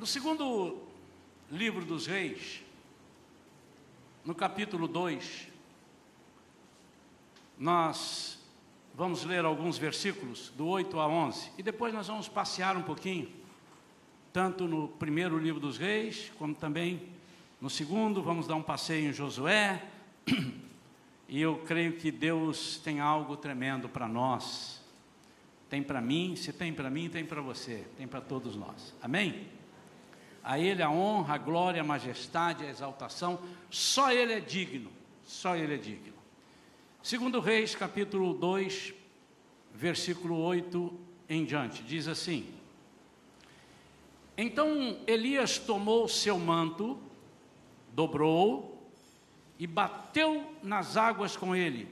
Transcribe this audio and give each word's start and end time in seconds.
No 0.00 0.06
segundo 0.06 0.78
livro 1.50 1.84
dos 1.84 2.06
Reis, 2.06 2.62
no 4.24 4.34
capítulo 4.34 4.88
2, 4.88 5.46
nós 7.58 8.38
vamos 8.94 9.26
ler 9.26 9.44
alguns 9.44 9.76
versículos, 9.76 10.54
do 10.56 10.66
8 10.66 10.98
a 10.98 11.06
11, 11.06 11.50
e 11.58 11.62
depois 11.62 11.92
nós 11.92 12.06
vamos 12.06 12.30
passear 12.30 12.78
um 12.78 12.82
pouquinho, 12.82 13.28
tanto 14.32 14.66
no 14.66 14.88
primeiro 14.88 15.38
livro 15.38 15.60
dos 15.60 15.76
Reis, 15.76 16.32
como 16.38 16.54
também 16.54 17.06
no 17.60 17.68
segundo, 17.68 18.22
vamos 18.22 18.46
dar 18.46 18.54
um 18.54 18.62
passeio 18.62 19.10
em 19.10 19.12
Josué, 19.12 19.86
e 21.28 21.42
eu 21.42 21.58
creio 21.66 21.98
que 21.98 22.10
Deus 22.10 22.78
tem 22.78 23.00
algo 23.00 23.36
tremendo 23.36 23.86
para 23.86 24.08
nós. 24.08 24.82
Tem 25.68 25.82
para 25.82 26.00
mim, 26.00 26.36
se 26.36 26.54
tem 26.54 26.72
para 26.72 26.88
mim, 26.88 27.10
tem 27.10 27.22
para 27.22 27.42
você, 27.42 27.86
tem 27.98 28.08
para 28.08 28.22
todos 28.22 28.56
nós. 28.56 28.94
Amém? 29.02 29.59
A 30.42 30.58
Ele 30.58 30.82
a 30.82 30.90
honra, 30.90 31.34
a 31.34 31.38
glória, 31.38 31.80
a 31.80 31.84
majestade, 31.84 32.64
a 32.64 32.70
exaltação, 32.70 33.38
só 33.70 34.12
Ele 34.12 34.32
é 34.32 34.40
digno, 34.40 34.90
só 35.22 35.56
Ele 35.56 35.74
é 35.74 35.78
digno. 35.78 36.14
Segundo 37.02 37.40
Reis, 37.40 37.74
capítulo 37.74 38.34
2, 38.34 38.94
versículo 39.74 40.36
8 40.38 40.92
em 41.28 41.44
diante, 41.44 41.82
diz 41.82 42.08
assim: 42.08 42.52
Então 44.36 44.98
Elias 45.06 45.58
tomou 45.58 46.08
seu 46.08 46.38
manto, 46.38 46.98
dobrou 47.92 48.70
e 49.58 49.66
bateu 49.66 50.54
nas 50.62 50.96
águas 50.96 51.36
com 51.36 51.54
ele, 51.54 51.88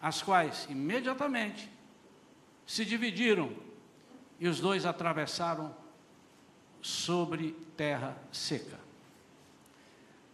as 0.00 0.22
quais 0.22 0.66
imediatamente 0.70 1.70
se 2.66 2.84
dividiram 2.84 3.50
e 4.38 4.46
os 4.46 4.60
dois 4.60 4.84
atravessaram 4.84 5.74
sobre 6.86 7.50
terra 7.76 8.16
seca. 8.30 8.78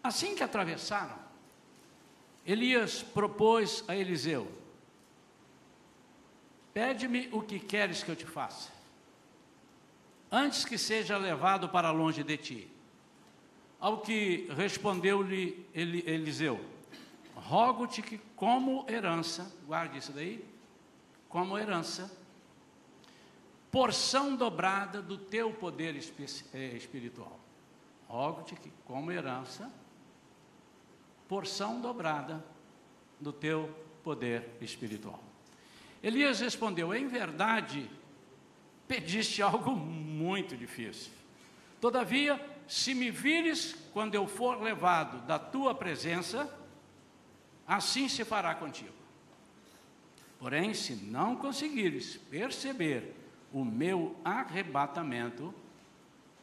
Assim 0.03 0.35
que 0.35 0.43
atravessaram, 0.43 1.17
Elias 2.45 3.03
propôs 3.03 3.83
a 3.89 3.97
Eliseu: 3.97 4.47
Pede-me 6.75 7.31
o 7.33 7.41
que 7.41 7.59
queres 7.59 8.03
que 8.03 8.11
eu 8.11 8.17
te 8.17 8.27
faça, 8.27 8.71
antes 10.31 10.67
que 10.67 10.77
seja 10.77 11.17
levado 11.17 11.71
para 11.71 11.91
longe 11.91 12.23
de 12.23 12.37
ti. 12.37 12.69
Ao 13.81 14.03
que 14.03 14.47
respondeu-lhe 14.55 15.67
Eliseu: 15.73 16.63
Rogo-te 17.35 18.03
que, 18.03 18.19
como 18.37 18.85
herança, 18.91 19.51
guarde 19.67 19.97
isso 19.97 20.13
daí, 20.13 20.45
como 21.31 21.59
herança, 21.59 22.11
porção 23.73 24.37
dobrada 24.37 25.01
do 25.01 25.17
teu 25.17 25.51
poder 25.51 25.97
eh, 26.53 26.77
espiritual. 26.77 27.41
Rogo-te 28.07 28.55
que, 28.55 28.71
como 28.85 29.11
herança, 29.11 29.73
porção 31.27 31.81
dobrada 31.81 32.45
do 33.19 33.33
teu 33.33 33.75
poder 34.05 34.47
espiritual. 34.61 35.25
Elias 36.03 36.41
respondeu: 36.41 36.95
Em 36.95 37.09
verdade, 37.09 37.91
pediste 38.87 39.41
algo 39.41 39.75
muito 39.75 40.55
difícil. 40.55 41.11
Todavia, 41.81 42.39
se 42.69 42.95
me 42.95 43.11
vires 43.11 43.75
quando 43.95 44.15
eu 44.15 44.27
for 44.27 44.61
levado 44.61 45.27
da 45.27 45.39
tua 45.39 45.75
presença, 45.75 46.47
assim 47.67 48.07
se 48.07 48.23
fará 48.23 48.55
contigo. 48.55 48.93
Porém, 50.39 50.75
se 50.75 50.95
não 50.95 51.37
conseguires 51.37 52.19
perceber 52.29 53.23
o 53.53 53.65
meu 53.65 54.17
arrebatamento 54.25 55.55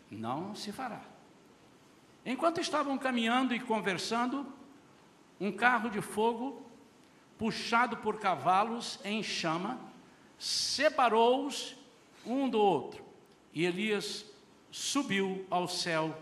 não 0.09 0.55
se 0.55 0.71
fará. 0.71 1.01
Enquanto 2.25 2.61
estavam 2.61 2.97
caminhando 2.97 3.55
e 3.55 3.59
conversando, 3.59 4.45
um 5.39 5.51
carro 5.51 5.89
de 5.89 6.01
fogo, 6.01 6.61
puxado 7.37 7.97
por 7.97 8.19
cavalos 8.19 8.99
em 9.03 9.23
chama, 9.23 9.79
separou-os 10.37 11.75
um 12.25 12.49
do 12.49 12.59
outro. 12.59 13.03
E 13.53 13.65
Elias 13.65 14.25
subiu 14.69 15.45
ao 15.49 15.67
céu 15.67 16.15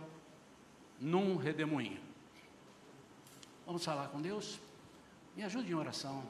num 1.00 1.36
redemoinho. 1.36 2.00
Vamos 3.66 3.84
falar 3.84 4.08
com 4.08 4.22
Deus? 4.22 4.60
Me 5.36 5.44
ajude 5.44 5.72
em 5.72 5.76
oração. 5.76 6.24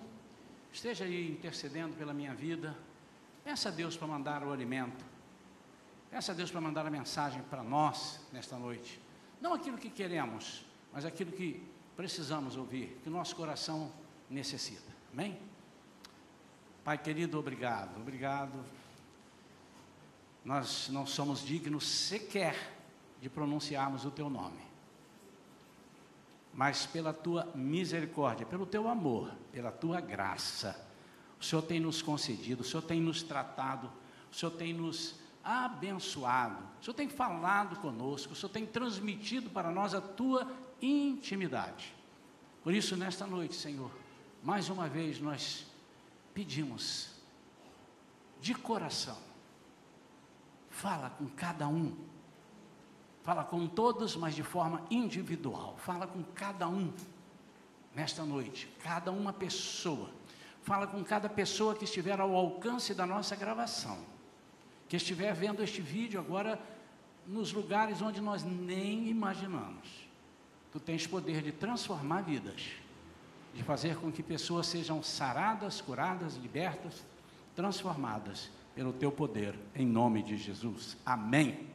Esteja 0.74 1.06
aí 1.06 1.32
intercedendo 1.32 1.96
pela 1.96 2.14
minha 2.14 2.34
vida 2.34 2.76
Peça 3.48 3.70
a 3.70 3.72
Deus 3.72 3.96
para 3.96 4.08
mandar 4.08 4.44
o 4.44 4.52
alimento. 4.52 5.06
Peça 6.12 6.34
a 6.34 6.36
Deus 6.36 6.52
para 6.52 6.60
mandar 6.60 6.86
a 6.86 6.90
mensagem 6.90 7.42
para 7.44 7.64
nós 7.64 8.20
nesta 8.34 8.58
noite. 8.58 9.00
Não 9.40 9.54
aquilo 9.54 9.78
que 9.78 9.90
queremos, 9.90 10.66
mas 10.92 11.06
aquilo 11.06 11.32
que 11.32 11.66
precisamos 11.96 12.58
ouvir, 12.58 13.00
que 13.02 13.08
o 13.08 13.12
nosso 13.12 13.34
coração 13.38 13.90
necessita. 14.30 14.92
Amém? 15.14 15.40
Pai 16.84 16.98
querido, 16.98 17.40
obrigado, 17.40 17.96
obrigado. 17.96 18.66
Nós 20.44 20.90
não 20.90 21.06
somos 21.06 21.40
dignos 21.40 21.88
sequer 21.88 22.74
de 23.22 23.30
pronunciarmos 23.30 24.04
o 24.04 24.12
teu 24.12 24.30
nome. 24.30 24.60
Mas 26.54 26.86
pela 26.86 27.14
tua 27.14 27.50
misericórdia, 27.56 28.46
pelo 28.46 28.66
teu 28.66 28.90
amor, 28.90 29.34
pela 29.54 29.72
tua 29.72 30.02
graça, 30.02 30.86
o 31.40 31.44
Senhor 31.44 31.62
tem 31.62 31.80
nos 31.80 32.02
concedido, 32.02 32.62
o 32.62 32.66
Senhor 32.66 32.82
tem 32.82 33.00
nos 33.00 33.22
tratado, 33.22 33.92
o 34.32 34.36
Senhor 34.36 34.52
tem 34.52 34.74
nos 34.74 35.16
abençoado, 35.44 36.62
o 36.82 36.84
Senhor 36.84 36.96
tem 36.96 37.08
falado 37.08 37.78
conosco, 37.78 38.34
o 38.34 38.36
Senhor 38.36 38.50
tem 38.52 38.66
transmitido 38.66 39.50
para 39.50 39.72
nós 39.72 39.94
a 39.94 40.02
tua 40.02 40.52
intimidade. 40.82 41.94
Por 42.64 42.74
isso, 42.74 42.98
nesta 42.98 43.26
noite, 43.26 43.56
Senhor, 43.56 43.92
mais 44.44 44.70
uma 44.70 44.90
vez 44.90 45.20
nós 45.20 45.66
pedimos, 46.34 47.10
de 48.40 48.54
coração, 48.54 49.18
fala 50.70 51.10
com 51.10 51.28
cada 51.28 51.68
um, 51.68 51.96
fala 53.24 53.44
com 53.44 53.68
todos, 53.68 54.16
mas 54.16 54.36
de 54.36 54.44
forma 54.44 54.86
individual, 54.92 55.76
fala 55.78 56.06
com 56.06 56.24
cada 56.24 56.68
um 56.68 56.94
nesta 57.96 58.24
noite, 58.24 58.68
cada 58.84 59.12
uma 59.12 59.34
pessoa 59.34 60.17
fala 60.68 60.86
com 60.86 61.02
cada 61.02 61.30
pessoa 61.30 61.74
que 61.74 61.86
estiver 61.86 62.20
ao 62.20 62.36
alcance 62.36 62.94
da 62.94 63.06
nossa 63.06 63.38
gravação, 63.38 63.98
que 64.90 64.98
estiver 64.98 65.34
vendo 65.34 65.64
este 65.64 65.82
vídeo 65.82 66.20
agora 66.20 66.60
nos 67.26 67.54
lugares 67.54 68.02
onde 68.02 68.20
nós 68.20 68.44
nem 68.44 69.08
imaginamos. 69.08 69.88
Tu 70.70 70.78
tens 70.82 71.08
poder 71.08 71.42
de 71.42 71.54
transformar 71.54 72.20
vidas, 72.20 72.68
de 73.54 73.64
fazer 73.64 73.96
com 73.96 74.12
que 74.12 74.22
pessoas 74.22 74.68
sejam 74.68 75.02
saradas, 75.02 75.80
curadas, 75.80 76.36
libertas, 76.36 77.06
transformadas 77.56 78.52
pelo 78.76 78.92
teu 78.92 79.10
poder, 79.10 79.58
em 79.74 79.88
nome 79.88 80.22
de 80.22 80.36
Jesus. 80.36 80.98
Amém. 81.06 81.66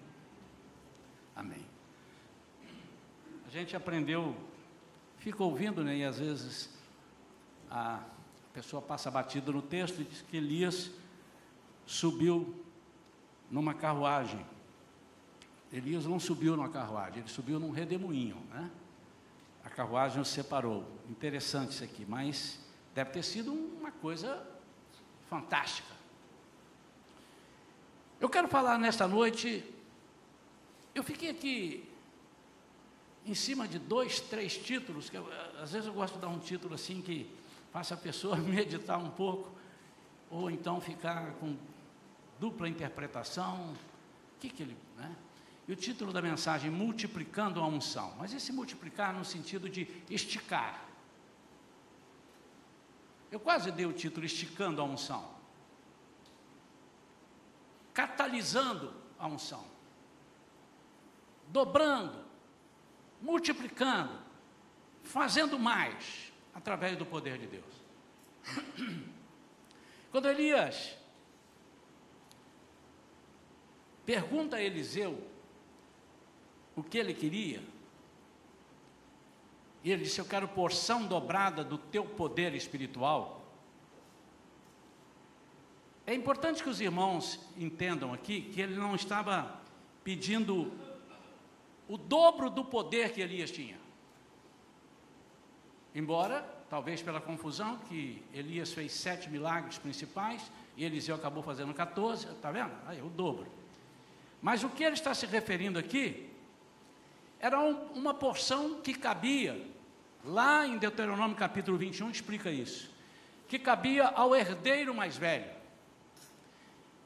Amém. 1.34 1.64
A 3.46 3.50
gente 3.50 3.74
aprendeu, 3.74 4.36
fica 5.16 5.42
ouvindo, 5.42 5.82
né, 5.82 5.96
e 5.96 6.04
às 6.04 6.18
vezes 6.18 6.68
a 7.70 8.11
a 8.52 8.54
pessoa 8.54 8.82
passa 8.82 9.10
batida 9.10 9.50
no 9.50 9.62
texto 9.62 10.02
e 10.02 10.04
diz 10.04 10.20
que 10.20 10.36
Elias 10.36 10.90
subiu 11.86 12.62
numa 13.50 13.72
carruagem. 13.72 14.44
Elias 15.72 16.04
não 16.04 16.20
subiu 16.20 16.54
numa 16.54 16.68
carruagem, 16.68 17.20
ele 17.20 17.30
subiu 17.30 17.58
num 17.58 17.70
redemoinho, 17.70 18.36
né? 18.50 18.70
A 19.64 19.70
carruagem 19.70 20.20
o 20.20 20.24
separou. 20.24 20.86
Interessante 21.08 21.70
isso 21.70 21.82
aqui, 21.82 22.04
mas 22.06 22.58
deve 22.94 23.10
ter 23.10 23.22
sido 23.22 23.54
uma 23.54 23.90
coisa 23.90 24.46
fantástica. 25.30 25.88
Eu 28.20 28.28
quero 28.28 28.48
falar 28.48 28.78
nesta 28.78 29.08
noite, 29.08 29.64
eu 30.94 31.02
fiquei 31.02 31.30
aqui 31.30 31.88
em 33.24 33.34
cima 33.34 33.66
de 33.66 33.78
dois, 33.78 34.20
três 34.20 34.58
títulos, 34.58 35.08
que 35.08 35.16
eu, 35.16 35.26
às 35.58 35.72
vezes 35.72 35.86
eu 35.86 35.94
gosto 35.94 36.16
de 36.16 36.20
dar 36.20 36.28
um 36.28 36.38
título 36.38 36.74
assim 36.74 37.00
que 37.00 37.40
faça 37.72 37.94
a 37.94 37.96
pessoa 37.96 38.36
meditar 38.38 38.98
um 38.98 39.10
pouco, 39.10 39.50
ou 40.30 40.50
então 40.50 40.80
ficar 40.80 41.32
com 41.34 41.56
dupla 42.38 42.68
interpretação. 42.68 43.72
O 44.36 44.38
que, 44.38 44.50
que 44.50 44.62
ele. 44.62 44.76
Né? 44.96 45.16
E 45.66 45.72
o 45.72 45.76
título 45.76 46.12
da 46.12 46.20
mensagem, 46.20 46.70
multiplicando 46.70 47.60
a 47.60 47.66
unção. 47.66 48.14
Mas 48.18 48.34
esse 48.34 48.52
multiplicar 48.52 49.14
no 49.14 49.24
sentido 49.24 49.68
de 49.68 49.88
esticar. 50.10 50.84
Eu 53.30 53.40
quase 53.40 53.70
dei 53.72 53.86
o 53.86 53.92
título 53.92 54.26
esticando 54.26 54.80
a 54.80 54.84
unção. 54.84 55.30
Catalisando 57.94 58.92
a 59.18 59.26
unção. 59.26 59.64
Dobrando, 61.48 62.24
multiplicando, 63.20 64.18
fazendo 65.02 65.58
mais 65.58 66.31
através 66.54 66.96
do 66.96 67.06
poder 67.06 67.38
de 67.38 67.46
Deus. 67.46 67.74
Quando 70.10 70.28
Elias 70.28 70.96
pergunta 74.04 74.56
a 74.56 74.62
Eliseu 74.62 75.22
o 76.74 76.82
que 76.82 76.98
ele 76.98 77.14
queria? 77.14 77.62
E 79.84 79.90
ele 79.90 80.04
disse: 80.04 80.20
Eu 80.20 80.24
quero 80.24 80.48
porção 80.48 81.06
dobrada 81.06 81.64
do 81.64 81.78
teu 81.78 82.04
poder 82.04 82.54
espiritual. 82.54 83.42
É 86.06 86.14
importante 86.14 86.62
que 86.62 86.68
os 86.68 86.80
irmãos 86.80 87.38
entendam 87.56 88.12
aqui 88.12 88.42
que 88.42 88.60
ele 88.60 88.74
não 88.74 88.94
estava 88.94 89.60
pedindo 90.02 90.72
o 91.88 91.96
dobro 91.96 92.50
do 92.50 92.64
poder 92.64 93.12
que 93.12 93.20
Elias 93.20 93.50
tinha. 93.50 93.81
Embora, 95.94 96.42
talvez 96.70 97.02
pela 97.02 97.20
confusão, 97.20 97.76
que 97.88 98.22
Elias 98.32 98.72
fez 98.72 98.92
sete 98.92 99.28
milagres 99.28 99.76
principais 99.78 100.50
e 100.76 100.84
Eliseu 100.84 101.14
acabou 101.14 101.42
fazendo 101.42 101.74
14, 101.74 102.28
está 102.28 102.50
vendo? 102.50 102.72
Aí, 102.86 103.00
o 103.02 103.10
dobro. 103.10 103.46
Mas 104.40 104.64
o 104.64 104.70
que 104.70 104.82
ele 104.82 104.94
está 104.94 105.14
se 105.14 105.26
referindo 105.26 105.78
aqui 105.78 106.30
era 107.38 107.60
um, 107.60 107.92
uma 107.92 108.14
porção 108.14 108.80
que 108.80 108.94
cabia, 108.94 109.66
lá 110.24 110.66
em 110.66 110.78
Deuteronômio 110.78 111.36
capítulo 111.36 111.76
21 111.76 112.10
explica 112.10 112.50
isso, 112.50 112.90
que 113.46 113.58
cabia 113.58 114.06
ao 114.06 114.34
herdeiro 114.34 114.94
mais 114.94 115.16
velho. 115.16 115.50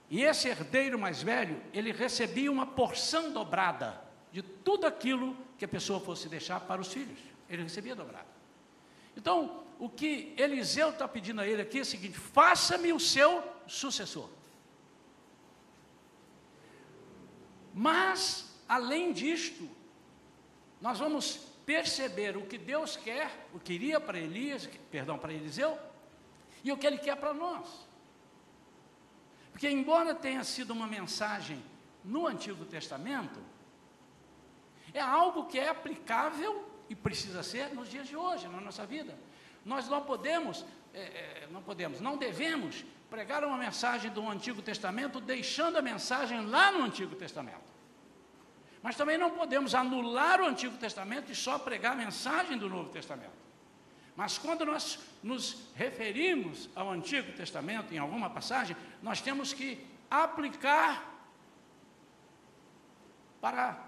E 0.09 0.23
esse 0.23 0.49
herdeiro 0.49 0.99
mais 0.99 1.23
velho, 1.23 1.61
ele 1.73 1.91
recebia 1.91 2.53
uma 2.53 2.67
porção 2.67 3.33
dobrada 3.33 4.01
de 4.31 4.43
tudo 4.43 4.87
aquilo 4.87 5.37
que 5.59 5.65
a 5.65 5.69
pessoa 5.69 5.99
fosse 5.99 6.29
deixar 6.29 6.61
para 6.61 6.81
os 6.81 6.93
filhos. 6.93 7.19
Ele 7.51 7.65
recebia 7.65 7.97
dobrado. 7.97 8.36
Então, 9.17 9.65
o 9.79 9.89
que 9.89 10.35
Eliseu 10.37 10.91
está 10.91 11.09
pedindo 11.09 11.41
a 11.41 11.47
ele 11.47 11.63
aqui 11.63 11.79
é 11.79 11.83
o 11.83 11.87
seguinte: 11.87 12.19
faça-me 12.19 12.93
o 12.93 13.01
seu 13.01 13.43
sucessor. 13.67 14.29
Mas, 17.75 18.59
além 18.69 19.13
disto, 19.13 19.69
nós 20.81 20.99
vamos 20.99 21.37
perceber 21.65 22.37
o 22.37 22.47
que 22.47 22.57
Deus 22.57 22.97
quer, 22.97 23.49
o 23.53 23.59
que 23.59 23.73
iria 23.73 24.01
para 24.01 24.19
Elias, 24.19 24.69
perdão, 24.91 25.19
para 25.19 25.33
Eliseu, 25.33 25.79
e 26.63 26.73
o 26.73 26.77
que 26.77 26.87
ele 26.87 26.99
quer 26.99 27.17
para 27.17 27.35
nós. 27.35 27.87
Porque, 29.51 29.69
embora 29.69 30.15
tenha 30.15 30.45
sido 30.45 30.73
uma 30.73 30.87
mensagem 30.87 31.63
no 32.05 32.27
Antigo 32.27 32.65
Testamento, 32.65 33.41
é 34.95 35.01
algo 35.01 35.47
que 35.47 35.59
é 35.59 35.69
aplicável 35.69 36.76
e 36.89 36.95
precisa 36.95 37.43
ser 37.43 37.75
nos 37.75 37.89
dias 37.89 38.07
de 38.07 38.17
hoje, 38.17 38.49
na 38.49 38.61
nossa 38.61 38.87
vida. 38.87 39.17
Nós 39.65 39.89
não 39.89 40.03
podemos, 40.03 40.65
é, 40.95 41.01
é, 41.01 41.49
não 41.51 41.63
podemos, 41.63 42.01
não 42.01 42.17
devemos 42.17 42.85
pregar 43.11 43.45
uma 43.45 43.57
mensagem 43.57 44.11
do 44.11 44.29
Antigo 44.29 44.63
Testamento 44.63 45.21
deixando 45.21 45.77
a 45.77 45.83
mensagem 45.83 46.47
lá 46.47 46.73
no 46.73 46.85
Antigo 46.85 47.17
Testamento. 47.17 47.67
Mas 48.83 48.97
também 48.97 49.19
não 49.19 49.31
podemos 49.31 49.75
anular 49.75 50.41
o 50.41 50.47
Antigo 50.47 50.77
Testamento 50.77 51.33
e 51.33 51.35
só 51.35 51.59
pregar 51.59 51.93
a 51.93 51.97
mensagem 51.97 52.57
do 52.57 52.69
Novo 52.69 52.91
Testamento. 52.91 53.47
Mas 54.15 54.39
quando 54.39 54.65
nós 54.65 54.99
nos 55.23 55.69
referimos 55.75 56.71
ao 56.75 56.91
Antigo 56.91 57.33
Testamento, 57.33 57.93
em 57.93 57.99
alguma 57.99 58.31
passagem, 58.31 58.77
nós 59.03 59.21
temos 59.21 59.53
que 59.53 59.85
aplicar 60.11 61.13
para 63.41 63.86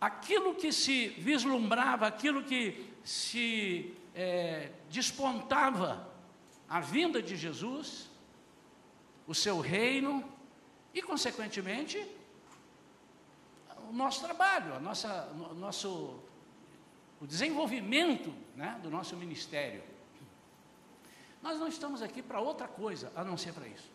aquilo 0.00 0.54
que 0.54 0.72
se 0.72 1.08
vislumbrava, 1.08 2.06
aquilo 2.06 2.42
que 2.42 2.92
se 3.04 3.94
é, 4.14 4.72
despontava 4.90 6.08
a 6.68 6.80
vinda 6.80 7.22
de 7.22 7.36
Jesus, 7.36 8.10
o 9.26 9.34
seu 9.34 9.60
reino 9.60 10.24
e, 10.92 11.02
consequentemente, 11.02 12.04
o 13.88 13.92
nosso 13.92 14.22
trabalho, 14.22 14.74
a 14.74 14.80
nossa, 14.80 15.28
o 15.32 15.54
nosso 15.54 16.20
o 17.20 17.26
desenvolvimento 17.26 18.32
né, 18.54 18.78
do 18.82 18.90
nosso 18.90 19.16
ministério. 19.16 19.82
Nós 21.42 21.58
não 21.58 21.68
estamos 21.68 22.02
aqui 22.02 22.22
para 22.22 22.40
outra 22.40 22.68
coisa 22.68 23.12
a 23.14 23.24
não 23.24 23.36
ser 23.36 23.52
para 23.52 23.66
isso. 23.68 23.90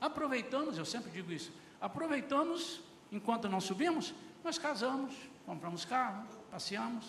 Aproveitamos, 0.00 0.78
eu 0.78 0.84
sempre 0.84 1.10
digo 1.10 1.30
isso, 1.32 1.52
aproveitamos 1.80 2.80
enquanto 3.10 3.48
não 3.48 3.60
subimos, 3.60 4.14
nós 4.42 4.58
casamos, 4.58 5.14
compramos 5.46 5.84
carro, 5.84 6.26
passeamos. 6.50 7.04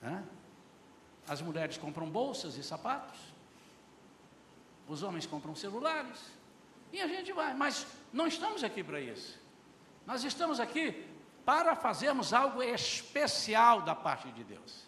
Né? 0.00 0.24
As 1.28 1.42
mulheres 1.42 1.76
compram 1.76 2.08
bolsas 2.08 2.56
e 2.56 2.62
sapatos, 2.62 3.18
os 4.88 5.02
homens 5.02 5.26
compram 5.26 5.54
celulares, 5.56 6.20
e 6.92 7.00
a 7.00 7.08
gente 7.08 7.32
vai, 7.32 7.52
mas 7.54 7.86
não 8.12 8.26
estamos 8.26 8.62
aqui 8.62 8.84
para 8.84 9.00
isso. 9.00 9.38
Nós 10.06 10.22
estamos 10.22 10.60
aqui 10.60 11.04
para 11.44 11.74
fazermos 11.74 12.32
algo 12.32 12.62
especial 12.62 13.82
da 13.82 13.94
parte 13.94 14.30
de 14.32 14.44
Deus. 14.44 14.86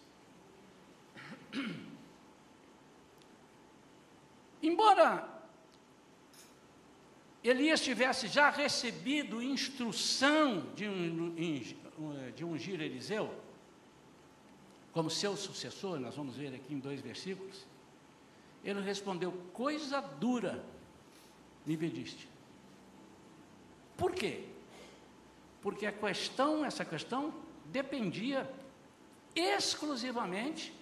Embora 4.61 5.38
Elias 7.43 7.81
tivesse 7.81 8.27
já 8.27 8.49
recebido 8.49 9.41
instrução 9.41 10.65
de, 10.75 10.87
um, 10.87 11.33
de 12.35 12.43
ungir 12.43 12.81
Eliseu, 12.81 13.33
como 14.91 15.09
seu 15.09 15.37
sucessor, 15.37 15.99
nós 15.99 16.15
vamos 16.15 16.35
ver 16.35 16.53
aqui 16.53 16.73
em 16.73 16.79
dois 16.79 16.99
versículos, 16.99 17.65
ele 18.63 18.81
respondeu: 18.81 19.31
Coisa 19.53 20.01
dura 20.01 20.63
me 21.65 21.77
pediste. 21.77 22.27
Por 23.95 24.13
quê? 24.13 24.45
porque 25.61 25.85
a 25.85 25.91
questão, 25.91 26.63
essa 26.63 26.85
questão, 26.85 27.33
dependia 27.65 28.49
exclusivamente 29.35 30.73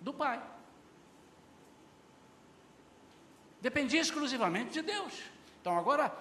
do 0.00 0.12
Pai. 0.12 0.42
Dependia 3.62 4.00
exclusivamente 4.00 4.72
de 4.72 4.82
Deus. 4.82 5.14
Então 5.60 5.78
agora, 5.78 6.12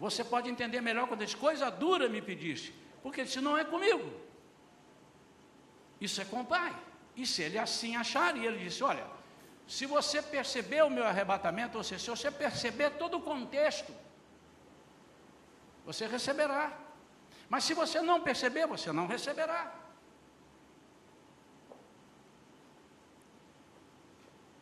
você 0.00 0.24
pode 0.24 0.50
entender 0.50 0.80
melhor 0.80 1.06
quando 1.06 1.24
diz 1.24 1.32
coisa 1.32 1.70
dura 1.70 2.08
me 2.08 2.20
pediste, 2.20 2.74
porque 3.04 3.24
se 3.24 3.40
não 3.40 3.56
é 3.56 3.64
comigo, 3.64 4.12
isso 6.00 6.20
é 6.20 6.24
com 6.24 6.40
o 6.40 6.44
Pai. 6.44 6.74
E 7.14 7.24
se 7.24 7.40
ele 7.42 7.56
assim 7.56 7.94
achar, 7.94 8.36
e 8.36 8.44
ele 8.44 8.58
disse: 8.58 8.82
Olha, 8.82 9.06
se 9.68 9.86
você 9.86 10.20
perceber 10.20 10.82
o 10.82 10.90
meu 10.90 11.04
arrebatamento, 11.04 11.78
ou 11.78 11.84
seja, 11.84 12.02
se 12.02 12.10
você 12.10 12.32
perceber 12.32 12.90
todo 13.02 13.18
o 13.18 13.22
contexto, 13.22 13.94
você 15.84 16.04
receberá. 16.08 16.76
Mas 17.48 17.62
se 17.62 17.74
você 17.74 18.02
não 18.02 18.20
perceber, 18.20 18.66
você 18.66 18.90
não 18.90 19.06
receberá. 19.06 19.72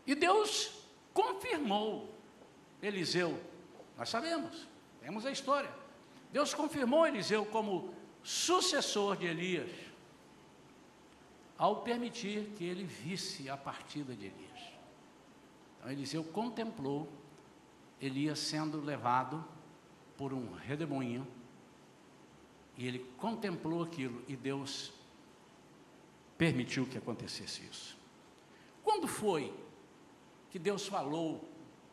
E 0.06 0.14
Deus 0.14 0.83
confirmou 1.14 2.12
Eliseu. 2.82 3.40
Nós 3.96 4.10
sabemos, 4.10 4.68
temos 5.00 5.24
a 5.24 5.30
história. 5.30 5.72
Deus 6.32 6.52
confirmou 6.52 7.06
Eliseu 7.06 7.46
como 7.46 7.94
sucessor 8.22 9.16
de 9.16 9.26
Elias, 9.26 9.70
ao 11.56 11.82
permitir 11.82 12.50
que 12.56 12.64
ele 12.64 12.84
visse 12.84 13.48
a 13.48 13.56
partida 13.56 14.14
de 14.14 14.26
Elias. 14.26 14.60
Então 15.78 15.92
Eliseu 15.92 16.24
contemplou 16.24 17.08
Elias 18.00 18.40
sendo 18.40 18.80
levado 18.80 19.44
por 20.16 20.32
um 20.32 20.52
redemoinho, 20.52 21.26
e 22.76 22.88
ele 22.88 22.98
contemplou 23.18 23.84
aquilo, 23.84 24.24
e 24.26 24.34
Deus 24.34 24.92
permitiu 26.36 26.86
que 26.86 26.98
acontecesse 26.98 27.62
isso. 27.62 27.96
Quando 28.82 29.06
foi 29.06 29.54
que 30.54 30.58
Deus 30.60 30.86
falou 30.86 31.44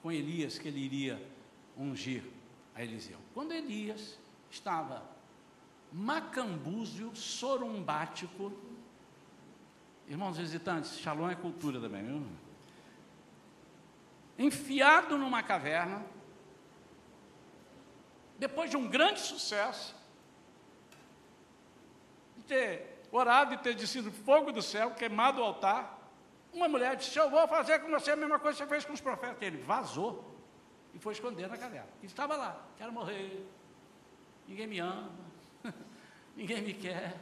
com 0.03 0.12
Elias 0.12 0.60
que 0.60 0.68
ele 0.68 0.80
iria 0.80 1.20
ungir 1.75 2.24
a 2.75 2.84
Eliseu? 2.84 3.18
Quando 3.34 3.53
Elias 3.53 4.20
estava 4.51 5.03
macambúzio, 5.91 7.15
sorumbático, 7.15 8.53
irmãos 10.08 10.38
visitantes, 10.38 11.00
Shalom 11.00 11.27
é 11.27 11.34
cultura 11.34 11.82
também, 11.82 12.03
viu? 12.03 12.24
Enfiado 14.38 15.18
numa 15.18 15.41
caverna, 15.41 16.06
depois 18.38 18.70
de 18.70 18.77
um 18.77 18.88
grande 18.88 19.22
sucesso, 19.22 19.96
de 22.38 22.44
ter 22.44 23.08
orado 23.12 23.56
e 23.56 23.58
ter 23.58 23.74
descido 23.74 24.12
fogo 24.12 24.51
do 24.51 24.62
céu, 24.62 24.91
queimado 24.91 25.41
o 25.41 25.44
altar, 25.44 26.00
uma 26.53 26.67
mulher 26.67 26.96
disse: 26.96 27.17
Eu 27.17 27.29
vou 27.29 27.48
fazer 27.48 27.79
com 27.79 27.89
você 27.89 28.12
a 28.12 28.15
mesma 28.15 28.39
coisa 28.39 28.58
que 28.58 28.63
você 28.63 28.70
fez 28.70 28.86
com 28.86 28.93
os 28.93 29.01
profetas. 29.01 29.41
Ele 29.41 29.58
vazou 29.58 30.36
e 30.93 31.00
foi 31.00 31.13
esconder 31.13 31.48
na 31.48 31.58
caverna. 31.58 31.89
E 32.01 32.05
estava 32.05 32.36
lá: 32.36 32.65
Quero 32.77 32.91
morrer, 32.91 33.46
ninguém 34.48 34.67
me 34.67 34.79
ama, 34.79 35.12
ninguém 36.36 36.62
me 36.62 36.74
quer. 36.74 37.17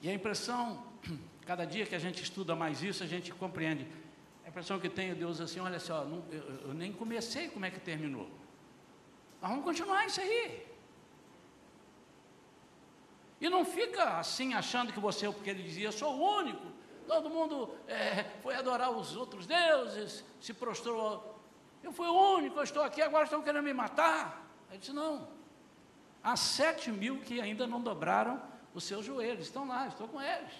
E 0.00 0.08
a 0.08 0.14
impressão, 0.14 0.84
cada 1.46 1.64
dia 1.64 1.86
que 1.86 1.94
a 1.94 1.98
gente 1.98 2.22
estuda 2.22 2.54
mais 2.54 2.82
isso, 2.82 3.02
a 3.02 3.06
gente 3.06 3.32
compreende. 3.32 3.86
A 4.44 4.48
impressão 4.48 4.78
que 4.78 4.88
tenho, 4.88 5.14
Deus, 5.14 5.40
assim: 5.40 5.60
olha 5.60 5.80
só, 5.80 6.04
não, 6.04 6.24
eu, 6.30 6.68
eu 6.68 6.74
nem 6.74 6.92
comecei 6.92 7.48
como 7.48 7.64
é 7.64 7.70
que 7.70 7.80
terminou. 7.80 8.28
Nós 9.40 9.50
vamos 9.50 9.64
continuar 9.64 10.06
isso 10.06 10.20
aí. 10.20 10.66
E 13.40 13.48
não 13.48 13.64
fica 13.64 14.18
assim 14.18 14.54
achando 14.54 14.92
que 14.92 14.98
você, 14.98 15.30
porque 15.30 15.50
ele 15.50 15.62
dizia, 15.62 15.92
sou 15.92 16.14
o 16.14 16.38
único. 16.38 16.66
Todo 17.06 17.30
mundo 17.30 17.74
é, 17.86 18.24
foi 18.42 18.54
adorar 18.54 18.90
os 18.90 19.16
outros 19.16 19.46
deuses, 19.46 20.24
se 20.40 20.52
prostrou. 20.52 21.40
Eu 21.82 21.92
fui 21.92 22.06
o 22.06 22.36
único, 22.36 22.58
eu 22.58 22.64
estou 22.64 22.82
aqui, 22.82 23.00
agora 23.00 23.24
estão 23.24 23.40
querendo 23.40 23.64
me 23.64 23.72
matar. 23.72 24.44
Ele 24.68 24.78
disse, 24.78 24.92
não. 24.92 25.28
Há 26.22 26.36
sete 26.36 26.90
mil 26.90 27.20
que 27.20 27.40
ainda 27.40 27.66
não 27.66 27.80
dobraram 27.80 28.42
os 28.74 28.84
seus 28.84 29.04
joelhos, 29.04 29.46
estão 29.46 29.66
lá, 29.66 29.86
estou 29.86 30.08
com 30.08 30.20
eles. 30.20 30.52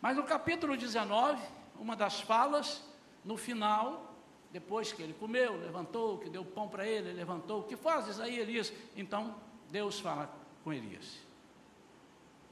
Mas 0.00 0.16
no 0.16 0.24
capítulo 0.24 0.76
19, 0.76 1.40
uma 1.78 1.94
das 1.94 2.20
falas, 2.20 2.82
no 3.24 3.36
final, 3.36 4.14
depois 4.50 4.92
que 4.92 5.02
ele 5.02 5.12
comeu, 5.14 5.56
levantou, 5.56 6.18
que 6.18 6.30
deu 6.30 6.44
pão 6.44 6.68
para 6.68 6.86
ele, 6.86 7.12
levantou, 7.12 7.60
o 7.60 7.64
que 7.64 7.76
fazes 7.76 8.18
aí, 8.18 8.38
Elias? 8.38 8.72
Então, 8.96 9.34
Deus 9.70 10.00
fala 10.00 10.30
com 10.64 10.72
Elias. 10.72 11.25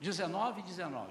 19 0.04 0.61
e 0.61 0.64
19. 0.64 1.11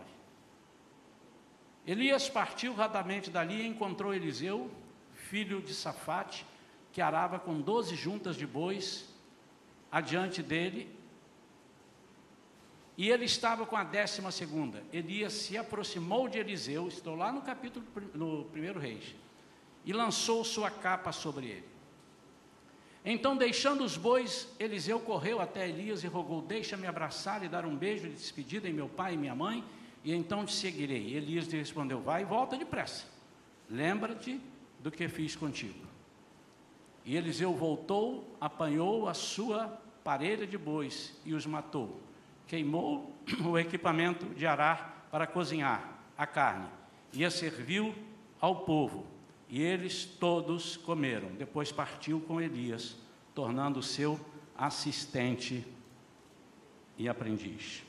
Elias 1.85 2.29
partiu 2.29 2.73
rapidamente 2.75 3.31
dali 3.31 3.63
e 3.63 3.67
encontrou 3.67 4.13
Eliseu, 4.13 4.71
filho 5.13 5.62
de 5.62 5.73
Safate, 5.73 6.45
que 6.91 7.01
arava 7.01 7.39
com 7.39 7.59
doze 7.59 7.95
juntas 7.95 8.35
de 8.35 8.45
bois 8.45 9.12
adiante 9.91 10.43
dele, 10.43 10.95
e 12.95 13.09
ele 13.09 13.25
estava 13.25 13.65
com 13.65 13.75
a 13.75 13.83
décima 13.83 14.29
segunda. 14.31 14.83
Elias 14.93 15.33
se 15.33 15.57
aproximou 15.57 16.29
de 16.29 16.38
Eliseu, 16.38 16.88
estou 16.88 17.15
lá 17.15 17.31
no 17.31 17.41
capítulo, 17.41 17.83
no 18.13 18.45
primeiro 18.45 18.79
reis, 18.79 19.15
e 19.83 19.91
lançou 19.91 20.43
sua 20.43 20.69
capa 20.69 21.12
sobre 21.12 21.47
ele. 21.47 21.72
Então, 23.05 23.36
deixando 23.36 23.83
os 23.83 23.98
bois, 23.98 24.48
Eliseu 24.57 25.00
correu 25.00 25.41
até 25.41 25.67
Elias 25.67 26.03
e 26.03 26.07
rogou: 26.07 26.41
Deixa-me 26.41 26.88
abraçar 26.88 27.43
e 27.43 27.50
dar 27.50 27.65
um 27.65 27.75
beijo 27.75 28.07
de 28.07 28.15
despedida 28.15 28.69
em 28.69 28.74
meu 28.74 28.88
pai 28.88 29.15
e 29.15 29.17
minha 29.17 29.36
mãe, 29.36 29.63
e 30.03 30.13
então 30.13 30.45
te 30.45 30.53
seguirei. 30.53 31.13
Elias 31.13 31.48
lhe 31.48 31.57
respondeu: 31.57 32.00
Vai 32.00 32.22
e 32.22 32.25
volta 32.25 32.57
depressa. 32.57 33.05
Lembra-te 33.69 34.39
do 34.79 34.89
que 34.89 35.07
fiz 35.10 35.36
contigo. 35.36 35.86
E 37.05 37.17
Eliseu 37.17 37.53
voltou, 37.53 38.38
apanhou 38.39 39.10
a 39.10 39.13
sua 39.13 39.67
parelha 40.03 40.48
de 40.48 40.57
bois 40.57 41.13
e 41.25 41.33
os 41.33 41.45
matou. 41.45 42.00
Queimou 42.48 43.13
o 43.45 43.57
equipamento 43.57 44.25
de 44.27 44.45
arar 44.45 45.07
para 45.12 45.27
cozinhar 45.27 46.00
a 46.17 46.25
carne 46.25 46.67
e 47.12 47.25
a 47.25 47.29
serviu 47.29 47.93
ao 48.39 48.62
povo 48.62 49.12
e 49.53 49.62
eles 49.62 50.03
todos 50.03 50.77
comeram. 50.77 51.27
Depois 51.36 51.72
partiu 51.72 52.19
com 52.19 52.41
Elias, 52.41 52.95
tornando 53.36 53.83
seu 53.83 54.19
assistente 54.57 55.63
e 56.98 57.07
aprendiz. 57.07 57.83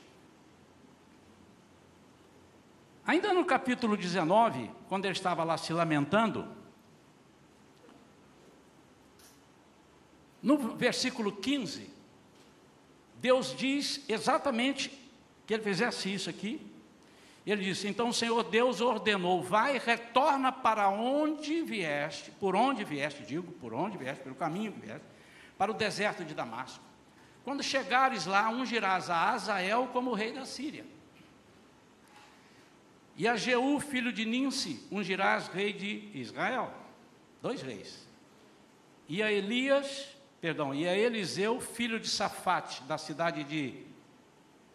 Ainda 3.03 3.33
no 3.33 3.43
capítulo 3.43 3.97
19, 3.97 4.69
quando 4.87 5.05
ele 5.05 5.13
estava 5.13 5.43
lá 5.43 5.57
se 5.57 5.73
lamentando, 5.73 6.47
no 10.39 10.75
versículo 10.75 11.31
15, 11.31 11.89
Deus 13.15 13.55
diz 13.57 14.05
exatamente 14.07 14.91
que 15.47 15.53
ele 15.55 15.63
fizesse 15.63 16.13
isso 16.13 16.29
aqui, 16.29 16.61
ele 17.51 17.63
disse: 17.63 17.87
Então 17.87 18.09
o 18.09 18.13
Senhor 18.13 18.43
Deus 18.43 18.81
ordenou: 18.81 19.43
Vai, 19.43 19.77
retorna 19.77 20.51
para 20.51 20.89
onde 20.89 21.61
vieste, 21.61 22.31
por 22.31 22.55
onde 22.55 22.83
vieste, 22.83 23.23
digo, 23.23 23.51
por 23.53 23.73
onde 23.73 23.97
vieste, 23.97 24.23
pelo 24.23 24.35
caminho 24.35 24.71
que 24.71 24.79
vieste, 24.79 25.05
para 25.57 25.71
o 25.71 25.75
deserto 25.75 26.25
de 26.25 26.33
Damasco. 26.33 26.83
Quando 27.43 27.61
chegares 27.61 28.25
lá, 28.25 28.49
ungirás 28.49 29.09
a 29.09 29.29
Azael 29.29 29.89
como 29.93 30.13
rei 30.13 30.33
da 30.33 30.45
Síria. 30.45 30.85
E 33.15 33.27
a 33.27 33.37
Jeú, 33.37 33.79
filho 33.79 34.11
de 34.11 34.25
Ninsi, 34.25 34.85
ungirás 34.91 35.47
rei 35.47 35.71
de 35.71 36.09
Israel. 36.15 36.73
Dois 37.41 37.61
reis. 37.61 38.09
E 39.07 39.21
a 39.21 39.31
Elias, 39.31 40.17
perdão, 40.41 40.73
e 40.73 40.87
a 40.87 40.97
Eliseu, 40.97 41.61
filho 41.61 41.99
de 41.99 42.09
Safate, 42.09 42.81
da 42.83 42.97
cidade 42.97 43.43
de 43.43 43.85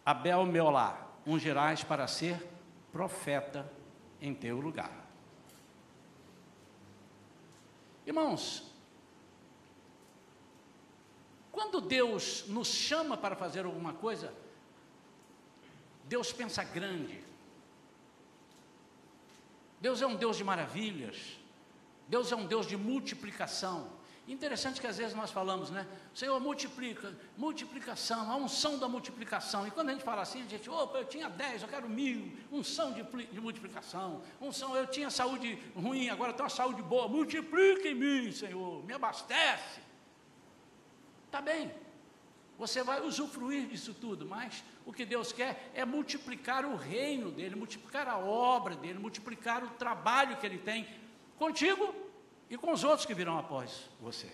Abel 0.05 0.45
Meolá, 0.45 1.05
ungirás 1.27 1.83
para 1.83 2.07
ser 2.07 2.50
profeta 2.91 3.71
em 4.19 4.33
teu 4.33 4.59
lugar. 4.59 5.07
Irmãos, 8.05 8.71
quando 11.51 11.81
Deus 11.81 12.45
nos 12.47 12.67
chama 12.67 13.15
para 13.15 13.35
fazer 13.35 13.65
alguma 13.65 13.93
coisa, 13.93 14.33
Deus 16.05 16.33
pensa 16.33 16.63
grande. 16.63 17.23
Deus 19.79 20.01
é 20.01 20.07
um 20.07 20.15
Deus 20.15 20.37
de 20.37 20.43
maravilhas. 20.43 21.39
Deus 22.07 22.31
é 22.31 22.35
um 22.35 22.45
Deus 22.45 22.65
de 22.65 22.75
multiplicação. 22.75 24.00
Interessante 24.31 24.79
que 24.79 24.87
às 24.87 24.97
vezes 24.97 25.13
nós 25.13 25.29
falamos, 25.29 25.69
né? 25.69 25.85
Senhor, 26.15 26.39
multiplica, 26.39 27.13
multiplicação, 27.35 28.31
a 28.31 28.37
unção 28.37 28.79
da 28.79 28.87
multiplicação. 28.87 29.67
E 29.67 29.71
quando 29.71 29.89
a 29.89 29.91
gente 29.91 30.05
fala 30.05 30.21
assim, 30.21 30.41
a 30.41 30.47
gente, 30.47 30.69
opa, 30.69 30.99
eu 30.99 31.05
tinha 31.05 31.29
10, 31.29 31.63
eu 31.63 31.67
quero 31.67 31.89
mil, 31.89 32.31
unção 32.49 32.93
de, 32.93 33.03
de 33.03 33.41
multiplicação. 33.41 34.21
Unção, 34.39 34.73
eu 34.73 34.87
tinha 34.87 35.09
saúde 35.09 35.61
ruim, 35.75 36.07
agora 36.07 36.31
tenho 36.31 36.45
uma 36.45 36.49
saúde 36.49 36.81
boa. 36.81 37.09
Multiplica 37.09 37.89
em 37.89 37.93
mim, 37.93 38.31
Senhor, 38.31 38.81
me 38.85 38.93
abastece. 38.93 39.81
Está 41.25 41.41
bem, 41.41 41.69
você 42.57 42.83
vai 42.83 43.01
usufruir 43.01 43.67
disso 43.67 43.93
tudo, 43.93 44.25
mas 44.25 44.63
o 44.85 44.93
que 44.93 45.03
Deus 45.03 45.33
quer 45.33 45.69
é 45.73 45.83
multiplicar 45.83 46.63
o 46.63 46.77
reino 46.77 47.31
dele, 47.31 47.57
multiplicar 47.57 48.07
a 48.07 48.17
obra 48.17 48.77
dele, 48.77 48.97
multiplicar 48.97 49.61
o 49.61 49.71
trabalho 49.71 50.37
que 50.37 50.45
ele 50.45 50.59
tem 50.59 50.87
contigo 51.37 52.10
e 52.51 52.57
com 52.57 52.73
os 52.73 52.83
outros 52.83 53.05
que 53.05 53.13
virão 53.13 53.39
após 53.39 53.89
você. 54.01 54.29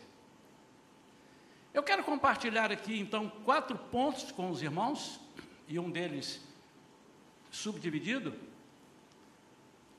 Eu 1.72 1.84
quero 1.84 2.04
compartilhar 2.04 2.72
aqui 2.72 3.00
então 3.00 3.30
quatro 3.46 3.78
pontos 3.78 4.32
com 4.32 4.50
os 4.50 4.64
irmãos, 4.64 5.20
e 5.68 5.78
um 5.78 5.92
deles 5.92 6.42
subdividido, 7.52 8.34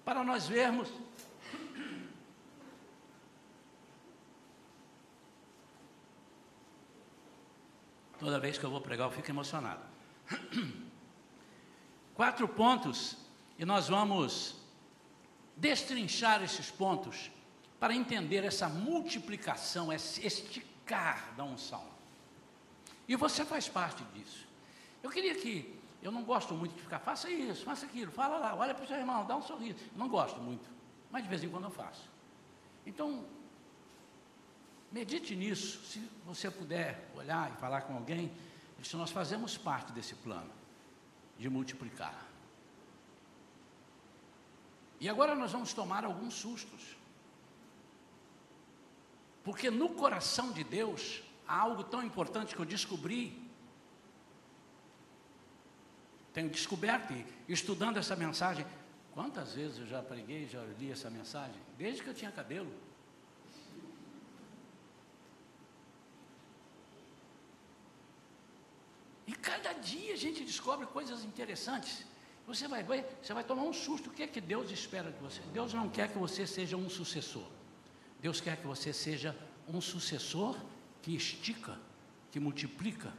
para 0.05 0.25
nós 0.25 0.49
vermos 0.49 0.91
Toda 8.19 8.41
vez 8.41 8.59
que 8.59 8.65
eu 8.65 8.71
vou 8.71 8.81
pregar, 8.81 9.07
eu 9.07 9.13
fico 9.13 9.31
emocionado. 9.31 9.81
Quatro 12.17 12.49
pontos, 12.49 13.17
e 13.57 13.65
nós 13.65 13.89
vamos 13.89 14.57
destrinchar 15.57 16.43
esses 16.43 16.69
pontos 16.69 17.31
para 17.79 17.95
entender 17.95 18.45
essa 18.45 18.69
multiplicação, 18.69 19.93
esse 19.93 20.27
esticar 20.27 21.35
da 21.37 21.45
unção. 21.45 21.85
E 23.07 23.15
você 23.17 23.45
faz 23.45 23.69
parte 23.69 24.03
disso. 24.15 24.47
Eu 25.03 25.11
queria 25.11 25.35
que, 25.35 25.79
eu 26.03 26.11
não 26.11 26.25
gosto 26.25 26.55
muito 26.55 26.75
de 26.75 26.83
ficar, 26.83 26.99
faça 26.99 27.31
isso, 27.31 27.65
faça 27.65 27.87
aquilo, 27.87 28.11
fala 28.11 28.39
lá, 28.39 28.55
olha 28.55 28.75
para 28.75 28.85
o 28.85 28.87
seu 28.87 28.97
irmão, 28.97 29.25
dá 29.27 29.37
um 29.37 29.43
sorriso. 29.43 29.79
Eu 29.93 29.99
não 29.99 30.09
gosto 30.09 30.41
muito, 30.41 30.69
mas 31.11 31.23
de 31.23 31.29
vez 31.29 31.43
em 31.43 31.49
quando 31.49 31.65
eu 31.65 31.71
faço. 31.71 32.11
Então, 32.85 33.25
medite 34.91 35.37
nisso, 35.37 35.85
se 35.87 36.01
você 36.25 36.51
puder 36.51 37.11
olhar 37.15 37.53
e 37.53 37.57
falar 37.61 37.83
com 37.83 37.95
alguém, 37.95 38.33
se 38.83 38.97
nós 38.97 39.11
fazemos 39.11 39.57
parte 39.57 39.93
desse 39.93 40.15
plano 40.17 40.51
de 41.39 41.49
multiplicar. 41.49 42.27
E 45.01 45.09
agora 45.09 45.35
nós 45.35 45.53
vamos 45.53 45.73
tomar 45.73 46.05
alguns 46.05 46.35
sustos. 46.35 46.98
Porque 49.49 49.71
no 49.71 49.89
coração 49.89 50.53
de 50.53 50.63
Deus 50.63 51.23
há 51.47 51.59
algo 51.59 51.83
tão 51.83 52.03
importante 52.03 52.55
que 52.55 52.61
eu 52.61 52.67
descobri. 52.67 53.43
Tenho 56.35 56.51
descoberto 56.51 57.15
e 57.15 57.25
estudando 57.49 57.97
essa 57.97 58.15
mensagem. 58.15 58.67
Quantas 59.11 59.55
vezes 59.55 59.79
eu 59.79 59.87
já 59.87 60.03
preguei, 60.03 60.47
já 60.47 60.63
li 60.79 60.93
essa 60.93 61.09
mensagem? 61.09 61.57
Desde 61.79 62.03
que 62.03 62.11
eu 62.11 62.13
tinha 62.13 62.31
cabelo. 62.31 62.71
E 69.27 69.33
cada 69.33 69.73
dia 69.73 70.13
a 70.13 70.19
gente 70.19 70.45
descobre 70.45 70.85
coisas 70.89 71.25
interessantes. 71.25 72.05
Você 72.47 72.69
vai 72.69 72.85
você 72.85 73.33
vai 73.33 73.45
tomar 73.45 73.63
um 73.63 73.73
susto. 73.73 74.11
O 74.11 74.13
que 74.13 74.25
é 74.25 74.27
que 74.27 74.43
Deus 74.43 74.71
espera 74.71 75.11
de 75.11 75.19
você? 75.21 75.41
Deus 75.55 75.73
não 75.73 75.89
quer 75.89 76.13
que 76.13 76.19
você 76.19 76.47
seja 76.47 76.77
um 76.77 76.91
sucessor. 76.91 77.49
Deus 78.21 78.41
quer 78.41 78.57
que 78.57 78.67
você 78.67 78.93
seja 78.93 79.37
um 79.67 79.81
sucessor 79.81 80.57
que 81.03 81.15
estica, 81.15 81.79
que 82.33 82.41
multiplica. 82.41 83.13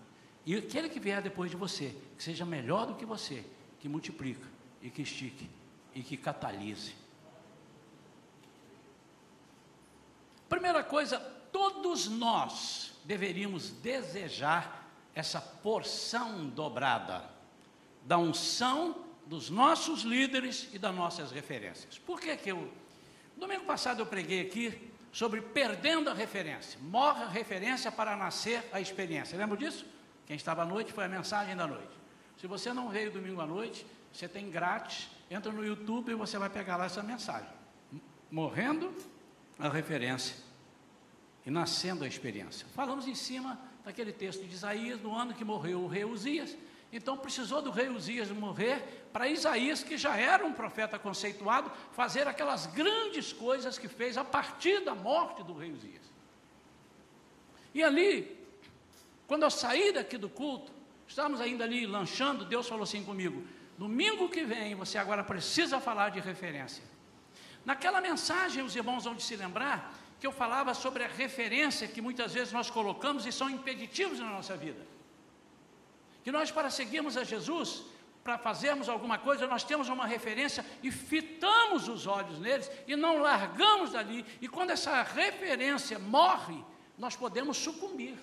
E 0.45 0.55
aquele 0.55 0.89
que 0.89 0.99
vier 0.99 1.21
depois 1.21 1.49
de 1.49 1.57
você, 1.57 1.95
que 2.17 2.23
seja 2.23 2.45
melhor 2.45 2.87
do 2.87 2.95
que 2.95 3.05
você, 3.05 3.45
que 3.79 3.87
multiplica 3.87 4.47
e 4.81 4.89
que 4.89 5.01
estique 5.01 5.49
e 5.95 6.03
que 6.03 6.17
catalise. 6.17 6.93
Primeira 10.49 10.83
coisa, 10.83 11.19
todos 11.51 12.07
nós 12.07 12.93
deveríamos 13.05 13.69
desejar 13.69 14.87
essa 15.15 15.39
porção 15.39 16.49
dobrada 16.49 17.29
da 18.03 18.17
unção 18.17 19.05
dos 19.25 19.49
nossos 19.49 20.01
líderes 20.01 20.69
e 20.73 20.79
das 20.79 20.95
nossas 20.95 21.31
referências. 21.31 21.97
Por 21.99 22.19
que 22.19 22.35
que 22.35 22.51
eu 22.51 22.69
Domingo 23.39 23.63
passado 23.63 24.01
eu 24.01 24.05
preguei 24.05 24.41
aqui 24.41 24.88
sobre 25.11 25.41
perdendo 25.41 26.09
a 26.09 26.13
referência. 26.13 26.79
Morre 26.81 27.23
a 27.23 27.27
referência 27.27 27.91
para 27.91 28.15
nascer 28.15 28.67
a 28.71 28.79
experiência. 28.79 29.37
Lembra 29.37 29.57
disso? 29.57 29.85
Quem 30.25 30.35
estava 30.35 30.61
à 30.61 30.65
noite 30.65 30.93
foi 30.93 31.05
a 31.05 31.07
mensagem 31.07 31.55
da 31.55 31.65
noite. 31.65 31.97
Se 32.37 32.47
você 32.47 32.71
não 32.71 32.89
veio 32.89 33.11
domingo 33.11 33.41
à 33.41 33.45
noite, 33.45 33.85
você 34.13 34.27
tem 34.27 34.49
grátis, 34.49 35.09
entra 35.29 35.51
no 35.51 35.65
YouTube 35.65 36.11
e 36.11 36.15
você 36.15 36.37
vai 36.37 36.49
pegar 36.49 36.77
lá 36.77 36.85
essa 36.85 37.03
mensagem. 37.03 37.49
Morrendo 38.31 38.93
a 39.57 39.67
referência 39.67 40.35
e 41.45 41.49
nascendo 41.49 42.03
a 42.03 42.07
experiência. 42.07 42.67
Falamos 42.73 43.07
em 43.07 43.15
cima 43.15 43.59
daquele 43.83 44.11
texto 44.11 44.45
de 44.45 44.53
Isaías, 44.53 45.01
no 45.01 45.15
ano 45.15 45.33
que 45.33 45.43
morreu 45.43 45.81
o 45.81 45.87
rei 45.87 46.05
Uzias. 46.05 46.55
Então 46.91 47.17
precisou 47.17 47.61
do 47.61 47.69
rei 47.69 47.87
Uzias 47.87 48.31
morrer 48.31 49.07
para 49.13 49.27
Isaías, 49.27 49.83
que 49.83 49.97
já 49.97 50.17
era 50.17 50.45
um 50.45 50.53
profeta 50.53 50.97
conceituado, 50.97 51.71
fazer 51.91 52.27
aquelas 52.27 52.65
grandes 52.65 53.31
coisas 53.31 53.77
que 53.77 53.87
fez 53.87 54.17
a 54.17 54.23
partir 54.23 54.83
da 54.83 54.95
morte 54.95 55.43
do 55.43 55.53
rei 55.53 55.71
Uzias. 55.71 56.09
E 57.73 57.83
ali, 57.83 58.37
quando 59.27 59.43
eu 59.43 59.51
saí 59.51 59.91
daqui 59.93 60.17
do 60.17 60.29
culto, 60.29 60.71
estávamos 61.07 61.39
ainda 61.39 61.63
ali 61.63 61.85
lanchando, 61.85 62.43
Deus 62.43 62.67
falou 62.67 62.83
assim 62.83 63.03
comigo: 63.03 63.45
domingo 63.77 64.27
que 64.27 64.43
vem 64.43 64.73
você 64.73 64.97
agora 64.97 65.23
precisa 65.23 65.79
falar 65.79 66.09
de 66.09 66.19
referência. 66.19 66.83
Naquela 67.63 68.01
mensagem, 68.01 68.63
os 68.63 68.75
irmãos 68.75 69.03
vão 69.03 69.19
se 69.19 69.35
lembrar 69.35 69.93
que 70.19 70.25
eu 70.25 70.31
falava 70.31 70.73
sobre 70.73 71.03
a 71.03 71.07
referência 71.07 71.87
que 71.87 72.01
muitas 72.01 72.33
vezes 72.33 72.51
nós 72.51 72.69
colocamos 72.69 73.25
e 73.27 73.31
são 73.31 73.49
impeditivos 73.49 74.19
na 74.19 74.31
nossa 74.31 74.57
vida. 74.57 74.85
Que 76.29 76.31
nós, 76.31 76.51
para 76.51 76.69
seguirmos 76.69 77.17
a 77.17 77.23
Jesus, 77.23 77.81
para 78.23 78.37
fazermos 78.37 78.87
alguma 78.87 79.17
coisa, 79.17 79.47
nós 79.47 79.63
temos 79.63 79.89
uma 79.89 80.05
referência 80.05 80.63
e 80.83 80.91
fitamos 80.91 81.87
os 81.87 82.05
olhos 82.05 82.37
neles 82.37 82.69
e 82.85 82.95
não 82.95 83.17
largamos 83.17 83.93
dali. 83.93 84.23
E 84.39 84.47
quando 84.47 84.69
essa 84.69 85.01
referência 85.01 85.97
morre, 85.97 86.63
nós 86.99 87.15
podemos 87.15 87.57
sucumbir. 87.57 88.15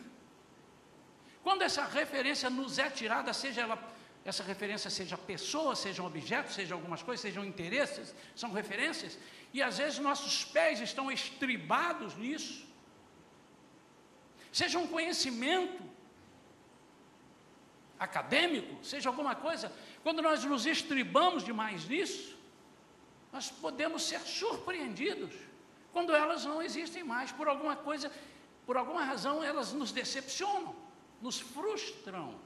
Quando 1.42 1.62
essa 1.62 1.84
referência 1.84 2.48
nos 2.48 2.78
é 2.78 2.88
tirada, 2.88 3.32
seja 3.32 3.62
ela, 3.62 3.76
essa 4.25 4.44
referência 4.44 4.88
seja 4.88 5.18
pessoa, 5.18 5.75
sejam 5.75 6.06
objetos, 6.06 6.54
sejam 6.54 6.78
algumas 6.78 7.02
coisas, 7.02 7.20
sejam 7.20 7.44
interesses, 7.44 8.14
são 8.36 8.52
referências, 8.52 9.18
e 9.52 9.60
às 9.60 9.78
vezes 9.78 9.98
nossos 9.98 10.44
pés 10.44 10.80
estão 10.80 11.10
estribados 11.10 12.14
nisso, 12.16 12.64
seja 14.52 14.78
um 14.78 14.86
conhecimento, 14.86 15.95
acadêmico, 17.98 18.84
seja 18.84 19.08
alguma 19.08 19.34
coisa, 19.34 19.72
quando 20.02 20.22
nós 20.22 20.44
nos 20.44 20.66
estribamos 20.66 21.42
demais 21.42 21.86
nisso, 21.88 22.36
nós 23.32 23.50
podemos 23.50 24.02
ser 24.02 24.20
surpreendidos 24.20 25.32
quando 25.92 26.14
elas 26.14 26.44
não 26.44 26.62
existem 26.62 27.02
mais, 27.02 27.32
por 27.32 27.48
alguma 27.48 27.74
coisa, 27.74 28.12
por 28.66 28.76
alguma 28.76 29.02
razão 29.02 29.42
elas 29.42 29.72
nos 29.72 29.92
decepcionam, 29.92 30.74
nos 31.22 31.40
frustram. 31.40 32.38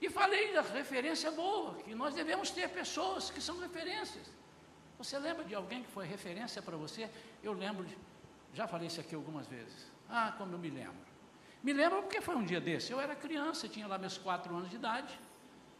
E 0.00 0.08
falei 0.08 0.52
da 0.52 0.60
referência 0.60 1.30
boa, 1.32 1.74
que 1.82 1.94
nós 1.94 2.14
devemos 2.14 2.50
ter 2.50 2.68
pessoas 2.68 3.30
que 3.30 3.40
são 3.40 3.58
referências. 3.58 4.30
Você 4.98 5.18
lembra 5.18 5.44
de 5.44 5.54
alguém 5.54 5.82
que 5.82 5.90
foi 5.90 6.06
referência 6.06 6.62
para 6.62 6.76
você? 6.76 7.10
Eu 7.42 7.52
lembro, 7.52 7.84
de, 7.84 7.96
já 8.52 8.68
falei 8.68 8.86
isso 8.86 9.00
aqui 9.00 9.14
algumas 9.14 9.46
vezes. 9.46 9.90
Ah, 10.08 10.34
como 10.38 10.52
eu 10.52 10.58
me 10.58 10.70
lembro. 10.70 11.03
Me 11.64 11.72
lembro 11.72 12.02
porque 12.02 12.20
foi 12.20 12.36
um 12.36 12.44
dia 12.44 12.60
desse. 12.60 12.92
Eu 12.92 13.00
era 13.00 13.16
criança, 13.16 13.66
tinha 13.66 13.86
lá 13.86 13.96
meus 13.96 14.18
quatro 14.18 14.54
anos 14.54 14.68
de 14.68 14.76
idade. 14.76 15.18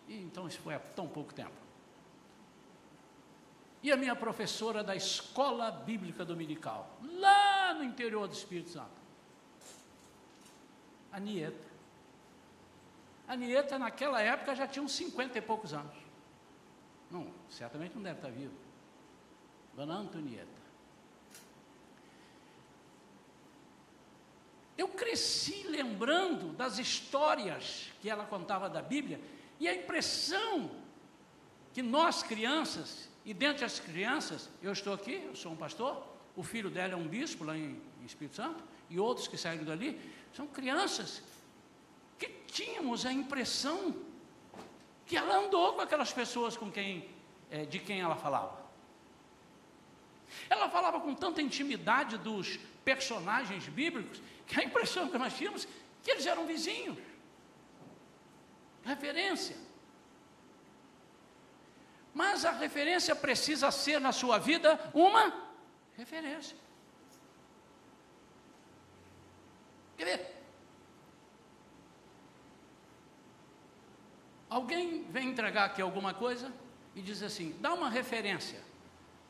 E 0.08 0.16
então 0.16 0.48
isso 0.48 0.58
foi 0.60 0.74
há 0.74 0.78
tão 0.78 1.06
pouco 1.06 1.34
tempo. 1.34 1.52
E 3.82 3.92
a 3.92 3.96
minha 3.96 4.16
professora 4.16 4.82
da 4.82 4.96
escola 4.96 5.70
bíblica 5.70 6.24
dominical, 6.24 6.98
lá 7.02 7.74
no 7.74 7.84
interior 7.84 8.26
do 8.26 8.32
Espírito 8.32 8.70
Santo, 8.70 8.96
a 11.12 11.20
Nieta. 11.20 11.68
A 13.28 13.36
Nieta, 13.36 13.78
naquela 13.78 14.22
época, 14.22 14.54
já 14.54 14.66
tinha 14.66 14.82
uns 14.82 14.92
cinquenta 14.92 15.36
e 15.36 15.42
poucos 15.42 15.74
anos. 15.74 15.94
Não, 17.10 17.30
certamente 17.50 17.94
não 17.94 18.02
deve 18.02 18.20
estar 18.20 18.30
viva. 18.30 18.54
Dona 19.74 19.96
Antonieta. 19.96 20.63
Eu 24.76 24.88
cresci 24.88 25.66
lembrando 25.68 26.52
das 26.52 26.78
histórias 26.78 27.92
que 28.00 28.10
ela 28.10 28.24
contava 28.24 28.68
da 28.68 28.82
Bíblia 28.82 29.20
e 29.60 29.68
a 29.68 29.74
impressão 29.74 30.70
que 31.72 31.82
nós 31.82 32.22
crianças, 32.22 33.08
e 33.24 33.32
dentre 33.32 33.64
as 33.64 33.78
crianças, 33.78 34.48
eu 34.62 34.72
estou 34.72 34.92
aqui, 34.92 35.22
eu 35.26 35.34
sou 35.34 35.52
um 35.52 35.56
pastor, 35.56 36.04
o 36.36 36.42
filho 36.42 36.70
dela 36.70 36.94
é 36.94 36.96
um 36.96 37.06
bispo 37.06 37.44
lá 37.44 37.56
em, 37.56 37.80
Espírito 38.04 38.36
Santo, 38.36 38.62
e 38.90 38.98
outros 38.98 39.26
que 39.26 39.38
saíram 39.38 39.64
dali, 39.64 39.98
são 40.34 40.46
crianças 40.46 41.22
que 42.18 42.28
tínhamos 42.46 43.06
a 43.06 43.12
impressão 43.12 43.94
que 45.06 45.16
ela 45.16 45.36
andou 45.36 45.72
com 45.72 45.80
aquelas 45.80 46.12
pessoas 46.12 46.56
com 46.56 46.70
quem, 46.70 47.08
é, 47.50 47.64
de 47.64 47.78
quem 47.78 48.00
ela 48.00 48.14
falava. 48.14 48.62
Ela 50.50 50.68
falava 50.68 51.00
com 51.00 51.14
tanta 51.14 51.40
intimidade 51.40 52.18
dos 52.18 52.58
personagens 52.84 53.66
bíblicos 53.68 54.20
que 54.46 54.60
a 54.60 54.64
impressão 54.64 55.08
que 55.08 55.18
nós 55.18 55.36
tínhamos 55.36 55.66
que 56.02 56.10
eles 56.10 56.26
eram 56.26 56.46
vizinhos. 56.46 56.98
Referência. 58.84 59.56
Mas 62.12 62.44
a 62.44 62.52
referência 62.52 63.16
precisa 63.16 63.70
ser 63.70 64.00
na 64.00 64.12
sua 64.12 64.38
vida 64.38 64.78
uma 64.94 65.32
referência. 65.96 66.56
Quer 69.96 70.04
ver? 70.04 70.34
Alguém 74.48 75.04
vem 75.10 75.30
entregar 75.30 75.64
aqui 75.64 75.82
alguma 75.82 76.14
coisa 76.14 76.52
e 76.94 77.02
diz 77.02 77.22
assim: 77.22 77.56
dá 77.60 77.74
uma 77.74 77.90
referência. 77.90 78.62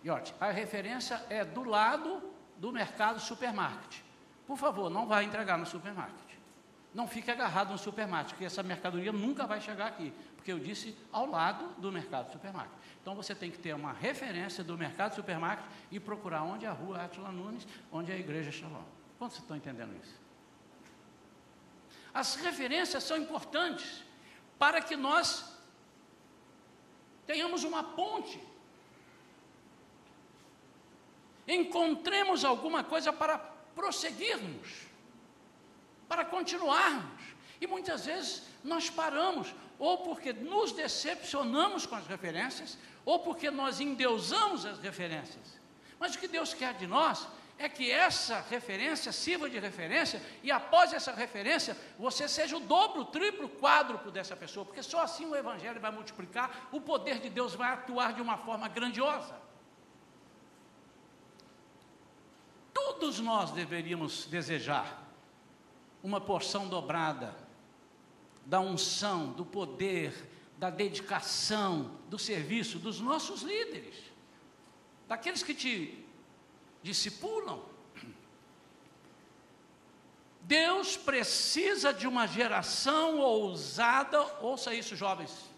Olha, 0.07 0.23
a 0.39 0.51
referência 0.51 1.25
é 1.31 1.43
do 1.45 1.65
lado 1.65 2.23
do 2.59 2.71
mercado 2.71 3.19
supermarket. 3.19 4.04
Por 4.47 4.57
favor, 4.59 4.91
não 4.91 5.07
vá 5.07 5.23
entregar 5.23 5.59
no 5.59 5.67
supermarket. 5.67 6.35
Não 6.93 7.09
fique 7.09 7.31
agarrado 7.31 7.73
no 7.73 7.79
supermarket, 7.79 8.31
porque 8.31 8.45
essa 8.45 8.63
mercadoria 8.63 9.13
nunca 9.13 9.47
vai 9.47 9.61
chegar 9.61 9.87
aqui, 9.87 10.13
porque 10.37 10.53
eu 10.53 10.61
disse 10.61 10.97
ao 11.11 11.27
lado 11.27 11.67
do 11.81 11.91
mercado 11.91 12.31
supermarket. 12.31 12.73
Então 13.03 13.15
você 13.15 13.35
tem 13.35 13.51
que 13.51 13.59
ter 13.59 13.75
uma 13.75 13.93
referência 13.93 14.63
do 14.63 14.79
mercado 14.79 15.15
supermarket 15.15 15.65
e 15.91 15.99
procurar 15.99 16.43
onde 16.43 16.67
é 16.67 16.69
a 16.69 16.73
rua 16.73 17.03
Atila 17.03 17.33
Nunes, 17.33 17.67
onde 17.91 18.13
é 18.13 18.15
a 18.15 18.19
igreja 18.19 18.53
Shalom. 18.53 18.85
Quantos 19.19 19.39
estão 19.39 19.57
entendendo 19.57 19.95
isso? 20.03 20.15
As 22.13 22.37
referências 22.37 23.03
são 23.03 23.17
importantes 23.17 24.05
para 24.57 24.81
que 24.81 24.95
nós 24.95 25.59
tenhamos 27.27 27.65
uma 27.65 27.83
ponte 27.83 28.41
encontremos 31.47 32.45
alguma 32.45 32.83
coisa 32.83 33.13
para 33.13 33.39
prosseguirmos, 33.75 34.69
para 36.09 36.25
continuarmos. 36.25 37.23
E 37.61 37.67
muitas 37.67 38.07
vezes 38.07 38.43
nós 38.63 38.91
paramos, 38.91 39.55
ou 39.79 39.99
porque 39.99 40.33
nos 40.33 40.73
decepcionamos 40.73 41.87
com 41.87 41.95
as 41.95 42.07
referências, 42.07 42.79
ou 43.05 43.19
porque 43.21 43.51
nós 43.51 43.81
endeusamos 43.81 44.65
as 44.65 44.79
referências. 44.79 45.59
Mas 45.99 46.15
o 46.15 46.19
que 46.19 46.29
Deus 46.29 46.55
quer 46.55 46.75
de 46.75 46.87
nós 46.87 47.27
é 47.59 47.69
que 47.69 47.91
essa 47.91 48.41
referência 48.51 49.13
sirva 49.13 49.49
de 49.49 49.59
referência 49.59 50.21
e 50.43 50.51
após 50.51 50.93
essa 50.93 51.13
referência 51.13 51.77
você 51.99 52.27
seja 52.29 52.57
o 52.57 52.61
dobro, 52.61 53.05
triplo, 53.05 53.49
quádruplo 53.49 54.11
dessa 54.11 54.35
pessoa, 54.35 54.67
porque 54.67 54.83
só 54.83 55.01
assim 55.01 55.25
o 55.27 55.37
Evangelho 55.37 55.81
vai 55.81 55.93
multiplicar, 55.93 56.69
o 56.73 56.81
poder 56.81 57.21
de 57.21 57.31
Deus 57.31 57.55
vai 57.55 57.73
atuar 57.73 58.13
de 58.13 58.21
uma 58.21 58.37
forma 58.39 58.69
grandiosa. 58.69 59.44
Todos 62.75 63.21
nós 63.21 63.53
deveríamos 63.53 64.27
desejar 64.27 65.03
uma 66.03 66.21
porção 66.21 66.69
dobrada 66.69 67.35
da 68.45 68.61
unção, 68.61 69.33
do 69.33 69.47
poder, 69.47 70.13
da 70.59 70.69
dedicação, 70.69 71.93
do 72.11 72.19
serviço 72.19 72.79
dos 72.79 73.01
nossos 73.01 73.43
líderes, 73.43 73.97
daqueles 75.09 75.43
que 75.43 75.55
te 75.55 76.05
discipulam. 76.83 77.63
Deus 80.43 80.95
precisa 80.95 81.93
de 81.93 82.07
uma 82.07 82.27
geração 82.27 83.19
ousada, 83.19 84.21
ouça 84.43 84.75
isso, 84.75 84.95
jovens. 84.95 85.51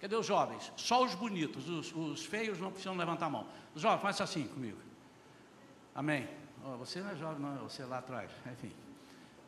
Cadê 0.00 0.14
os 0.14 0.24
jovens? 0.24 0.72
Só 0.76 1.04
os 1.04 1.14
bonitos, 1.14 1.68
os, 1.68 1.92
os 1.92 2.24
feios 2.24 2.58
não 2.60 2.70
precisam 2.70 2.96
levantar 2.96 3.26
a 3.26 3.30
mão. 3.30 3.46
Os 3.74 3.82
jovens, 3.82 4.00
faça 4.00 4.22
assim 4.22 4.46
comigo. 4.46 4.78
Amém. 5.94 6.28
Oh, 6.64 6.76
você 6.76 7.00
não 7.00 7.10
é 7.10 7.16
jovem, 7.16 7.40
não, 7.40 7.56
você 7.58 7.84
lá 7.84 7.98
atrás. 7.98 8.30
Enfim, 8.52 8.72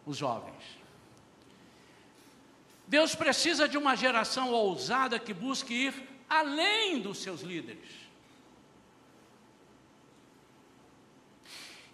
os 0.06 0.16
jovens. 0.16 0.82
Deus 2.86 3.14
precisa 3.14 3.68
de 3.68 3.78
uma 3.78 3.96
geração 3.96 4.50
ousada 4.50 5.18
que 5.18 5.32
busque 5.32 5.72
ir 5.72 6.08
além 6.28 7.00
dos 7.00 7.18
seus 7.18 7.40
líderes. 7.40 8.02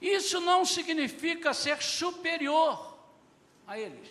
Isso 0.00 0.40
não 0.40 0.64
significa 0.64 1.52
ser 1.52 1.82
superior 1.82 2.96
a 3.66 3.78
eles. 3.78 4.08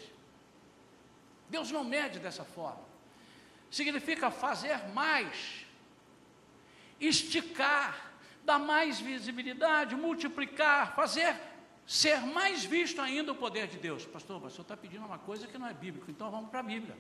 Deus 1.50 1.72
não 1.72 1.84
mede 1.84 2.20
dessa 2.20 2.44
forma. 2.44 2.86
Significa 3.72 4.30
fazer 4.30 4.78
mais, 4.90 5.66
esticar, 7.00 8.07
dar 8.48 8.58
mais 8.58 8.98
visibilidade, 9.00 9.94
multiplicar, 9.94 10.96
fazer 10.96 11.38
ser 11.86 12.22
mais 12.22 12.64
visto 12.64 13.02
ainda 13.02 13.34
o 13.34 13.36
poder 13.36 13.68
de 13.68 13.78
Deus. 13.78 14.06
Pastor, 14.06 14.44
o 14.44 14.50
senhor 14.50 14.62
está 14.62 14.76
pedindo 14.76 15.06
uma 15.06 15.20
coisa 15.20 15.46
que 15.48 15.58
não 15.58 15.68
é 15.68 15.74
bíblica, 15.74 16.10
então 16.10 16.32
vamos 16.32 16.50
para 16.50 16.62
a 16.62 16.64
Bíblia. 16.64 16.98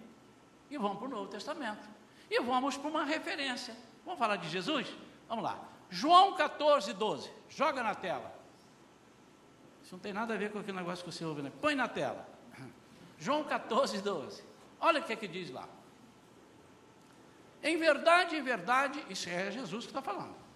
E 0.70 0.78
vamos 0.78 0.98
para 0.98 1.08
o 1.08 1.10
Novo 1.10 1.30
Testamento. 1.30 1.90
E 2.30 2.40
vamos 2.42 2.78
para 2.78 2.90
uma 2.90 3.06
referência. 3.06 3.74
Vamos 4.04 4.20
falar 4.20 4.36
de 4.36 4.50
Jesus? 4.50 4.88
Vamos 5.30 5.44
lá. 5.44 5.58
João 5.90 6.36
14, 6.36 6.94
12. 6.94 7.32
Joga 7.50 7.82
na 7.82 7.96
tela. 7.96 8.34
Isso 9.84 9.94
não 9.94 10.00
tem 10.00 10.12
nada 10.12 10.34
a 10.34 10.38
ver 10.38 10.52
com 10.52 10.60
aquele 10.60 10.78
negócio 10.78 11.04
que 11.04 11.12
você 11.12 11.24
ouve, 11.24 11.42
né? 11.42 11.52
Põe 11.62 11.76
na 11.76 11.88
tela. 11.88 12.28
João 13.18 13.46
14, 13.46 14.02
12. 14.02 14.44
Olha 14.82 15.00
o 15.00 15.04
que 15.04 15.14
é 15.14 15.16
que 15.16 15.28
diz 15.28 15.50
lá. 15.50 15.68
Em 17.64 17.78
verdade, 17.78 18.36
em 18.36 18.42
verdade, 18.42 19.04
isso 19.10 19.30
é 19.30 19.50
Jesus 19.50 19.86
que 19.86 19.92
está 19.92 20.02
falando. 20.02 20.47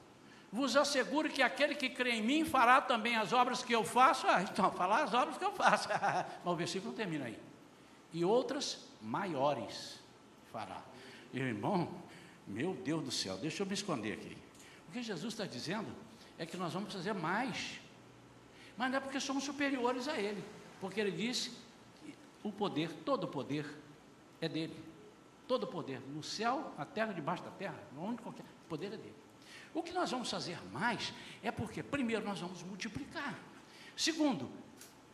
Vos 0.51 0.75
asseguro 0.75 1.29
que 1.29 1.41
aquele 1.41 1.75
que 1.75 1.89
crê 1.89 2.15
em 2.15 2.21
mim 2.21 2.43
fará 2.43 2.81
também 2.81 3.15
as 3.15 3.31
obras 3.31 3.63
que 3.63 3.73
eu 3.73 3.83
faço. 3.83 4.27
Ah, 4.27 4.43
então, 4.43 4.71
falar 4.71 5.03
as 5.03 5.13
obras 5.13 5.37
que 5.37 5.45
eu 5.45 5.51
faço. 5.53 5.87
Mas 6.43 6.53
o 6.53 6.55
versículo 6.55 6.91
não 6.91 6.97
termina 6.97 7.25
aí. 7.25 7.39
E 8.11 8.25
outras 8.25 8.85
maiores 9.01 9.99
fará. 10.51 10.81
Irmão, 11.33 11.89
meu 12.45 12.73
Deus 12.73 13.03
do 13.03 13.11
céu, 13.11 13.37
deixa 13.37 13.63
eu 13.63 13.67
me 13.67 13.73
esconder 13.73 14.13
aqui. 14.13 14.37
O 14.89 14.91
que 14.91 15.01
Jesus 15.01 15.33
está 15.33 15.45
dizendo 15.45 15.87
é 16.37 16.45
que 16.45 16.57
nós 16.57 16.73
vamos 16.73 16.91
fazer 16.91 17.13
mais 17.13 17.79
mas 18.81 18.89
não 18.89 18.97
é 18.97 18.99
porque 18.99 19.19
somos 19.19 19.43
superiores 19.43 20.07
a 20.07 20.17
Ele, 20.17 20.43
porque 20.79 20.99
Ele 20.99 21.11
disse 21.11 21.51
que 22.03 22.15
o 22.43 22.51
poder, 22.51 22.91
todo 23.05 23.25
o 23.25 23.27
poder 23.27 23.65
é 24.41 24.49
dele. 24.49 24.75
Todo 25.47 25.63
o 25.63 25.67
poder, 25.67 25.99
no 25.99 26.23
céu, 26.23 26.73
na 26.77 26.83
terra, 26.83 27.13
debaixo 27.13 27.43
da 27.43 27.51
terra, 27.51 27.77
onde 27.95 28.21
qualquer, 28.23 28.41
o 28.41 28.69
poder 28.69 28.87
é 28.87 28.97
dele. 28.97 29.20
O 29.73 29.81
que 29.81 29.93
nós 29.93 30.11
vamos 30.11 30.29
fazer 30.29 30.59
mais 30.71 31.13
é 31.41 31.51
porque, 31.51 31.81
primeiro, 31.81 32.25
nós 32.25 32.39
vamos 32.39 32.61
multiplicar. 32.63 33.37
Segundo, 33.95 34.49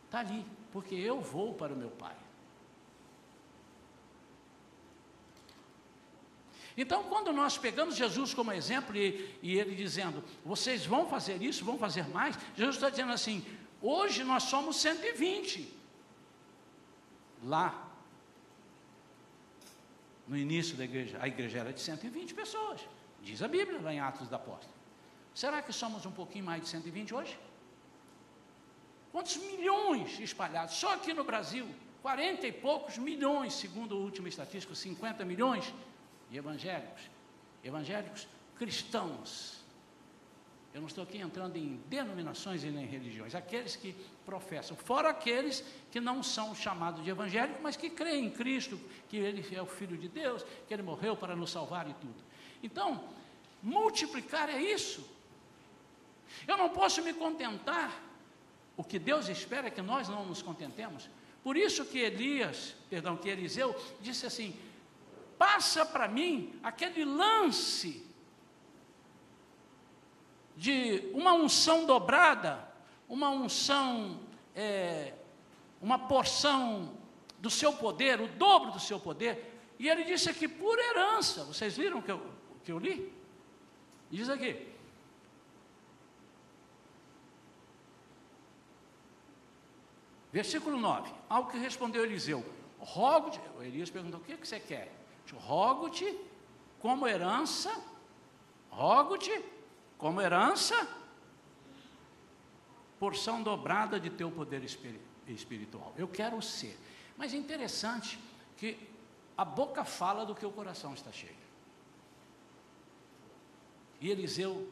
está 0.04 0.20
ali, 0.20 0.44
porque 0.72 0.94
eu 0.94 1.20
vou 1.20 1.54
para 1.54 1.72
o 1.72 1.76
meu 1.76 1.90
Pai. 1.90 2.16
Então, 6.76 7.02
quando 7.02 7.32
nós 7.32 7.58
pegamos 7.58 7.96
Jesus 7.96 8.32
como 8.32 8.52
exemplo 8.52 8.96
e, 8.96 9.36
e, 9.42 9.58
ele 9.58 9.74
dizendo, 9.74 10.22
vocês 10.44 10.86
vão 10.86 11.08
fazer 11.08 11.42
isso, 11.42 11.64
vão 11.64 11.76
fazer 11.76 12.08
mais, 12.08 12.38
Jesus 12.54 12.76
está 12.76 12.88
dizendo 12.88 13.12
assim: 13.12 13.44
hoje 13.82 14.22
nós 14.22 14.44
somos 14.44 14.76
120. 14.76 15.76
Lá, 17.42 17.88
no 20.28 20.36
início 20.36 20.76
da 20.76 20.84
igreja, 20.84 21.18
a 21.20 21.26
igreja 21.26 21.58
era 21.58 21.72
de 21.72 21.80
120 21.80 22.32
pessoas, 22.34 22.80
diz 23.22 23.42
a 23.42 23.48
Bíblia 23.48 23.80
lá 23.80 23.92
em 23.92 24.00
Atos 24.00 24.22
dos 24.22 24.32
Apóstolos. 24.32 24.76
Será 25.34 25.62
que 25.62 25.72
somos 25.72 26.04
um 26.04 26.10
pouquinho 26.10 26.44
mais 26.44 26.62
de 26.62 26.68
120 26.68 27.14
hoje? 27.14 27.38
Quantos 29.12 29.36
milhões 29.36 30.18
espalhados? 30.20 30.74
Só 30.74 30.94
aqui 30.94 31.14
no 31.14 31.24
Brasil, 31.24 31.68
40 32.02 32.46
e 32.46 32.52
poucos 32.52 32.98
milhões, 32.98 33.54
segundo 33.54 33.96
o 33.96 34.02
último 34.02 34.28
estatístico, 34.28 34.74
50 34.74 35.24
milhões 35.24 35.72
e 36.30 36.36
evangélicos, 36.36 37.02
evangélicos 37.62 38.28
cristãos. 38.56 39.58
Eu 40.74 40.80
não 40.80 40.88
estou 40.88 41.02
aqui 41.02 41.18
entrando 41.18 41.56
em 41.56 41.76
denominações 41.88 42.62
e 42.62 42.70
nem 42.70 42.86
religiões, 42.86 43.34
aqueles 43.34 43.74
que 43.74 43.94
professam, 44.26 44.76
fora 44.76 45.08
aqueles 45.08 45.64
que 45.90 45.98
não 45.98 46.22
são 46.22 46.54
chamados 46.54 47.02
de 47.02 47.10
evangélicos, 47.10 47.60
mas 47.62 47.76
que 47.76 47.88
creem 47.88 48.26
em 48.26 48.30
Cristo, 48.30 48.78
que 49.08 49.16
Ele 49.16 49.44
é 49.54 49.62
o 49.62 49.66
Filho 49.66 49.96
de 49.96 50.08
Deus, 50.08 50.44
que 50.66 50.74
Ele 50.74 50.82
morreu 50.82 51.16
para 51.16 51.34
nos 51.34 51.50
salvar 51.50 51.88
e 51.88 51.94
tudo. 51.94 52.27
Então, 52.62 53.04
multiplicar 53.62 54.48
é 54.48 54.60
isso. 54.60 55.08
Eu 56.46 56.56
não 56.56 56.68
posso 56.68 57.02
me 57.02 57.12
contentar, 57.12 58.02
o 58.76 58.84
que 58.84 58.98
Deus 58.98 59.28
espera 59.28 59.68
é 59.68 59.70
que 59.70 59.82
nós 59.82 60.08
não 60.08 60.24
nos 60.24 60.42
contentemos. 60.42 61.08
Por 61.42 61.56
isso 61.56 61.84
que 61.84 61.98
Elias, 61.98 62.74
perdão, 62.90 63.16
que 63.16 63.28
Eliseu 63.28 63.74
disse 64.00 64.26
assim: 64.26 64.54
passa 65.38 65.86
para 65.86 66.08
mim 66.08 66.58
aquele 66.62 67.04
lance 67.04 68.04
de 70.56 71.10
uma 71.14 71.32
unção 71.32 71.86
dobrada, 71.86 72.68
uma 73.08 73.30
unção, 73.30 74.20
é, 74.54 75.14
uma 75.80 75.98
porção 75.98 76.92
do 77.38 77.48
seu 77.48 77.72
poder, 77.72 78.20
o 78.20 78.26
dobro 78.26 78.72
do 78.72 78.80
seu 78.80 78.98
poder. 78.98 79.54
E 79.78 79.88
ele 79.88 80.02
disse 80.02 80.28
aqui, 80.28 80.48
por 80.48 80.76
herança. 80.76 81.44
Vocês 81.44 81.76
viram 81.76 82.02
que 82.02 82.10
eu, 82.10 82.20
que 82.68 82.72
eu 82.72 82.78
li? 82.78 83.10
Diz 84.10 84.28
aqui. 84.28 84.52
Versículo 90.30 90.76
9. 90.76 91.10
Ao 91.30 91.46
que 91.46 91.56
respondeu 91.56 92.04
Eliseu: 92.04 92.44
Rogo-te. 92.78 93.40
Elias 93.60 93.88
perguntou: 93.88 94.20
O 94.20 94.22
que, 94.22 94.32
é 94.32 94.36
que 94.36 94.46
você 94.46 94.60
quer? 94.60 94.94
rogo-te 95.34 96.18
como 96.78 97.06
herança, 97.06 97.70
rogo-te 98.70 99.44
como 99.96 100.20
herança, 100.20 100.76
porção 102.98 103.42
dobrada 103.42 103.98
de 103.98 104.10
teu 104.10 104.30
poder 104.30 104.62
espiritual. 105.26 105.94
Eu 105.96 106.08
quero 106.08 106.40
ser. 106.42 106.78
Mas 107.16 107.32
é 107.32 107.36
interessante 107.36 108.18
que 108.58 108.78
a 109.36 109.44
boca 109.44 109.84
fala 109.84 110.26
do 110.26 110.34
que 110.34 110.44
o 110.44 110.50
coração 110.50 110.92
está 110.92 111.10
cheio. 111.10 111.47
E 114.00 114.10
Eliseu 114.10 114.68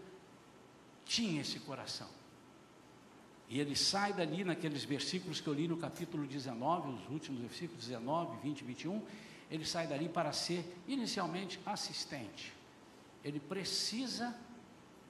tinha 1.04 1.40
esse 1.40 1.60
coração. 1.60 2.08
E 3.48 3.60
ele 3.60 3.76
sai 3.76 4.12
dali 4.12 4.42
naqueles 4.42 4.84
versículos 4.84 5.40
que 5.40 5.46
eu 5.46 5.54
li 5.54 5.68
no 5.68 5.76
capítulo 5.76 6.26
19, 6.26 6.90
os 6.90 7.08
últimos 7.08 7.40
versículos 7.40 7.84
19, 7.84 8.38
20 8.42 8.60
e 8.60 8.64
21, 8.64 9.02
ele 9.50 9.64
sai 9.64 9.86
dali 9.86 10.08
para 10.08 10.32
ser 10.32 10.64
inicialmente 10.88 11.60
assistente. 11.64 12.52
Ele 13.24 13.38
precisa 13.38 14.36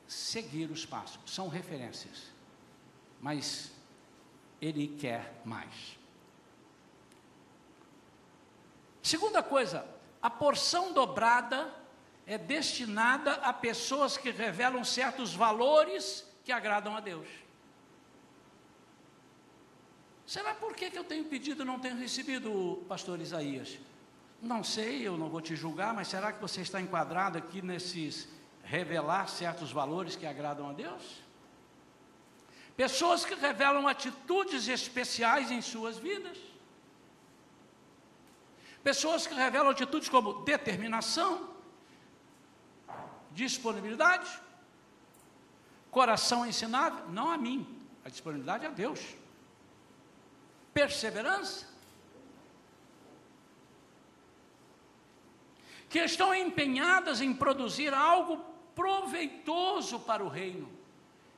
seguir 0.07 0.71
os 0.71 0.85
passos, 0.85 1.19
são 1.27 1.49
referências, 1.49 2.31
mas 3.21 3.73
ele 4.61 4.89
quer 4.99 5.41
mais. 5.45 5.99
Segunda 9.03 9.43
coisa, 9.43 9.87
a 10.21 10.29
porção 10.29 10.93
dobrada 10.93 11.73
é 12.27 12.37
destinada 12.37 13.35
a 13.35 13.53
pessoas 13.53 14.17
que 14.17 14.31
revelam 14.31 14.83
certos 14.83 15.33
valores 15.33 16.27
que 16.45 16.51
agradam 16.51 16.97
a 16.97 17.01
Deus. 17.01 17.29
Será 20.27 20.55
por 20.55 20.75
que, 20.75 20.91
que 20.91 20.99
eu 20.99 21.05
tenho 21.05 21.25
pedido 21.25 21.63
e 21.63 21.65
não 21.65 21.79
tenho 21.79 21.97
recebido, 21.97 22.85
pastor 22.89 23.21
Isaías? 23.21 23.79
Não 24.43 24.65
sei, 24.65 25.07
eu 25.07 25.17
não 25.17 25.29
vou 25.29 25.41
te 25.41 25.55
julgar, 25.55 25.95
mas 25.95 26.09
será 26.09 26.33
que 26.33 26.41
você 26.41 26.63
está 26.63 26.81
enquadrado 26.81 27.39
aqui 27.39 27.63
nesses 27.63 28.29
revelar 28.65 29.29
certos 29.29 29.71
valores 29.71 30.17
que 30.17 30.27
agradam 30.27 30.69
a 30.69 30.73
Deus? 30.73 31.23
Pessoas 32.77 33.25
que 33.25 33.35
revelam 33.37 33.87
atitudes 33.87 34.67
especiais 34.67 35.53
em 35.53 35.63
suas 35.63 35.97
vidas. 35.97 36.37
Pessoas 38.83 39.27
que 39.27 39.35
revelam 39.35 39.71
atitudes 39.71 40.09
como 40.09 40.45
determinação, 40.45 41.56
disponibilidade, 43.37 44.29
coração 45.91 46.47
ensinável, 46.47 47.07
não 47.11 47.31
a 47.31 47.37
mim, 47.37 47.61
a 48.03 48.09
disponibilidade 48.09 48.65
é 48.65 48.69
a 48.69 48.73
Deus. 48.73 49.01
Perseverança, 50.73 51.67
que 55.89 55.99
estão 55.99 56.35
empenhadas 56.35 57.21
em 57.21 57.33
produzir 57.33 57.93
algo 57.93 58.43
proveitoso 58.75 60.01
para 60.01 60.25
o 60.25 60.29
reino. 60.29 60.69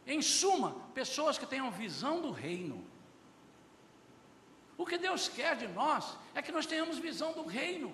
Em 0.06 0.22
suma, 0.22 0.76
pessoas 0.94 1.36
que 1.36 1.46
tenham 1.46 1.70
visão 1.70 2.22
do 2.22 2.30
reino. 2.30 2.84
O 4.76 4.86
que 4.86 4.96
Deus 4.96 5.28
quer 5.28 5.56
de 5.56 5.66
nós 5.66 6.16
é 6.34 6.40
que 6.40 6.52
nós 6.52 6.64
tenhamos 6.64 6.98
visão 6.98 7.32
do 7.32 7.44
reino. 7.44 7.92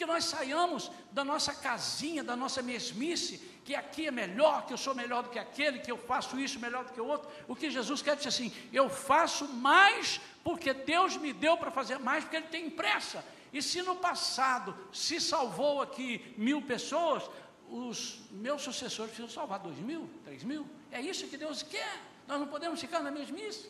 Que 0.00 0.06
nós 0.06 0.24
saiamos 0.24 0.90
da 1.12 1.22
nossa 1.22 1.52
casinha, 1.52 2.24
da 2.24 2.34
nossa 2.34 2.62
mesmice, 2.62 3.36
que 3.66 3.74
aqui 3.74 4.06
é 4.06 4.10
melhor, 4.10 4.64
que 4.64 4.72
eu 4.72 4.78
sou 4.78 4.94
melhor 4.94 5.22
do 5.22 5.28
que 5.28 5.38
aquele, 5.38 5.78
que 5.78 5.92
eu 5.92 5.98
faço 5.98 6.40
isso 6.40 6.58
melhor 6.58 6.86
do 6.86 6.92
que 6.94 7.00
o 7.02 7.06
outro. 7.06 7.28
O 7.46 7.54
que 7.54 7.70
Jesus 7.70 8.00
quer 8.00 8.16
dizer 8.16 8.30
assim: 8.30 8.50
eu 8.72 8.88
faço 8.88 9.46
mais 9.46 10.18
porque 10.42 10.72
Deus 10.72 11.18
me 11.18 11.34
deu 11.34 11.54
para 11.58 11.70
fazer 11.70 11.98
mais, 11.98 12.24
porque 12.24 12.36
Ele 12.36 12.46
tem 12.46 12.70
pressa. 12.70 13.22
E 13.52 13.60
se 13.60 13.82
no 13.82 13.94
passado 13.94 14.74
se 14.90 15.20
salvou 15.20 15.82
aqui 15.82 16.34
mil 16.38 16.62
pessoas, 16.62 17.30
os 17.68 18.22
meus 18.30 18.62
sucessores 18.62 19.12
precisam 19.12 19.28
salvar 19.28 19.58
dois 19.58 19.78
mil, 19.80 20.08
três 20.24 20.42
mil. 20.42 20.66
É 20.90 20.98
isso 20.98 21.28
que 21.28 21.36
Deus 21.36 21.62
quer. 21.62 22.00
Nós 22.26 22.40
não 22.40 22.46
podemos 22.46 22.80
ficar 22.80 23.00
na 23.00 23.10
mesmice. 23.10 23.68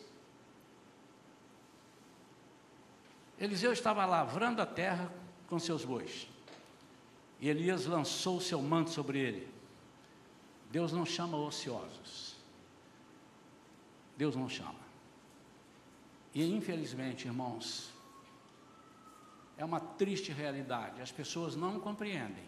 Eliseu 3.37 3.73
estava 3.73 4.05
lavrando 4.05 4.61
a 4.61 4.65
terra 4.65 5.11
com 5.51 5.59
seus 5.59 5.83
bois. 5.83 6.29
E 7.41 7.49
Elias 7.49 7.85
lançou 7.85 8.37
o 8.37 8.41
seu 8.41 8.61
manto 8.61 8.89
sobre 8.89 9.19
ele. 9.19 9.49
Deus 10.71 10.93
não 10.93 11.05
chama 11.05 11.37
ociosos. 11.37 12.37
Deus 14.15 14.33
não 14.33 14.47
chama. 14.47 14.79
E 16.33 16.41
infelizmente, 16.49 17.27
irmãos, 17.27 17.91
é 19.57 19.65
uma 19.65 19.81
triste 19.81 20.31
realidade. 20.31 21.01
As 21.01 21.11
pessoas 21.11 21.53
não 21.53 21.81
compreendem 21.81 22.45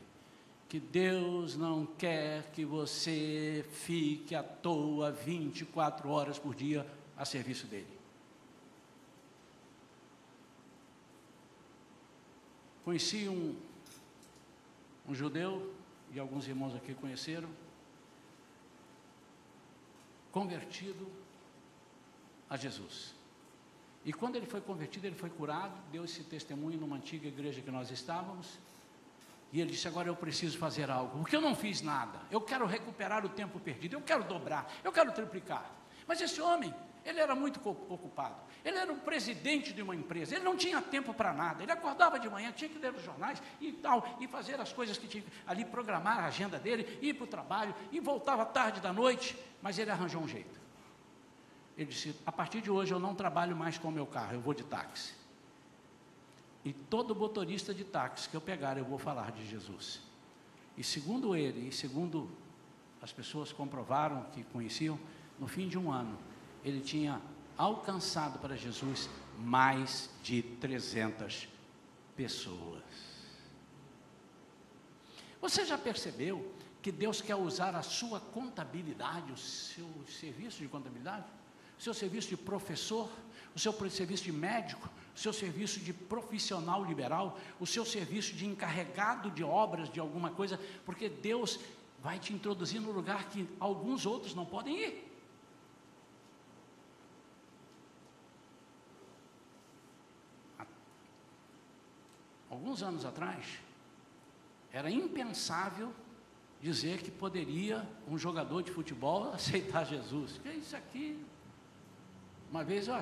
que 0.70 0.80
Deus 0.80 1.58
não 1.58 1.86
quer 1.86 2.52
que 2.54 2.64
você 2.64 3.66
fique 3.70 4.34
à 4.34 4.42
toa 4.42 5.12
24 5.12 6.10
horas 6.10 6.40
por 6.40 6.56
dia 6.56 6.88
a 7.18 7.26
serviço 7.26 7.68
dele. 7.68 7.93
Conheci 12.84 13.30
um, 13.30 13.56
um 15.08 15.16
judeu, 15.16 15.74
e 16.14 16.20
alguns 16.20 16.48
irmãos 16.48 16.76
aqui 16.76 16.94
conheceram, 16.94 17.50
convertido 20.32 21.08
a 22.50 22.58
Jesus. 22.58 23.14
E 24.06 24.12
quando 24.12 24.36
ele 24.36 24.46
foi 24.46 24.60
convertido, 24.60 25.08
ele 25.08 25.16
foi 25.16 25.30
curado, 25.30 25.74
deu 25.92 26.04
esse 26.04 26.24
testemunho 26.24 26.78
numa 26.78 26.98
antiga 26.98 27.28
igreja 27.28 27.62
que 27.62 27.72
nós 27.72 27.90
estávamos. 27.90 28.60
E 29.52 29.62
ele 29.62 29.72
disse: 29.72 29.88
Agora 29.88 30.10
eu 30.10 30.16
preciso 30.16 30.58
fazer 30.58 30.90
algo, 30.90 31.20
porque 31.20 31.36
eu 31.36 31.42
não 31.42 31.56
fiz 31.56 31.82
nada. 31.82 32.20
Eu 32.30 32.42
quero 32.42 32.66
recuperar 32.66 33.26
o 33.26 33.30
tempo 33.30 33.60
perdido, 33.60 33.96
eu 33.96 34.02
quero 34.02 34.24
dobrar, 34.26 34.70
eu 34.84 34.92
quero 34.92 35.12
triplicar. 35.14 35.72
Mas 36.06 36.20
esse 36.20 36.42
homem, 36.42 36.74
ele 37.06 37.20
era 37.20 37.36
muito 37.36 37.60
ocupado. 37.68 38.36
Ele 38.64 38.78
era 38.78 38.92
o 38.92 38.98
presidente 38.98 39.74
de 39.74 39.82
uma 39.82 39.96
empresa. 39.96 40.36
Ele 40.36 40.44
não 40.44 40.56
tinha 40.56 40.82
tempo 40.82 41.14
para 41.14 41.34
nada. 41.34 41.62
Ele 41.62 41.72
acordava 41.72 42.20
de 42.20 42.30
manhã, 42.30 42.52
tinha 42.52 42.70
que 42.70 42.80
ler 42.80 42.94
os 42.94 43.04
jornais 43.04 43.42
e 43.60 43.72
tal, 43.74 44.18
e 44.20 44.28
fazer 44.28 44.60
as 44.60 44.72
coisas 44.72 44.98
que 44.98 45.08
tinha 45.08 45.24
ali, 45.46 45.66
programar 45.66 46.20
a 46.20 46.26
agenda 46.28 46.58
dele, 46.58 46.98
ir 47.02 47.14
para 47.16 47.26
o 47.26 47.28
trabalho, 47.28 47.76
e 47.92 48.00
voltava 48.00 48.46
tarde 48.46 48.80
da 48.80 48.94
noite. 48.94 49.38
Mas 49.62 49.78
ele 49.78 49.92
arranjou 49.92 50.22
um 50.22 50.28
jeito. 50.28 50.62
Ele 51.78 51.90
disse: 51.90 52.16
A 52.26 52.32
partir 52.32 52.62
de 52.62 52.72
hoje 52.72 52.94
eu 52.94 53.00
não 53.00 53.14
trabalho 53.14 53.56
mais 53.56 53.78
com 53.78 53.90
o 53.90 53.92
meu 53.92 54.06
carro, 54.06 54.34
eu 54.34 54.42
vou 54.42 54.54
de 54.54 54.64
táxi. 54.64 55.14
E 56.64 56.72
todo 56.72 57.14
motorista 57.14 57.74
de 57.74 57.84
táxi 57.84 58.30
que 58.30 58.36
eu 58.36 58.42
pegar, 58.42 58.78
eu 58.78 58.86
vou 58.86 58.98
falar 58.98 59.32
de 59.32 59.46
Jesus. 59.46 60.02
E 60.78 60.84
segundo 60.84 61.36
ele, 61.36 61.68
e 61.68 61.72
segundo 61.72 62.32
as 63.02 63.12
pessoas 63.12 63.52
comprovaram 63.52 64.24
que 64.32 64.44
conheciam, 64.46 64.98
no 65.38 65.48
fim 65.48 65.68
de 65.68 65.78
um 65.78 65.92
ano, 65.92 66.18
ele 66.64 66.82
tinha 66.82 67.22
alcançado 67.58 68.40
para 68.40 68.56
Jesus 68.56 69.10
mais 69.38 70.10
de 70.24 70.42
300 70.42 71.48
pessoas. 72.16 72.84
Você 75.42 75.66
já 75.66 75.78
percebeu 75.78 76.54
que 76.82 76.92
Deus 76.92 77.22
quer 77.22 77.36
usar 77.36 77.76
a 77.76 77.82
sua 77.82 78.20
contabilidade, 78.20 79.32
o 79.32 79.38
seu 79.38 79.88
serviço 80.08 80.60
de 80.60 80.68
contabilidade, 80.68 81.26
o 81.80 81.82
seu 81.82 81.94
serviço 81.94 82.30
de 82.30 82.38
professor, 82.38 83.10
o 83.56 83.60
seu 83.60 83.74
serviço 83.90 84.24
de 84.24 84.32
médico, 84.32 84.90
o 85.16 85.20
seu 85.20 85.32
serviço 85.32 85.80
de 85.80 85.94
profissional 85.94 86.84
liberal, 86.84 87.40
o 87.60 87.68
seu 87.68 87.86
serviço 87.86 88.34
de 88.34 88.46
encarregado 88.46 89.30
de 89.32 89.44
obras 89.44 89.90
de 89.90 90.00
alguma 90.00 90.32
coisa, 90.32 90.60
porque 90.86 91.08
Deus 91.08 91.60
vai 92.02 92.20
te 92.20 92.34
introduzir 92.34 92.82
no 92.82 92.92
lugar 92.92 93.30
que 93.30 93.48
alguns 93.60 94.06
outros 94.06 94.34
não 94.36 94.46
podem 94.46 94.78
ir. 94.78 95.13
Alguns 102.64 102.82
anos 102.82 103.04
atrás, 103.04 103.60
era 104.72 104.90
impensável 104.90 105.94
dizer 106.62 107.02
que 107.02 107.12
poderia 107.12 107.86
um 108.08 108.18
jogador 108.18 108.64
de 108.64 108.72
futebol 108.72 109.30
aceitar 109.36 109.84
Jesus. 109.86 110.40
Que 110.42 110.48
é 110.48 110.54
isso 110.56 110.74
aqui? 110.74 111.22
Uma 112.50 112.64
vez 112.64 112.88
eu 112.88 112.96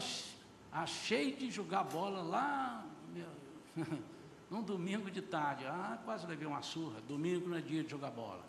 achei 0.71 1.33
de 1.33 1.51
jogar 1.51 1.83
bola 1.83 2.23
lá, 2.23 2.83
meu, 3.13 3.29
num 4.49 4.63
domingo 4.63 5.11
de 5.11 5.21
tarde. 5.21 5.63
Ah, 5.67 5.99
quase 6.03 6.25
levei 6.25 6.47
uma 6.47 6.63
surra. 6.63 6.99
Domingo 7.01 7.47
não 7.47 7.57
é 7.57 7.61
dia 7.61 7.83
de 7.83 7.91
jogar 7.91 8.09
bola. 8.09 8.43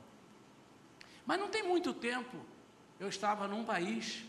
Mas 1.27 1.39
não 1.39 1.51
tem 1.51 1.63
muito 1.63 1.93
tempo, 1.93 2.39
eu 2.99 3.09
estava 3.09 3.47
num 3.47 3.65
país. 3.65 4.25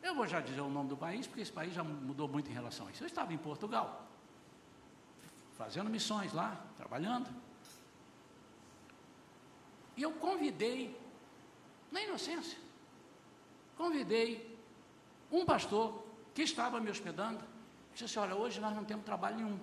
Eu 0.00 0.14
vou 0.14 0.26
já 0.26 0.40
dizer 0.40 0.60
o 0.60 0.70
nome 0.70 0.88
do 0.88 0.96
país, 0.96 1.26
porque 1.26 1.40
esse 1.40 1.52
país 1.52 1.74
já 1.74 1.82
mudou 1.82 2.28
muito 2.28 2.48
em 2.48 2.54
relação 2.54 2.86
a 2.86 2.92
isso. 2.92 3.02
Eu 3.02 3.08
estava 3.08 3.34
em 3.34 3.38
Portugal 3.38 4.11
fazendo 5.56 5.90
missões 5.90 6.32
lá, 6.32 6.60
trabalhando. 6.76 7.28
E 9.96 10.02
eu 10.02 10.12
convidei, 10.12 10.98
na 11.90 12.00
inocência, 12.00 12.58
convidei 13.76 14.56
um 15.30 15.44
pastor 15.44 16.04
que 16.34 16.42
estava 16.42 16.80
me 16.80 16.90
hospedando, 16.90 17.44
disse 17.92 18.04
assim, 18.04 18.18
olha, 18.18 18.34
hoje 18.34 18.60
nós 18.60 18.74
não 18.74 18.84
temos 18.84 19.04
trabalho 19.04 19.36
nenhum. 19.36 19.60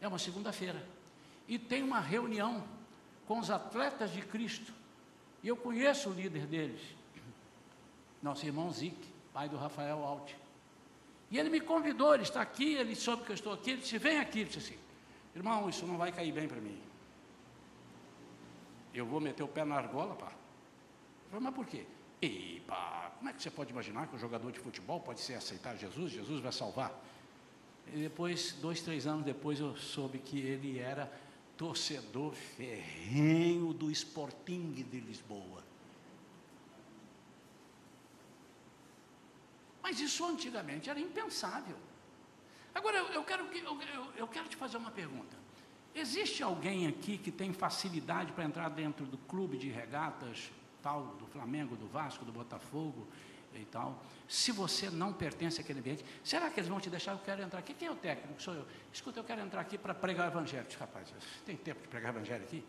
É 0.00 0.06
uma 0.06 0.18
segunda-feira. 0.18 0.86
E 1.48 1.58
tem 1.58 1.82
uma 1.82 2.00
reunião 2.00 2.64
com 3.26 3.38
os 3.38 3.50
atletas 3.50 4.12
de 4.12 4.22
Cristo. 4.22 4.72
E 5.42 5.48
eu 5.48 5.56
conheço 5.56 6.10
o 6.10 6.12
líder 6.12 6.46
deles, 6.46 6.80
nosso 8.22 8.44
irmão 8.46 8.70
Zique, 8.72 9.12
pai 9.32 9.48
do 9.48 9.56
Rafael 9.56 10.02
Alt. 10.02 10.43
E 11.30 11.38
ele 11.38 11.50
me 11.50 11.60
convidou, 11.60 12.14
ele 12.14 12.22
está 12.22 12.40
aqui, 12.40 12.74
ele 12.74 12.94
soube 12.94 13.24
que 13.24 13.30
eu 13.30 13.34
estou 13.34 13.52
aqui, 13.52 13.70
ele 13.70 13.80
disse, 13.80 13.98
vem 13.98 14.18
aqui, 14.18 14.40
ele 14.40 14.48
disse 14.50 14.72
assim, 14.72 14.80
irmão, 15.34 15.68
isso 15.68 15.86
não 15.86 15.96
vai 15.96 16.12
cair 16.12 16.32
bem 16.32 16.46
para 16.46 16.60
mim. 16.60 16.80
Eu 18.92 19.04
vou 19.06 19.20
meter 19.20 19.42
o 19.42 19.48
pé 19.48 19.64
na 19.64 19.74
argola, 19.74 20.14
pá. 20.14 20.26
Eu 20.26 21.30
falei, 21.30 21.44
mas 21.44 21.54
por 21.54 21.66
quê? 21.66 21.84
E 22.22 22.62
pá, 22.66 23.12
como 23.18 23.28
é 23.28 23.32
que 23.32 23.42
você 23.42 23.50
pode 23.50 23.72
imaginar 23.72 24.06
que 24.06 24.14
um 24.14 24.18
jogador 24.18 24.52
de 24.52 24.60
futebol 24.60 25.00
pode 25.00 25.20
ser 25.20 25.34
aceitar 25.34 25.76
Jesus? 25.76 26.12
Jesus 26.12 26.40
vai 26.40 26.52
salvar. 26.52 26.92
E 27.92 27.98
depois, 27.98 28.52
dois, 28.60 28.80
três 28.80 29.06
anos 29.06 29.24
depois, 29.24 29.58
eu 29.58 29.76
soube 29.76 30.18
que 30.18 30.38
ele 30.38 30.78
era 30.78 31.12
torcedor 31.56 32.32
ferrenho 32.32 33.72
do 33.72 33.90
Sporting 33.90 34.72
de 34.72 35.00
Lisboa. 35.00 35.63
Mas 39.84 40.00
isso 40.00 40.24
antigamente 40.24 40.88
era 40.88 40.98
impensável. 40.98 41.76
Agora, 42.74 42.96
eu, 42.96 43.22
quero, 43.22 43.44
eu, 43.54 44.12
eu 44.16 44.26
quero 44.26 44.48
te 44.48 44.56
fazer 44.56 44.78
uma 44.78 44.90
pergunta. 44.90 45.36
Existe 45.94 46.42
alguém 46.42 46.86
aqui 46.86 47.18
que 47.18 47.30
tem 47.30 47.52
facilidade 47.52 48.32
para 48.32 48.44
entrar 48.44 48.70
dentro 48.70 49.04
do 49.04 49.18
clube 49.18 49.58
de 49.58 49.68
regatas, 49.68 50.50
tal, 50.82 51.08
do 51.18 51.26
Flamengo, 51.26 51.76
do 51.76 51.86
Vasco, 51.86 52.24
do 52.24 52.32
Botafogo 52.32 53.06
e 53.52 53.66
tal? 53.66 54.02
Se 54.26 54.52
você 54.52 54.88
não 54.88 55.12
pertence 55.12 55.60
àquele 55.60 55.80
ambiente, 55.80 56.02
será 56.24 56.48
que 56.48 56.58
eles 56.58 56.70
vão 56.70 56.80
te 56.80 56.88
deixar? 56.88 57.12
Eu 57.12 57.18
quero 57.18 57.42
entrar 57.42 57.58
aqui. 57.58 57.74
Quem 57.74 57.88
é 57.88 57.90
o 57.90 57.94
técnico? 57.94 58.42
Sou 58.42 58.54
eu. 58.54 58.66
Escuta, 58.90 59.20
eu 59.20 59.24
quero 59.24 59.42
entrar 59.42 59.60
aqui 59.60 59.76
para 59.76 59.92
pregar 59.92 60.28
o 60.28 60.30
evangelho. 60.30 60.66
Rapaz, 60.80 61.12
tem 61.44 61.58
tempo 61.58 61.82
de 61.82 61.88
pregar 61.88 62.14
o 62.14 62.16
evangelho 62.16 62.42
aqui? 62.42 62.64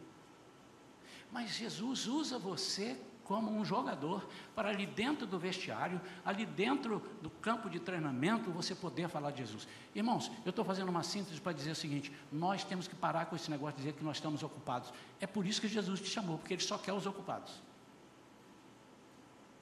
Mas 1.31 1.51
Jesus 1.51 2.07
usa 2.07 2.37
você 2.37 2.99
como 3.25 3.51
um 3.51 3.65
jogador, 3.65 4.25
para 4.55 4.69
ali 4.69 4.85
dentro 4.85 5.25
do 5.25 5.37
vestiário, 5.37 5.99
ali 6.23 6.45
dentro 6.45 7.01
do 7.21 7.29
campo 7.29 7.69
de 7.69 7.79
treinamento, 7.79 8.51
você 8.51 8.73
poder 8.73 9.09
falar 9.09 9.31
de 9.31 9.39
Jesus. 9.39 9.67
Irmãos, 9.93 10.31
eu 10.45 10.51
estou 10.51 10.63
fazendo 10.63 10.89
uma 10.89 11.03
síntese 11.03 11.41
para 11.41 11.51
dizer 11.51 11.71
o 11.71 11.75
seguinte: 11.75 12.11
nós 12.31 12.63
temos 12.63 12.87
que 12.87 12.95
parar 12.95 13.25
com 13.25 13.35
esse 13.35 13.49
negócio 13.49 13.75
de 13.75 13.83
dizer 13.83 13.97
que 13.97 14.03
nós 14.03 14.17
estamos 14.17 14.43
ocupados. 14.43 14.93
É 15.19 15.27
por 15.27 15.45
isso 15.45 15.59
que 15.59 15.67
Jesus 15.67 15.99
te 15.99 16.07
chamou, 16.07 16.37
porque 16.37 16.53
Ele 16.53 16.61
só 16.61 16.77
quer 16.77 16.93
os 16.93 17.05
ocupados. 17.05 17.51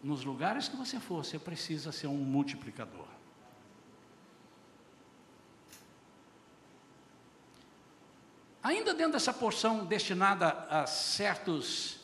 Nos 0.04 0.26
lugares 0.26 0.68
que 0.68 0.76
você 0.76 1.00
for, 1.00 1.24
você 1.24 1.40
precisa 1.40 1.92
ser 1.94 2.08
um 2.08 2.18
multiplicador. 2.18 3.08
Ainda 8.62 8.94
dentro 8.94 9.14
dessa 9.14 9.34
porção 9.34 9.86
destinada 9.86 10.50
a 10.70 10.86
certos 10.86 12.03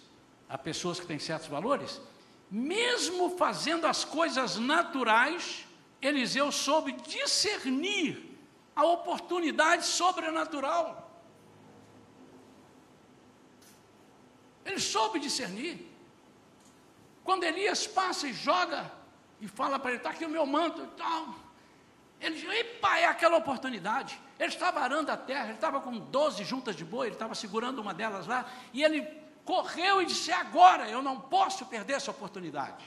a 0.50 0.58
pessoas 0.58 1.00
que 1.00 1.06
têm 1.06 1.20
certos 1.20 1.48
valores, 1.48 2.02
mesmo 2.50 3.38
fazendo 3.38 3.86
as 3.86 4.04
coisas 4.04 4.58
naturais, 4.58 5.66
Eliseu 6.02 6.52
soube 6.52 6.92
discernir 6.94 8.38
a 8.76 8.84
oportunidade 8.84 9.86
sobrenatural. 9.86 11.08
Ele 14.66 14.80
soube 14.80 15.20
discernir. 15.20 15.88
Quando 17.24 17.44
Elias 17.44 17.86
passa 17.86 18.28
e 18.28 18.34
joga 18.34 18.92
e 19.40 19.48
fala 19.48 19.78
para 19.78 19.92
ele, 19.92 19.98
está 19.98 20.10
aqui 20.10 20.26
o 20.26 20.30
meu 20.30 20.46
manto 20.46 20.82
e 20.82 20.88
tal. 20.98 21.36
Ele 22.20 22.36
diz, 22.36 22.50
epa, 22.50 22.98
é 22.98 23.06
aquela 23.06 23.38
oportunidade. 23.38 24.20
Ele 24.40 24.50
estava 24.50 24.80
arando 24.80 25.10
a 25.10 25.18
terra, 25.18 25.46
ele 25.46 25.54
estava 25.54 25.80
com 25.80 25.98
12 25.98 26.44
juntas 26.44 26.76
de 26.76 26.84
boi, 26.84 27.08
ele 27.08 27.16
estava 27.16 27.36
segurando 27.36 27.80
uma 27.80 27.94
delas 27.94 28.26
lá, 28.26 28.50
e 28.74 28.84
ele 28.84 29.02
correu 29.50 30.00
e 30.00 30.06
disse: 30.06 30.32
agora, 30.32 30.88
eu 30.88 31.02
não 31.02 31.20
posso 31.20 31.66
perder 31.66 31.94
essa 31.94 32.12
oportunidade. 32.12 32.86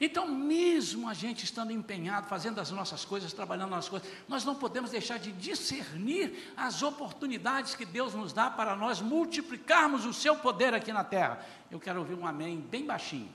Então, 0.00 0.26
mesmo 0.26 1.06
a 1.06 1.12
gente 1.12 1.44
estando 1.44 1.70
empenhado, 1.70 2.26
fazendo 2.26 2.58
as 2.58 2.70
nossas 2.70 3.04
coisas, 3.04 3.34
trabalhando 3.34 3.72
nas 3.72 3.86
coisas, 3.86 4.10
nós 4.26 4.42
não 4.42 4.54
podemos 4.54 4.90
deixar 4.90 5.18
de 5.18 5.30
discernir 5.32 6.54
as 6.56 6.82
oportunidades 6.82 7.74
que 7.74 7.84
Deus 7.84 8.14
nos 8.14 8.32
dá 8.32 8.48
para 8.48 8.74
nós 8.74 9.02
multiplicarmos 9.02 10.06
o 10.06 10.14
seu 10.14 10.36
poder 10.36 10.72
aqui 10.72 10.90
na 10.90 11.04
terra. 11.04 11.44
Eu 11.70 11.78
quero 11.78 11.98
ouvir 11.98 12.14
um 12.14 12.26
amém 12.26 12.58
bem 12.58 12.86
baixinho. 12.86 13.30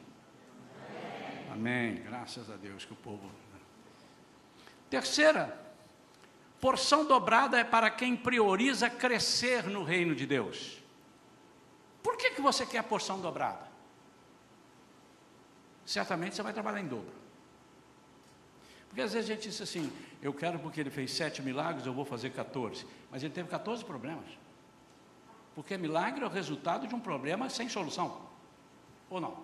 Amém, 1.52 1.92
amém. 1.92 2.04
graças 2.04 2.50
a 2.50 2.56
Deus 2.56 2.84
que 2.86 2.94
o 2.94 2.96
povo. 2.96 3.30
Terceira, 4.90 5.56
porção 6.60 7.06
dobrada 7.06 7.60
é 7.60 7.64
para 7.64 7.92
quem 7.92 8.16
prioriza 8.16 8.90
crescer 8.90 9.66
no 9.66 9.84
reino 9.84 10.16
de 10.16 10.26
Deus. 10.26 10.85
Por 12.06 12.18
que, 12.18 12.30
que 12.30 12.42
você 12.42 12.68
quer 12.68 12.84
porção 12.84 13.20
dobrada? 13.20 13.74
certamente 15.84 16.36
você 16.36 16.44
vai 16.44 16.54
trabalhar 16.54 16.80
em 16.80 16.88
dobro. 16.88 17.14
Porque 18.88 19.02
às 19.02 19.14
vezes 19.14 19.30
a 19.30 19.34
gente 19.34 19.50
diz 19.50 19.60
assim, 19.60 19.92
eu 20.22 20.34
quero 20.34 20.60
porque 20.60 20.80
ele 20.80 20.92
fez 20.92 21.12
sete 21.12 21.42
milagres, 21.42 21.86
eu 21.86 21.94
vou 21.94 22.06
fazer 22.06 22.30
14. 22.30 22.86
Mas 23.10 23.24
ele 23.24 23.34
teve 23.34 23.50
14 23.50 23.84
problemas. 23.84 24.26
Porque 25.56 25.78
milagre 25.78 26.24
é 26.24 26.28
o 26.28 26.30
resultado 26.30 26.88
de 26.88 26.94
um 26.94 27.00
problema 27.00 27.50
sem 27.50 27.68
solução. 27.70 28.22
Ou 29.10 29.20
não? 29.20 29.44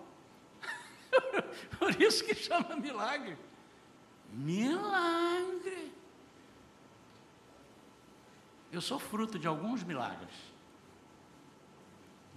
Por 1.78 2.00
isso 2.00 2.24
que 2.24 2.34
chama 2.34 2.76
milagre. 2.76 3.36
Milagre. 4.32 5.92
Eu 8.70 8.80
sou 8.80 9.00
fruto 9.00 9.36
de 9.36 9.48
alguns 9.48 9.82
milagres. 9.82 10.51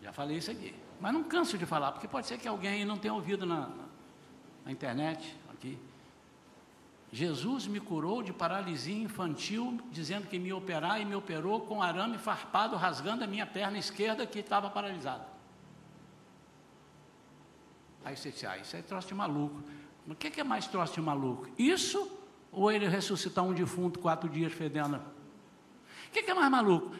Já 0.05 0.13
falei 0.13 0.37
isso 0.37 0.51
aqui. 0.51 0.71
Mas 1.01 1.11
não 1.11 1.23
canso 1.23 1.57
de 1.57 1.65
falar, 1.65 1.91
porque 1.91 2.07
pode 2.07 2.27
ser 2.27 2.37
que 2.37 2.47
alguém 2.47 2.85
não 2.85 2.95
tenha 2.95 3.11
ouvido 3.11 3.43
na, 3.43 3.71
na 4.63 4.71
internet, 4.71 5.35
aqui. 5.51 5.79
Jesus 7.11 7.65
me 7.65 7.79
curou 7.79 8.21
de 8.21 8.31
paralisia 8.31 8.95
infantil, 8.95 9.81
dizendo 9.91 10.27
que 10.27 10.37
me 10.37 10.53
operar 10.53 11.01
e 11.01 11.05
me 11.05 11.15
operou 11.15 11.61
com 11.61 11.81
arame 11.81 12.19
farpado, 12.19 12.75
rasgando 12.75 13.23
a 13.23 13.27
minha 13.27 13.47
perna 13.47 13.79
esquerda 13.79 14.27
que 14.27 14.37
estava 14.37 14.69
paralisada. 14.69 15.25
Aí 18.03 18.15
você 18.15 18.29
disse, 18.29 18.45
ah, 18.45 18.59
isso 18.59 18.77
é 18.77 18.83
troço 18.83 19.07
de 19.07 19.15
maluco. 19.15 19.63
Mas 20.05 20.15
o 20.15 20.19
que 20.19 20.39
é 20.39 20.43
mais 20.43 20.67
troço 20.67 20.93
de 20.93 21.01
maluco? 21.01 21.49
Isso 21.57 22.15
ou 22.51 22.71
ele 22.71 22.87
ressuscitar 22.87 23.43
um 23.43 23.53
defunto 23.53 23.97
quatro 23.97 24.29
dias 24.29 24.53
fedendo? 24.53 24.97
O 24.97 26.11
que 26.11 26.29
é 26.29 26.33
mais 26.35 26.51
maluco? 26.51 26.93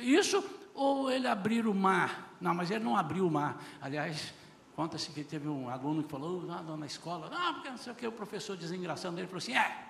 Isso 0.00 0.59
ou 0.74 1.10
ele 1.10 1.26
abrir 1.26 1.66
o 1.66 1.74
mar? 1.74 2.34
Não, 2.40 2.54
mas 2.54 2.70
ele 2.70 2.84
não 2.84 2.96
abriu 2.96 3.26
o 3.26 3.30
mar. 3.30 3.62
Aliás, 3.80 4.32
Conta-se 4.80 5.10
que 5.10 5.22
teve 5.22 5.46
um 5.46 5.68
aluno 5.68 6.02
que 6.02 6.08
falou 6.08 6.42
ah, 6.50 6.62
na 6.74 6.86
escola, 6.86 7.30
ah, 7.30 7.52
porque 7.52 7.68
não 7.68 7.76
sei 7.76 7.92
o 7.92 7.94
que, 7.94 8.06
o 8.06 8.12
professor 8.12 8.56
desengraçando 8.56 9.16
dele 9.16 9.28
falou 9.28 9.36
assim: 9.36 9.54
é, 9.54 9.88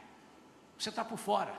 você 0.76 0.88
está 0.88 1.04
por 1.04 1.16
fora. 1.16 1.54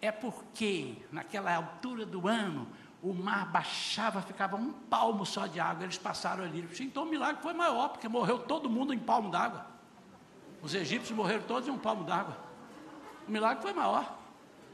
É 0.00 0.12
porque 0.12 0.94
naquela 1.10 1.52
altura 1.52 2.06
do 2.06 2.28
ano 2.28 2.68
o 3.02 3.12
mar 3.12 3.50
baixava, 3.50 4.22
ficava 4.22 4.54
um 4.54 4.72
palmo 4.72 5.26
só 5.26 5.48
de 5.48 5.58
água, 5.58 5.82
eles 5.82 5.98
passaram 5.98 6.44
ali. 6.44 6.64
Então 6.78 7.02
o 7.02 7.06
milagre 7.06 7.42
foi 7.42 7.52
maior, 7.52 7.88
porque 7.88 8.08
morreu 8.08 8.38
todo 8.38 8.70
mundo 8.70 8.94
em 8.94 9.00
palmo 9.00 9.32
d'água. 9.32 9.66
Os 10.62 10.72
egípcios 10.72 11.16
morreram 11.16 11.42
todos 11.42 11.68
em 11.68 11.72
um 11.72 11.78
palmo 11.78 12.04
d'água. 12.04 12.38
O 13.26 13.32
milagre 13.32 13.62
foi 13.62 13.72
maior. 13.72 14.16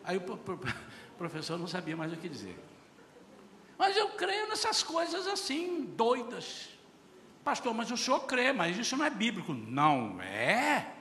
Aí 0.05 0.19
o 0.19 0.21
professor 1.17 1.59
não 1.59 1.67
sabia 1.67 1.97
mais 1.97 2.13
o 2.13 2.17
que 2.19 2.29
dizer. 2.29 2.63
Mas 3.79 3.97
eu 3.97 4.09
creio 4.11 4.49
nessas 4.49 4.83
coisas 4.83 5.27
assim, 5.27 5.85
doidas. 5.97 6.69
Pastor, 7.45 7.73
mas 7.75 7.91
o 7.91 7.97
senhor 7.97 8.21
crê, 8.21 8.53
mas 8.53 8.77
isso 8.77 8.97
não 8.97 9.05
é 9.05 9.11
bíblico. 9.11 9.53
Não 9.53 10.21
é. 10.21 10.93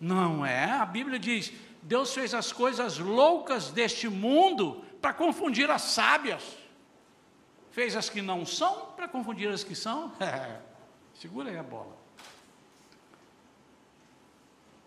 Não 0.00 0.44
é. 0.44 0.64
A 0.64 0.86
Bíblia 0.86 1.18
diz: 1.18 1.52
Deus 1.82 2.12
fez 2.12 2.34
as 2.34 2.52
coisas 2.52 2.98
loucas 2.98 3.70
deste 3.70 4.08
mundo 4.08 4.84
para 5.00 5.12
confundir 5.12 5.70
as 5.70 5.82
sábias. 5.82 6.42
Fez 7.70 7.94
as 7.94 8.08
que 8.08 8.22
não 8.22 8.44
são 8.44 8.92
para 8.96 9.06
confundir 9.06 9.48
as 9.48 9.62
que 9.62 9.74
são. 9.74 10.12
segura 11.14 11.50
aí 11.50 11.58
a 11.58 11.62
bola. 11.62 11.95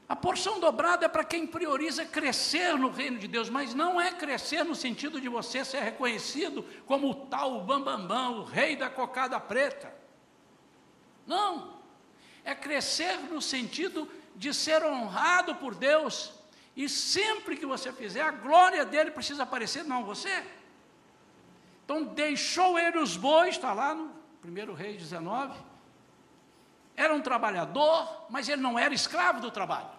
A 0.09 0.15
porção 0.15 0.59
dobrada 0.59 1.05
é 1.05 1.07
para 1.07 1.23
quem 1.23 1.45
prioriza 1.45 2.03
crescer 2.03 2.75
no 2.75 2.89
reino 2.89 3.19
de 3.19 3.27
Deus, 3.27 3.47
mas 3.47 3.75
não 3.75 4.01
é 4.01 4.11
crescer 4.11 4.65
no 4.65 4.73
sentido 4.73 5.21
de 5.21 5.29
você 5.29 5.63
ser 5.63 5.83
reconhecido 5.83 6.65
como 6.87 7.11
o 7.11 7.13
tal 7.13 7.61
bambambam, 7.61 8.07
bam, 8.07 8.31
bam, 8.33 8.39
o 8.39 8.43
rei 8.43 8.75
da 8.75 8.89
cocada 8.89 9.39
preta. 9.39 9.93
Não. 11.27 11.77
É 12.43 12.55
crescer 12.55 13.19
no 13.19 13.39
sentido 13.39 14.11
de 14.35 14.51
ser 14.51 14.83
honrado 14.83 15.53
por 15.53 15.75
Deus. 15.75 16.33
E 16.75 16.89
sempre 16.89 17.55
que 17.55 17.67
você 17.67 17.93
fizer, 17.93 18.21
a 18.21 18.31
glória 18.31 18.83
dele 18.83 19.11
precisa 19.11 19.43
aparecer, 19.43 19.83
não 19.83 20.03
você. 20.03 20.43
Então 21.85 22.03
deixou 22.03 22.79
ele 22.79 22.97
os 22.97 23.15
bois, 23.15 23.49
está 23.49 23.73
lá 23.73 23.93
no 23.93 24.11
1 24.43 24.73
Rei 24.73 24.97
19. 24.97 25.55
Era 26.95 27.13
um 27.13 27.21
trabalhador, 27.21 28.25
mas 28.27 28.49
ele 28.49 28.61
não 28.61 28.79
era 28.79 28.91
escravo 28.91 29.39
do 29.39 29.51
trabalho. 29.51 29.98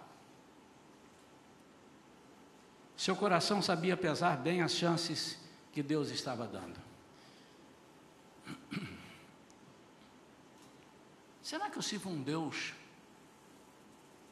Seu 3.01 3.17
coração 3.17 3.63
sabia 3.63 3.97
pesar 3.97 4.37
bem 4.37 4.61
as 4.61 4.73
chances 4.73 5.39
que 5.73 5.83
Deus 5.83 6.11
estava 6.11 6.47
dando. 6.47 6.79
Será 11.41 11.71
que 11.71 11.79
eu 11.79 11.83
sirvo 11.83 12.11
um 12.11 12.21
Deus 12.21 12.75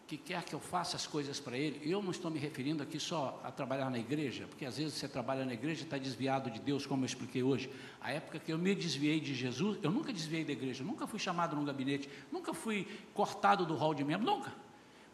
que 0.07 0.19
quer 0.19 0.45
que 0.45 0.55
eu 0.55 0.61
faça 0.61 0.97
as 0.97 1.07
coisas 1.07 1.41
para 1.41 1.57
Ele? 1.57 1.81
Eu 1.91 2.03
não 2.03 2.11
estou 2.11 2.31
me 2.31 2.39
referindo 2.39 2.83
aqui 2.83 3.01
só 3.01 3.41
a 3.43 3.51
trabalhar 3.51 3.89
na 3.89 3.99
igreja, 3.99 4.47
porque 4.47 4.67
às 4.67 4.77
vezes 4.77 4.93
você 4.93 5.09
trabalha 5.09 5.47
na 5.47 5.55
igreja 5.55 5.81
e 5.81 5.85
está 5.85 5.97
desviado 5.97 6.51
de 6.51 6.61
Deus, 6.61 6.85
como 6.85 7.05
eu 7.05 7.07
expliquei 7.07 7.43
hoje. 7.43 7.73
A 8.03 8.13
época 8.13 8.39
que 8.39 8.53
eu 8.53 8.59
me 8.59 8.75
desviei 8.75 9.19
de 9.19 9.35
Jesus, 9.35 9.79
eu 9.83 9.91
nunca 9.91 10.13
desviei 10.13 10.45
da 10.45 10.53
igreja, 10.53 10.85
nunca 10.85 11.07
fui 11.07 11.19
chamado 11.19 11.57
num 11.57 11.65
gabinete, 11.65 12.07
nunca 12.31 12.53
fui 12.53 12.87
cortado 13.15 13.65
do 13.65 13.75
hall 13.75 13.95
de 13.95 14.05
membro, 14.05 14.27
nunca. 14.27 14.68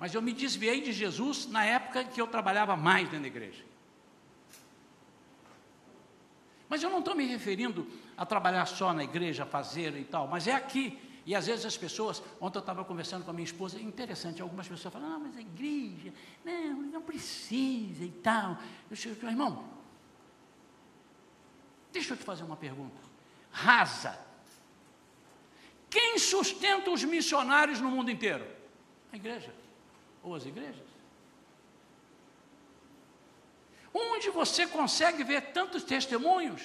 Mas 0.05 0.14
eu 0.14 0.21
me 0.21 0.35
desviei 0.35 0.83
de 0.83 0.93
Jesus 0.93 1.47
na 1.47 1.64
época 1.64 2.05
que 2.05 2.21
eu 2.21 2.27
trabalhava 2.27 2.77
mais 2.77 3.05
dentro 3.09 3.23
da 3.23 3.27
igreja. 3.27 3.64
Mas 6.69 6.83
eu 6.83 6.90
não 6.90 6.99
estou 6.99 7.14
me 7.14 7.25
referindo 7.25 7.90
a 8.14 8.27
trabalhar 8.27 8.67
só 8.67 8.93
na 8.93 9.03
igreja, 9.03 9.47
fazer 9.47 9.97
e 9.97 10.05
tal, 10.05 10.29
mas 10.29 10.47
é 10.47 10.53
aqui. 10.53 11.01
E 11.25 11.35
às 11.35 11.47
vezes 11.47 11.64
as 11.64 11.79
pessoas, 11.79 12.23
ontem 12.38 12.59
eu 12.59 12.61
estava 12.61 12.85
conversando 12.85 13.25
com 13.25 13.31
a 13.31 13.33
minha 13.33 13.47
esposa, 13.47 13.81
interessante, 13.81 14.43
algumas 14.43 14.69
pessoas 14.69 14.93
falam, 14.93 15.11
ah, 15.11 15.19
mas 15.19 15.38
a 15.38 15.40
igreja, 15.40 16.12
não, 16.45 16.83
não 16.83 17.01
precisa 17.01 18.05
e 18.05 18.12
tal. 18.23 18.59
Eu 18.90 18.97
chego, 18.97 19.27
irmão, 19.27 19.64
deixa 21.90 22.12
eu 22.12 22.19
te 22.19 22.25
fazer 22.25 22.45
uma 22.45 22.59
pergunta. 22.59 23.01
Rasa. 23.51 24.21
Quem 25.88 26.19
sustenta 26.19 26.90
os 26.90 27.03
missionários 27.05 27.81
no 27.81 27.90
mundo 27.90 28.11
inteiro? 28.11 28.47
A 29.11 29.16
igreja. 29.16 29.64
Ou 30.25 30.35
as 30.35 30.47
igrejas. 30.47 30.95
Onde 33.93 34.31
você 34.31 34.66
consegue 34.66 35.22
ver 35.22 35.53
tantos 35.53 35.85
testemunhos? 35.85 36.62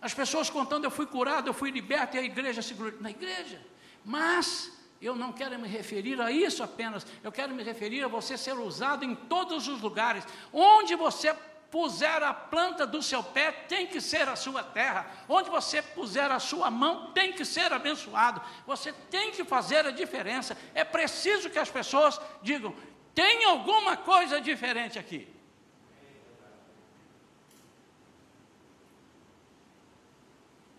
As 0.00 0.12
pessoas 0.12 0.50
contando, 0.50 0.84
eu 0.84 0.90
fui 0.90 1.06
curado, 1.06 1.48
eu 1.48 1.54
fui 1.54 1.70
liberto, 1.70 2.16
e 2.16 2.18
a 2.18 2.22
igreja 2.22 2.60
segurou. 2.60 3.00
Na 3.00 3.10
igreja. 3.10 3.64
Mas 4.04 4.70
eu 5.00 5.14
não 5.14 5.32
quero 5.32 5.58
me 5.58 5.68
referir 5.68 6.20
a 6.20 6.30
isso 6.30 6.62
apenas, 6.62 7.06
eu 7.22 7.32
quero 7.32 7.54
me 7.54 7.62
referir 7.62 8.02
a 8.02 8.08
você 8.08 8.36
ser 8.36 8.58
usado 8.58 9.04
em 9.04 9.14
todos 9.14 9.68
os 9.68 9.80
lugares. 9.80 10.24
Onde 10.52 10.94
você 10.94 11.34
puser 11.70 12.22
a 12.22 12.32
planta 12.32 12.86
do 12.86 13.02
seu 13.02 13.22
pé, 13.22 13.52
tem 13.52 13.86
que 13.86 14.00
ser 14.00 14.28
a 14.28 14.36
sua 14.36 14.62
terra. 14.62 15.06
Onde 15.28 15.50
você 15.50 15.82
puser 15.82 16.30
a 16.30 16.38
sua 16.38 16.70
mão, 16.70 17.12
tem 17.12 17.32
que 17.32 17.44
ser 17.44 17.72
abençoado. 17.72 18.40
Você 18.66 18.92
tem 19.10 19.32
que 19.32 19.44
fazer 19.44 19.86
a 19.86 19.90
diferença. 19.90 20.56
É 20.74 20.84
preciso 20.84 21.50
que 21.50 21.58
as 21.58 21.70
pessoas 21.70 22.20
digam: 22.42 22.74
tem 23.14 23.44
alguma 23.44 23.96
coisa 23.96 24.40
diferente 24.40 24.98
aqui. 24.98 25.28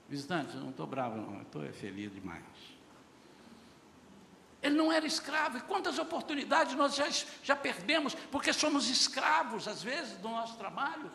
Visitante, 0.10 0.56
eu 0.56 0.62
não 0.62 0.70
estou 0.70 0.88
bravo, 0.88 1.18
não, 1.18 1.42
estou 1.42 1.62
feliz 1.74 2.14
demais. 2.14 2.44
Ele 4.68 4.76
não 4.76 4.92
era 4.92 5.06
escravo, 5.06 5.58
e 5.58 5.62
quantas 5.62 5.98
oportunidades 5.98 6.76
nós 6.76 6.96
já, 6.96 7.08
já 7.42 7.56
perdemos, 7.56 8.14
porque 8.30 8.52
somos 8.52 8.90
escravos, 8.90 9.68
às 9.68 9.82
vezes, 9.82 10.18
do 10.18 10.28
nosso 10.28 10.58
trabalho. 10.58 11.10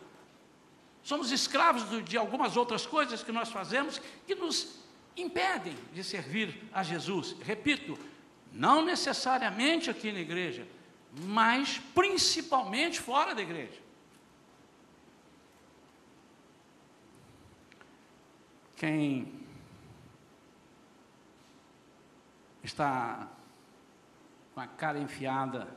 Somos 1.02 1.30
escravos 1.30 1.84
de 2.04 2.16
algumas 2.16 2.56
outras 2.56 2.86
coisas 2.86 3.22
que 3.22 3.30
nós 3.30 3.50
fazemos 3.50 4.00
que 4.26 4.34
nos 4.34 4.76
impedem 5.16 5.76
de 5.92 6.02
servir 6.02 6.62
a 6.72 6.82
Jesus. 6.82 7.36
Repito, 7.42 7.98
não 8.52 8.82
necessariamente 8.82 9.90
aqui 9.90 10.10
na 10.10 10.20
igreja, 10.20 10.66
mas 11.12 11.78
principalmente 11.94 13.00
fora 13.00 13.34
da 13.34 13.42
igreja. 13.42 13.82
Quem 18.76 19.42
está 22.62 23.28
com 24.54 24.60
a 24.60 24.66
cara 24.66 24.98
enfiada 24.98 25.68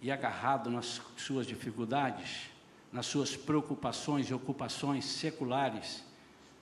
e 0.00 0.10
agarrado 0.10 0.70
nas 0.70 1.00
suas 1.16 1.46
dificuldades, 1.46 2.50
nas 2.92 3.06
suas 3.06 3.36
preocupações 3.36 4.28
e 4.28 4.34
ocupações 4.34 5.04
seculares, 5.04 6.04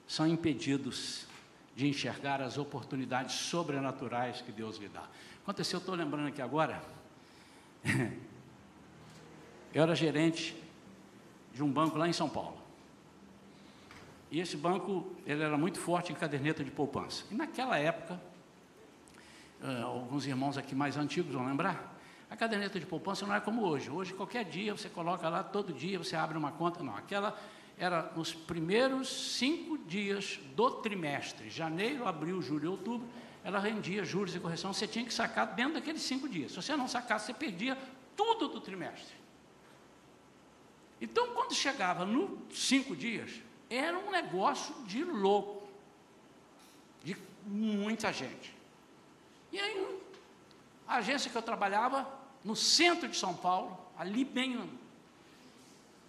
são 0.07 0.27
impedidos 0.27 1.25
de 1.75 1.87
enxergar 1.87 2.41
as 2.41 2.57
oportunidades 2.57 3.35
sobrenaturais 3.35 4.41
que 4.41 4.51
Deus 4.51 4.77
lhe 4.77 4.87
dá. 4.87 5.03
Aconteceu, 5.43 5.79
estou 5.79 5.95
lembrando 5.95 6.27
aqui 6.27 6.41
agora, 6.41 6.81
eu 9.73 9.83
era 9.83 9.95
gerente 9.95 10.55
de 11.53 11.63
um 11.63 11.71
banco 11.71 11.97
lá 11.97 12.07
em 12.07 12.13
São 12.13 12.29
Paulo. 12.29 12.57
E 14.29 14.39
esse 14.39 14.57
banco, 14.57 15.15
ele 15.25 15.41
era 15.41 15.57
muito 15.57 15.79
forte 15.79 16.11
em 16.11 16.15
caderneta 16.15 16.63
de 16.63 16.71
poupança. 16.71 17.23
E 17.31 17.35
naquela 17.35 17.77
época, 17.77 18.19
uh, 19.61 19.85
alguns 19.85 20.25
irmãos 20.25 20.57
aqui 20.57 20.75
mais 20.75 20.97
antigos 20.97 21.33
vão 21.33 21.45
lembrar, 21.45 21.95
a 22.29 22.35
caderneta 22.35 22.79
de 22.79 22.85
poupança 22.85 23.25
não 23.25 23.33
é 23.33 23.39
como 23.39 23.63
hoje. 23.63 23.89
Hoje, 23.89 24.13
qualquer 24.13 24.43
dia, 24.43 24.75
você 24.75 24.89
coloca 24.89 25.29
lá, 25.29 25.43
todo 25.43 25.73
dia 25.73 25.97
você 25.97 26.15
abre 26.15 26.37
uma 26.37 26.51
conta. 26.51 26.83
Não, 26.83 26.95
aquela 26.95 27.39
era 27.77 28.11
nos 28.15 28.33
primeiros 28.33 29.35
cinco 29.37 29.77
dias 29.77 30.39
do 30.55 30.71
trimestre, 30.71 31.49
janeiro, 31.49 32.07
abril, 32.07 32.41
julho 32.41 32.65
e 32.65 32.67
outubro, 32.67 33.07
ela 33.43 33.59
rendia 33.59 34.03
juros 34.03 34.35
e 34.35 34.39
correção, 34.39 34.73
você 34.73 34.87
tinha 34.87 35.05
que 35.05 35.13
sacar 35.13 35.53
dentro 35.53 35.75
daqueles 35.75 36.01
cinco 36.01 36.27
dias. 36.27 36.51
Se 36.51 36.57
você 36.57 36.75
não 36.75 36.87
sacasse, 36.87 37.27
você 37.27 37.33
perdia 37.33 37.77
tudo 38.15 38.47
do 38.47 38.59
trimestre. 38.59 39.15
Então, 40.99 41.33
quando 41.33 41.53
chegava 41.53 42.03
nos 42.03 42.57
cinco 42.57 42.95
dias, 42.95 43.31
era 43.69 43.97
um 43.97 44.09
negócio 44.09 44.73
de 44.85 45.03
louco, 45.03 45.67
de 47.03 47.15
muita 47.45 48.11
gente. 48.11 48.56
E 49.51 49.59
aí, 49.59 49.99
a 50.87 50.95
agência 50.97 51.29
que 51.29 51.37
eu 51.37 51.41
trabalhava, 51.41 52.07
no 52.43 52.55
centro 52.55 53.07
de 53.07 53.17
São 53.17 53.33
Paulo, 53.33 53.77
ali 53.97 54.23
bem. 54.23 54.69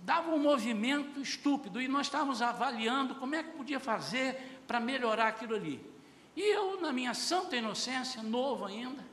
dava 0.00 0.30
um 0.30 0.38
movimento 0.38 1.20
estúpido 1.20 1.80
e 1.80 1.88
nós 1.88 2.06
estávamos 2.06 2.40
avaliando 2.40 3.16
como 3.16 3.34
é 3.34 3.42
que 3.42 3.50
podia 3.50 3.80
fazer 3.80 4.60
para 4.66 4.78
melhorar 4.78 5.28
aquilo 5.28 5.54
ali. 5.54 5.84
E 6.36 6.40
eu, 6.40 6.80
na 6.80 6.92
minha 6.92 7.14
santa 7.14 7.56
inocência, 7.56 8.22
novo 8.22 8.64
ainda, 8.64 9.04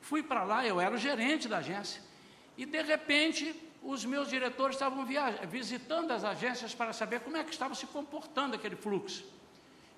fui 0.00 0.22
para 0.22 0.44
lá, 0.44 0.64
eu 0.64 0.80
era 0.80 0.94
o 0.94 0.98
gerente 0.98 1.48
da 1.48 1.58
agência, 1.58 2.00
e 2.56 2.64
de 2.64 2.82
repente 2.82 3.54
os 3.82 4.04
meus 4.04 4.28
diretores 4.28 4.76
estavam 4.76 5.04
visitando 5.48 6.12
as 6.12 6.24
agências 6.24 6.74
para 6.74 6.92
saber 6.92 7.20
como 7.20 7.36
é 7.36 7.44
que 7.44 7.50
estava 7.50 7.74
se 7.74 7.86
comportando 7.86 8.54
aquele 8.54 8.76
fluxo. 8.76 9.24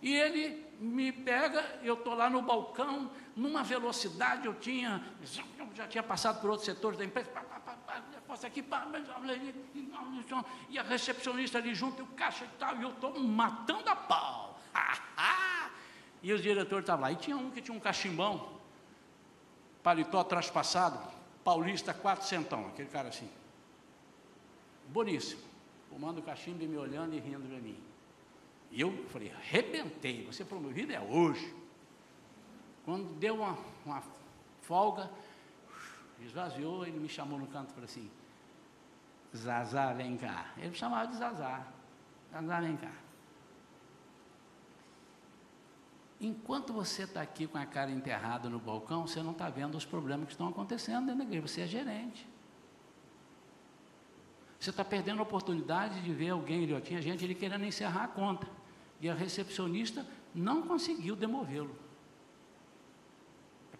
E 0.03 0.15
ele 0.15 0.65
me 0.79 1.13
pega, 1.13 1.81
eu 1.83 1.95
estou 1.95 2.15
lá 2.15 2.31
no 2.31 2.41
balcão, 2.41 3.11
numa 3.41 3.63
velocidade, 3.63 4.47
eu 4.47 4.55
tinha, 4.55 5.03
já 5.75 5.89
tinha 5.89 6.03
passado 6.03 6.43
por 6.43 6.51
outros 6.51 6.67
setores 6.67 6.99
da 6.99 7.05
empresa, 7.07 7.31
pá, 7.31 7.41
pá, 7.41 7.59
pá, 7.59 8.03
posso 8.27 8.47
aqui, 8.47 8.63
pá, 8.63 8.87
e 10.69 10.79
a 10.79 10.83
recepcionista 10.83 11.57
ali 11.57 11.75
junto, 11.75 12.01
e 12.01 12.03
o 12.03 12.07
caixa 12.09 12.45
e 12.45 12.59
tal, 12.59 12.77
e 12.77 12.83
eu 12.83 12.91
estou 12.91 13.19
matando 13.19 13.89
a 13.89 13.97
pau. 13.97 14.61
e 16.23 16.31
os 16.35 16.43
diretores 16.43 16.83
estavam 16.83 17.05
lá. 17.05 17.13
E 17.13 17.17
tinha 17.17 17.35
um 17.35 17.51
que 17.51 17.63
tinha 17.63 17.75
um 17.75 17.81
cachimbão, 17.81 18.61
paletó 19.83 20.23
traspassado, 20.23 21.01
paulista, 21.43 21.95
quatro 21.95 22.27
centão, 22.27 22.67
aquele 22.67 22.91
cara 22.91 23.09
assim. 23.09 23.31
Boníssimo, 24.89 25.41
fumando 25.89 26.21
cachimbo 26.21 26.63
e 26.63 26.69
me 26.69 26.77
olhando 26.77 27.15
e 27.15 27.19
rindo 27.19 27.49
de 27.49 27.59
mim. 27.59 27.83
E 28.71 28.83
eu 28.83 29.07
falei, 29.09 29.33
arrebentei, 29.33 30.27
você 30.27 30.45
promovido 30.45 30.93
é 30.93 31.01
hoje. 31.01 31.60
Quando 32.91 33.05
deu 33.21 33.37
uma, 33.37 33.57
uma 33.87 34.03
folga, 34.63 35.09
esvaziou, 36.21 36.85
ele 36.85 36.99
me 36.99 37.09
chamou 37.09 37.39
no 37.39 37.47
canto 37.47 37.71
e 37.71 37.73
falou 37.73 37.85
assim, 37.85 38.11
Zazá, 39.33 39.93
vem 39.93 40.17
cá. 40.17 40.53
Ele 40.57 40.71
me 40.71 40.75
chamava 40.75 41.07
de 41.07 41.17
Zazá. 41.17 41.69
Zazá, 42.33 42.61
vem 42.61 42.77
cá. 42.77 42.91
Enquanto 46.21 46.73
você 46.73 47.05
está 47.05 47.23
aqui 47.23 47.47
com 47.47 47.59
a 47.59 47.65
cara 47.65 47.93
enterrada 47.93 48.51
no 48.51 48.59
balcão, 48.59 49.07
você 49.07 49.23
não 49.23 49.31
está 49.31 49.49
vendo 49.49 49.77
os 49.77 49.85
problemas 49.85 50.27
que 50.27 50.33
estão 50.33 50.49
acontecendo 50.49 51.07
dentro 51.07 51.19
da 51.19 51.25
igreja. 51.25 51.47
Você 51.47 51.61
é 51.61 51.67
gerente. 51.69 52.27
Você 54.59 54.71
está 54.71 54.85
perdendo 54.85 55.21
a 55.21 55.23
oportunidade 55.23 56.03
de 56.03 56.13
ver 56.13 56.31
alguém, 56.31 56.65
ele 56.65 56.81
tinha 56.81 57.01
gente 57.01 57.23
ele 57.25 57.37
querendo 57.37 57.65
encerrar 57.65 58.03
a 58.03 58.09
conta 58.09 58.49
e 59.01 59.09
a 59.09 59.15
recepcionista 59.15 60.05
não 60.35 60.63
conseguiu 60.63 61.15
demovê-lo. 61.15 61.89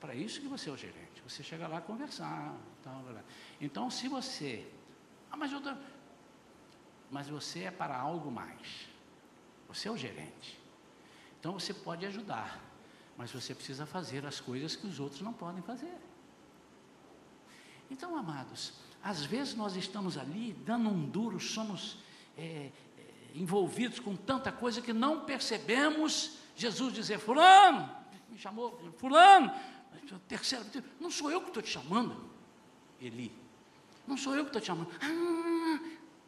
É 0.01 0.07
para 0.07 0.15
isso 0.15 0.41
que 0.41 0.49
você 0.49 0.71
é 0.71 0.73
o 0.73 0.77
gerente. 0.79 1.23
Você 1.29 1.43
chega 1.43 1.69
lá 1.69 1.79
conversar. 1.79 2.57
Então, 3.61 3.91
se 3.91 4.09
você. 4.09 4.67
Ah, 5.31 5.37
mas 5.37 5.53
eu. 5.53 5.61
Mas 7.11 7.29
você 7.29 7.65
é 7.65 7.71
para 7.71 7.99
algo 7.99 8.31
mais. 8.31 8.89
Você 9.69 9.89
é 9.89 9.91
o 9.91 9.99
gerente. 9.99 10.59
Então 11.39 11.53
você 11.53 11.75
pode 11.75 12.05
ajudar, 12.07 12.61
mas 13.17 13.31
você 13.31 13.55
precisa 13.55 13.85
fazer 13.85 14.25
as 14.27 14.41
coisas 14.41 14.75
que 14.75 14.87
os 14.87 14.99
outros 14.99 15.21
não 15.21 15.33
podem 15.33 15.63
fazer. 15.63 15.97
Então, 17.91 18.17
amados, 18.17 18.75
às 19.03 19.25
vezes 19.25 19.55
nós 19.55 19.77
estamos 19.77 20.17
ali 20.17 20.55
dando 20.65 20.89
um 20.89 21.09
duro, 21.09 21.41
somos 21.41 21.99
é, 22.37 22.71
envolvidos 23.35 24.01
com 24.01 24.17
tanta 24.17 24.51
coisa 24.51 24.81
que 24.81 24.93
não 24.93 25.25
percebemos 25.25 26.39
Jesus 26.57 26.93
dizer: 26.93 27.19
Fulano, 27.19 27.89
me 28.29 28.39
chamou, 28.39 28.79
Fulano, 28.99 29.53
terceiro, 30.29 30.65
não 30.99 31.11
sou 31.11 31.31
eu 31.31 31.41
que 31.41 31.49
estou 31.49 31.63
te 31.63 31.71
chamando, 31.71 32.31
Eli, 33.01 33.33
não 34.07 34.17
sou 34.17 34.35
eu 34.35 34.45
que 34.45 34.49
estou 34.49 34.61
te 34.61 34.67
chamando, 34.67 34.91
ah, 35.01 35.81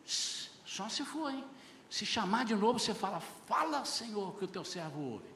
só 0.04 0.88
se 0.88 1.04
for, 1.04 1.30
hein? 1.30 1.44
Se 1.92 2.06
chamar 2.06 2.46
de 2.46 2.54
novo, 2.54 2.78
você 2.78 2.94
fala: 2.94 3.20
Fala, 3.20 3.84
Senhor, 3.84 4.34
que 4.38 4.44
o 4.46 4.48
teu 4.48 4.64
servo 4.64 4.98
ouve. 4.98 5.26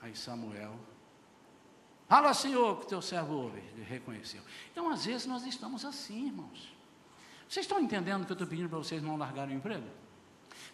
Aí 0.00 0.16
Samuel, 0.16 0.74
fala, 2.08 2.34
Senhor, 2.34 2.78
que 2.78 2.86
o 2.86 2.88
teu 2.88 3.02
servo 3.02 3.34
ouve. 3.34 3.60
Ele 3.74 3.84
reconheceu. 3.84 4.42
Então, 4.72 4.90
às 4.90 5.04
vezes, 5.04 5.26
nós 5.26 5.46
estamos 5.46 5.84
assim, 5.84 6.26
irmãos. 6.26 6.74
Vocês 7.48 7.64
estão 7.64 7.78
entendendo 7.78 8.24
que 8.24 8.32
eu 8.32 8.34
estou 8.34 8.48
pedindo 8.48 8.68
para 8.68 8.78
vocês 8.78 9.00
não 9.00 9.16
largarem 9.16 9.54
o 9.54 9.58
emprego? 9.58 9.86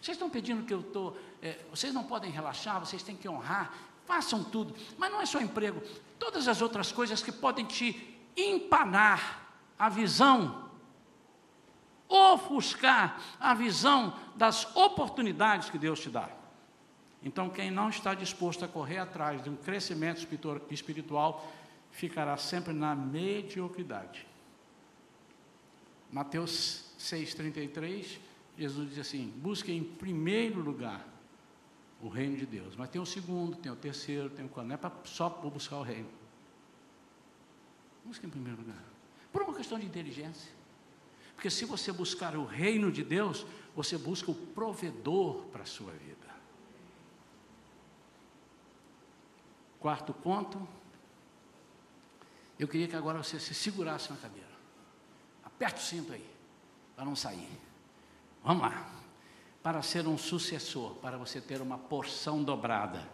Vocês 0.01 0.15
estão 0.15 0.29
pedindo 0.29 0.65
que 0.65 0.73
eu 0.73 0.79
estou. 0.79 1.15
É, 1.39 1.63
vocês 1.69 1.93
não 1.93 2.03
podem 2.03 2.31
relaxar, 2.31 2.79
vocês 2.79 3.03
têm 3.03 3.15
que 3.15 3.29
honrar, 3.29 3.71
façam 4.07 4.43
tudo. 4.43 4.73
Mas 4.97 5.11
não 5.11 5.21
é 5.21 5.25
só 5.25 5.39
emprego, 5.39 5.81
todas 6.17 6.47
as 6.47 6.61
outras 6.61 6.91
coisas 6.91 7.21
que 7.21 7.31
podem 7.31 7.65
te 7.65 8.17
empanar 8.35 9.45
a 9.77 9.89
visão, 9.89 10.69
ofuscar 12.07 13.21
a 13.39 13.53
visão 13.53 14.17
das 14.35 14.75
oportunidades 14.75 15.69
que 15.69 15.77
Deus 15.77 15.99
te 15.99 16.09
dá. 16.09 16.29
Então, 17.21 17.49
quem 17.49 17.69
não 17.69 17.89
está 17.89 18.13
disposto 18.13 18.63
a 18.63 18.67
correr 18.67 18.99
atrás 18.99 19.43
de 19.43 19.49
um 19.49 19.55
crescimento 19.55 20.25
espiritual, 20.71 21.45
ficará 21.91 22.37
sempre 22.37 22.73
na 22.73 22.95
mediocridade. 22.95 24.25
Mateus 26.11 26.85
6,33 26.99 28.19
Jesus 28.57 28.89
diz 28.89 28.99
assim: 28.99 29.31
busque 29.37 29.71
em 29.71 29.83
primeiro 29.83 30.59
lugar 30.61 31.05
o 32.01 32.07
reino 32.07 32.37
de 32.37 32.45
Deus. 32.45 32.75
Mas 32.75 32.89
tem 32.89 33.01
o 33.01 33.05
segundo, 33.05 33.57
tem 33.57 33.71
o 33.71 33.75
terceiro, 33.75 34.29
tem 34.29 34.45
o 34.45 34.49
quarto. 34.49 34.67
Não 34.67 34.75
é 34.75 34.77
pra, 34.77 34.91
só 35.03 35.29
para 35.29 35.49
buscar 35.49 35.77
o 35.77 35.83
reino. 35.83 36.09
Busque 38.05 38.25
em 38.25 38.29
primeiro 38.29 38.59
lugar. 38.59 38.83
Por 39.31 39.41
uma 39.41 39.53
questão 39.53 39.79
de 39.79 39.85
inteligência. 39.85 40.51
Porque 41.35 41.49
se 41.49 41.65
você 41.65 41.91
buscar 41.91 42.35
o 42.35 42.45
reino 42.45 42.91
de 42.91 43.03
Deus, 43.03 43.45
você 43.75 43.97
busca 43.97 44.31
o 44.31 44.35
provedor 44.35 45.45
para 45.45 45.63
a 45.63 45.65
sua 45.65 45.91
vida. 45.91 46.27
Quarto 49.79 50.13
ponto. 50.13 50.67
Eu 52.57 52.67
queria 52.67 52.87
que 52.87 52.95
agora 52.95 53.21
você 53.21 53.39
se 53.39 53.53
segurasse 53.53 54.09
na 54.09 54.17
cadeira. 54.17 54.47
Aperte 55.43 55.79
o 55.79 55.83
cinto 55.83 56.11
aí, 56.11 56.27
para 56.95 57.05
não 57.05 57.15
sair. 57.15 57.59
Vamos 58.43 58.63
lá. 58.63 59.06
Para 59.61 59.81
ser 59.81 60.07
um 60.07 60.17
sucessor, 60.17 60.95
para 60.95 61.17
você 61.17 61.41
ter 61.41 61.61
uma 61.61 61.77
porção 61.77 62.43
dobrada, 62.43 63.07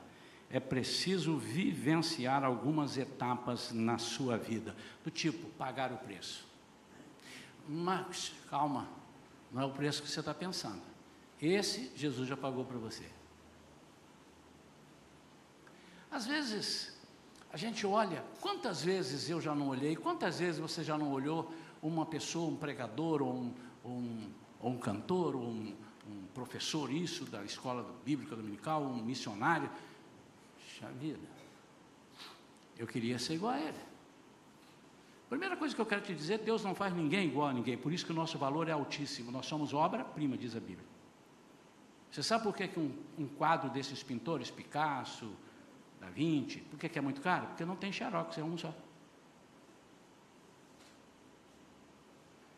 é 0.50 0.60
preciso 0.60 1.36
vivenciar 1.38 2.44
algumas 2.44 2.98
etapas 2.98 3.72
na 3.72 3.98
sua 3.98 4.38
vida, 4.38 4.76
do 5.04 5.10
tipo 5.10 5.50
pagar 5.52 5.92
o 5.92 5.98
preço. 5.98 6.48
Mas, 7.68 8.34
calma, 8.50 8.88
não 9.52 9.62
é 9.62 9.66
o 9.66 9.72
preço 9.72 10.04
que 10.04 10.10
você 10.10 10.20
está 10.20 10.34
pensando. 10.34 10.82
Esse 11.42 11.92
Jesus 11.96 12.28
já 12.28 12.38
pagou 12.38 12.64
para 12.66 12.78
você. 12.78 13.06
Às 16.12 16.28
vezes, 16.28 16.96
a 17.52 17.58
gente 17.58 17.88
olha, 17.88 18.24
quantas 18.40 18.84
vezes 18.84 19.30
eu 19.30 19.42
já 19.42 19.56
não 19.56 19.70
olhei, 19.70 19.96
quantas 19.96 20.40
vezes 20.40 20.60
você 20.60 20.84
já 20.84 20.98
não 20.98 21.12
olhou 21.12 21.52
uma 21.82 22.06
pessoa, 22.06 22.52
um 22.52 22.56
pregador, 22.56 23.22
ou 23.22 23.34
um, 23.34 23.54
um, 23.84 24.32
ou 24.60 24.72
um 24.72 24.78
cantor, 24.78 25.36
ou 25.36 25.44
um, 25.44 25.76
um 26.08 26.26
professor, 26.34 26.92
isso, 26.92 27.26
da 27.26 27.44
escola 27.44 27.86
bíblica 28.06 28.36
dominical, 28.36 28.84
um 28.84 29.04
missionário. 29.04 29.70
Puxa 30.56 30.88
vida, 30.94 31.28
eu 32.78 32.88
queria 32.88 33.18
ser 33.20 33.36
igual 33.36 33.54
a 33.54 33.60
ele. 33.60 33.78
Primeira 35.30 35.58
coisa 35.58 35.74
que 35.74 35.82
eu 35.82 35.86
quero 35.86 36.02
te 36.02 36.14
dizer, 36.14 36.40
Deus 36.40 36.64
não 36.64 36.76
faz 36.76 36.94
ninguém 36.94 37.28
igual 37.28 37.48
a 37.48 37.54
ninguém, 37.54 37.78
por 37.78 37.92
isso 37.92 38.06
que 38.06 38.12
o 38.12 38.16
nosso 38.16 38.38
valor 38.38 38.68
é 38.68 38.72
altíssimo. 38.72 39.32
Nós 39.32 39.46
somos 39.46 39.74
obra-prima, 39.74 40.38
diz 40.38 40.56
a 40.56 40.60
Bíblia. 40.60 40.86
Você 42.12 42.22
sabe 42.22 42.44
por 42.44 42.56
que, 42.56 42.68
que 42.68 42.80
um, 42.80 42.96
um 43.18 43.28
quadro 43.28 43.70
desses 43.72 44.04
pintores, 44.04 44.52
Picasso, 44.52 45.32
Da 46.00 46.10
Vinci, 46.10 46.60
por 46.60 46.78
que, 46.78 46.88
que 46.88 47.00
é 47.00 47.02
muito 47.02 47.22
caro? 47.22 47.48
Porque 47.48 47.66
não 47.66 47.76
tem 47.76 47.92
xerox, 47.92 48.38
é 48.38 48.44
um 48.44 48.56
só. 48.56 48.72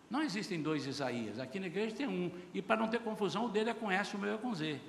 Não 0.09 0.21
existem 0.21 0.61
dois 0.61 0.85
Isaías. 0.85 1.39
Aqui 1.39 1.59
na 1.59 1.67
igreja 1.67 1.95
tem 1.95 2.07
um. 2.07 2.31
E 2.53 2.61
para 2.61 2.77
não 2.77 2.87
ter 2.87 2.99
confusão, 3.01 3.45
o 3.45 3.49
dele 3.49 3.71
é 3.71 3.73
com 3.73 3.91
S, 3.91 4.15
o 4.15 4.19
meu 4.19 4.35
é 4.35 4.37
com 4.37 4.53
Z. 4.53 4.79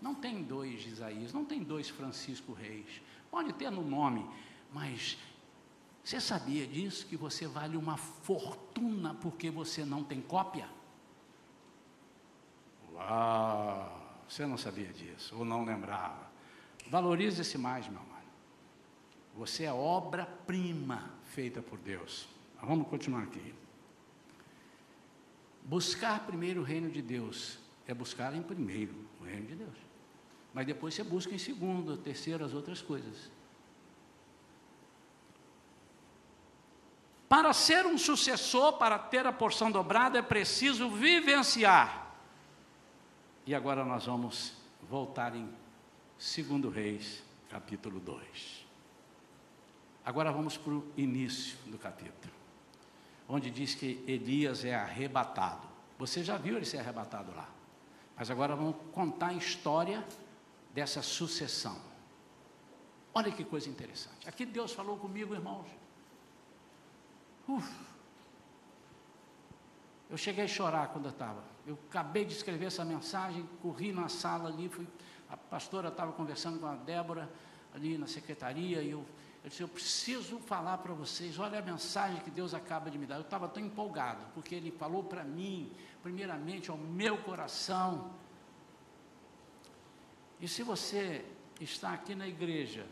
Não 0.00 0.14
tem 0.14 0.42
dois 0.42 0.84
Isaías, 0.86 1.32
não 1.32 1.44
tem 1.44 1.62
dois 1.62 1.88
Francisco 1.88 2.52
Reis. 2.52 3.00
Pode 3.30 3.52
ter 3.52 3.70
no 3.70 3.82
nome, 3.82 4.28
mas 4.72 5.16
você 6.04 6.20
sabia 6.20 6.66
disso? 6.66 7.06
Que 7.06 7.16
você 7.16 7.46
vale 7.46 7.76
uma 7.76 7.96
fortuna 7.96 9.14
porque 9.14 9.50
você 9.50 9.84
não 9.84 10.02
tem 10.02 10.20
cópia? 10.20 10.68
Uau! 12.92 14.00
Você 14.28 14.46
não 14.46 14.56
sabia 14.56 14.92
disso, 14.92 15.36
ou 15.36 15.44
não 15.44 15.64
lembrava. 15.64 16.30
Valorize-se 16.88 17.56
mais, 17.56 17.86
meu 17.86 18.00
amado. 18.00 18.12
Você 19.34 19.64
é 19.64 19.72
obra-prima 19.72 21.10
feita 21.24 21.62
por 21.62 21.78
Deus. 21.78 22.28
Vamos 22.62 22.86
continuar 22.86 23.24
aqui. 23.24 23.52
Buscar 25.64 26.20
primeiro 26.20 26.60
o 26.60 26.64
reino 26.64 26.88
de 26.88 27.02
Deus 27.02 27.58
é 27.86 27.92
buscar 27.92 28.34
em 28.34 28.42
primeiro 28.42 28.94
o 29.20 29.24
reino 29.24 29.46
de 29.46 29.56
Deus. 29.56 29.76
Mas 30.54 30.66
depois 30.66 30.94
você 30.94 31.02
busca 31.02 31.34
em 31.34 31.38
segundo, 31.38 31.96
terceiro, 31.96 32.44
as 32.44 32.54
outras 32.54 32.80
coisas. 32.80 33.30
Para 37.28 37.52
ser 37.52 37.86
um 37.86 37.98
sucessor, 37.98 38.74
para 38.74 38.98
ter 38.98 39.26
a 39.26 39.32
porção 39.32 39.70
dobrada, 39.70 40.18
é 40.18 40.22
preciso 40.22 40.90
vivenciar. 40.90 42.14
E 43.44 43.54
agora 43.54 43.84
nós 43.84 44.06
vamos 44.06 44.52
voltar 44.88 45.34
em 45.34 45.48
2 46.16 46.72
Reis, 46.72 47.24
capítulo 47.48 47.98
2. 47.98 48.66
Agora 50.04 50.30
vamos 50.30 50.56
para 50.56 50.74
o 50.74 50.92
início 50.96 51.56
do 51.66 51.78
capítulo 51.78 52.31
onde 53.28 53.50
diz 53.50 53.74
que 53.74 54.02
Elias 54.06 54.64
é 54.64 54.74
arrebatado. 54.74 55.66
Você 55.98 56.22
já 56.22 56.36
viu 56.36 56.56
ele 56.56 56.64
ser 56.64 56.78
arrebatado 56.78 57.34
lá. 57.34 57.48
Mas 58.16 58.30
agora 58.30 58.54
vamos 58.54 58.76
contar 58.92 59.28
a 59.28 59.34
história 59.34 60.04
dessa 60.74 61.02
sucessão. 61.02 61.76
Olha 63.14 63.30
que 63.30 63.44
coisa 63.44 63.68
interessante. 63.68 64.28
Aqui 64.28 64.46
Deus 64.46 64.72
falou 64.72 64.96
comigo, 64.96 65.34
irmãos. 65.34 65.66
Uf. 67.48 67.70
Eu 70.10 70.16
cheguei 70.16 70.44
a 70.44 70.48
chorar 70.48 70.88
quando 70.88 71.06
eu 71.06 71.10
estava. 71.10 71.42
Eu 71.66 71.78
acabei 71.88 72.24
de 72.24 72.32
escrever 72.32 72.66
essa 72.66 72.84
mensagem, 72.84 73.48
corri 73.60 73.92
na 73.92 74.08
sala 74.08 74.48
ali, 74.48 74.68
fui, 74.68 74.86
a 75.28 75.36
pastora 75.36 75.88
estava 75.88 76.12
conversando 76.12 76.58
com 76.58 76.66
a 76.66 76.74
Débora 76.74 77.30
ali 77.74 77.96
na 77.96 78.06
secretaria, 78.06 78.82
e 78.82 78.90
eu 78.90 79.06
eu 79.44 79.50
disse: 79.50 79.62
Eu 79.62 79.68
preciso 79.68 80.38
falar 80.38 80.78
para 80.78 80.94
vocês. 80.94 81.38
Olha 81.38 81.58
a 81.58 81.62
mensagem 81.62 82.20
que 82.20 82.30
Deus 82.30 82.54
acaba 82.54 82.90
de 82.90 82.98
me 82.98 83.06
dar. 83.06 83.16
Eu 83.16 83.22
estava 83.22 83.48
tão 83.48 83.62
empolgado, 83.62 84.24
porque 84.34 84.54
Ele 84.54 84.70
falou 84.70 85.02
para 85.02 85.24
mim, 85.24 85.72
primeiramente 86.02 86.70
ao 86.70 86.78
meu 86.78 87.18
coração. 87.18 88.12
E 90.40 90.46
se 90.46 90.62
você 90.62 91.24
está 91.60 91.92
aqui 91.92 92.14
na 92.14 92.26
igreja, 92.26 92.86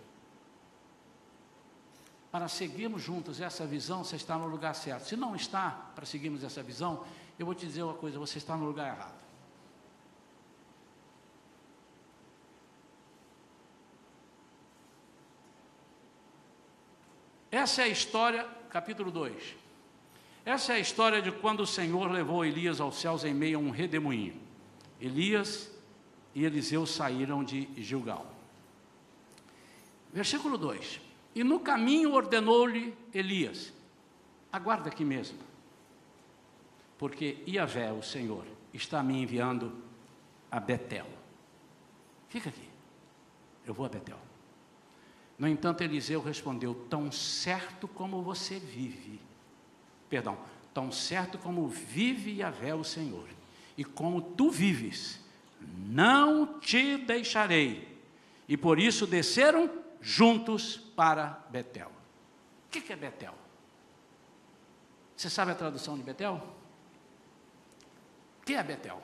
para 2.30 2.46
seguirmos 2.46 3.02
juntos 3.02 3.40
essa 3.40 3.66
visão, 3.66 4.04
você 4.04 4.16
está 4.16 4.38
no 4.38 4.46
lugar 4.46 4.74
certo. 4.74 5.06
Se 5.06 5.16
não 5.16 5.34
está 5.34 5.70
para 5.94 6.06
seguirmos 6.06 6.44
essa 6.44 6.62
visão, 6.62 7.04
eu 7.38 7.46
vou 7.46 7.54
te 7.54 7.66
dizer 7.66 7.82
uma 7.82 7.94
coisa: 7.94 8.18
você 8.18 8.38
está 8.38 8.56
no 8.56 8.64
lugar 8.64 8.96
errado. 8.96 9.19
Essa 17.50 17.82
é 17.82 17.84
a 17.86 17.88
história, 17.88 18.44
capítulo 18.70 19.10
2. 19.10 19.56
Essa 20.44 20.72
é 20.72 20.76
a 20.76 20.80
história 20.80 21.20
de 21.20 21.32
quando 21.32 21.60
o 21.60 21.66
Senhor 21.66 22.10
levou 22.10 22.44
Elias 22.44 22.80
aos 22.80 23.00
céus 23.00 23.24
em 23.24 23.34
meio 23.34 23.58
a 23.58 23.62
um 23.62 23.70
redemoinho. 23.70 24.40
Elias 25.00 25.70
e 26.34 26.44
Eliseu 26.44 26.86
saíram 26.86 27.42
de 27.42 27.68
Gilgal. 27.76 28.26
Versículo 30.12 30.56
2: 30.56 31.00
E 31.34 31.42
no 31.42 31.58
caminho 31.60 32.12
ordenou-lhe 32.12 32.96
Elias: 33.12 33.72
Aguarda 34.52 34.88
aqui 34.88 35.04
mesmo, 35.04 35.38
porque 36.98 37.42
Iavé, 37.46 37.92
o 37.92 38.02
Senhor, 38.02 38.44
está 38.72 39.02
me 39.02 39.20
enviando 39.20 39.72
a 40.50 40.60
Betel. 40.60 41.06
Fica 42.28 42.48
aqui, 42.48 42.68
eu 43.66 43.74
vou 43.74 43.86
a 43.86 43.88
Betel. 43.88 44.29
No 45.40 45.48
entanto, 45.48 45.82
Eliseu 45.82 46.20
respondeu: 46.20 46.74
Tão 46.90 47.10
certo 47.10 47.88
como 47.88 48.22
você 48.22 48.58
vive, 48.58 49.18
perdão, 50.10 50.36
tão 50.74 50.92
certo 50.92 51.38
como 51.38 51.66
vive 51.66 52.40
Yahvé 52.40 52.74
o 52.74 52.84
Senhor, 52.84 53.26
e 53.74 53.82
como 53.82 54.20
tu 54.20 54.50
vives, 54.50 55.18
não 55.58 56.60
te 56.60 56.98
deixarei. 56.98 57.98
E 58.46 58.54
por 58.54 58.78
isso 58.78 59.06
desceram 59.06 59.70
juntos 59.98 60.76
para 60.76 61.42
Betel. 61.48 61.90
O 62.66 62.70
que 62.70 62.92
é 62.92 62.96
Betel? 62.96 63.34
Você 65.16 65.30
sabe 65.30 65.52
a 65.52 65.54
tradução 65.54 65.96
de 65.96 66.02
Betel? 66.02 66.34
O 68.42 68.44
que 68.44 68.52
é 68.52 68.62
Betel? 68.62 69.02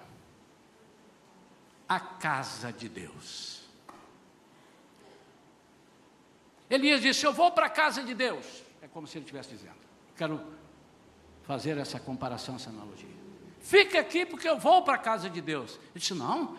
A 1.89 1.99
casa 1.99 2.70
de 2.70 2.91
Deus. 2.91 3.55
Elias 6.68 7.00
disse: 7.00 7.24
Eu 7.24 7.32
vou 7.32 7.50
para 7.52 7.66
a 7.66 7.70
casa 7.70 8.02
de 8.02 8.14
Deus. 8.14 8.62
É 8.82 8.88
como 8.88 9.06
se 9.06 9.18
ele 9.18 9.24
estivesse 9.24 9.50
dizendo. 9.50 9.76
Quero 10.16 10.40
fazer 11.44 11.78
essa 11.78 12.00
comparação, 12.00 12.56
essa 12.56 12.70
analogia. 12.70 13.14
Fica 13.60 14.00
aqui 14.00 14.24
porque 14.24 14.48
eu 14.48 14.58
vou 14.58 14.82
para 14.82 14.94
a 14.94 14.98
casa 14.98 15.30
de 15.30 15.40
Deus. 15.40 15.74
Ele 15.74 16.00
disse: 16.00 16.14
Não, 16.14 16.58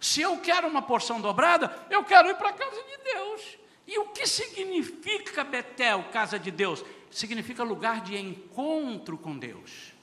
se 0.00 0.20
eu 0.20 0.38
quero 0.38 0.68
uma 0.68 0.82
porção 0.82 1.20
dobrada, 1.20 1.74
eu 1.90 2.04
quero 2.04 2.28
ir 2.28 2.36
para 2.36 2.50
a 2.50 2.52
casa 2.52 2.82
de 2.82 3.12
Deus. 3.12 3.58
E 3.86 3.98
o 3.98 4.08
que 4.08 4.26
significa 4.26 5.42
Betel, 5.42 6.04
casa 6.12 6.38
de 6.38 6.50
Deus? 6.50 6.84
Significa 7.10 7.62
lugar 7.62 8.02
de 8.02 8.16
encontro 8.16 9.16
com 9.16 9.38
Deus. 9.38 9.94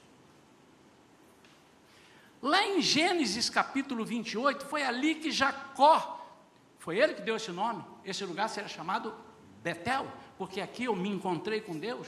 Lá 2.42 2.66
em 2.66 2.82
Gênesis 2.82 3.48
capítulo 3.48 4.04
28, 4.04 4.66
foi 4.66 4.82
ali 4.82 5.14
que 5.14 5.30
Jacó 5.30 6.15
foi 6.86 7.00
ele 7.00 7.14
que 7.14 7.22
deu 7.22 7.34
esse 7.34 7.50
nome. 7.50 7.84
Esse 8.04 8.24
lugar 8.24 8.48
será 8.48 8.68
chamado 8.68 9.12
Betel, 9.60 10.06
porque 10.38 10.60
aqui 10.60 10.84
eu 10.84 10.94
me 10.94 11.08
encontrei 11.08 11.60
com 11.60 11.76
Deus. 11.76 12.06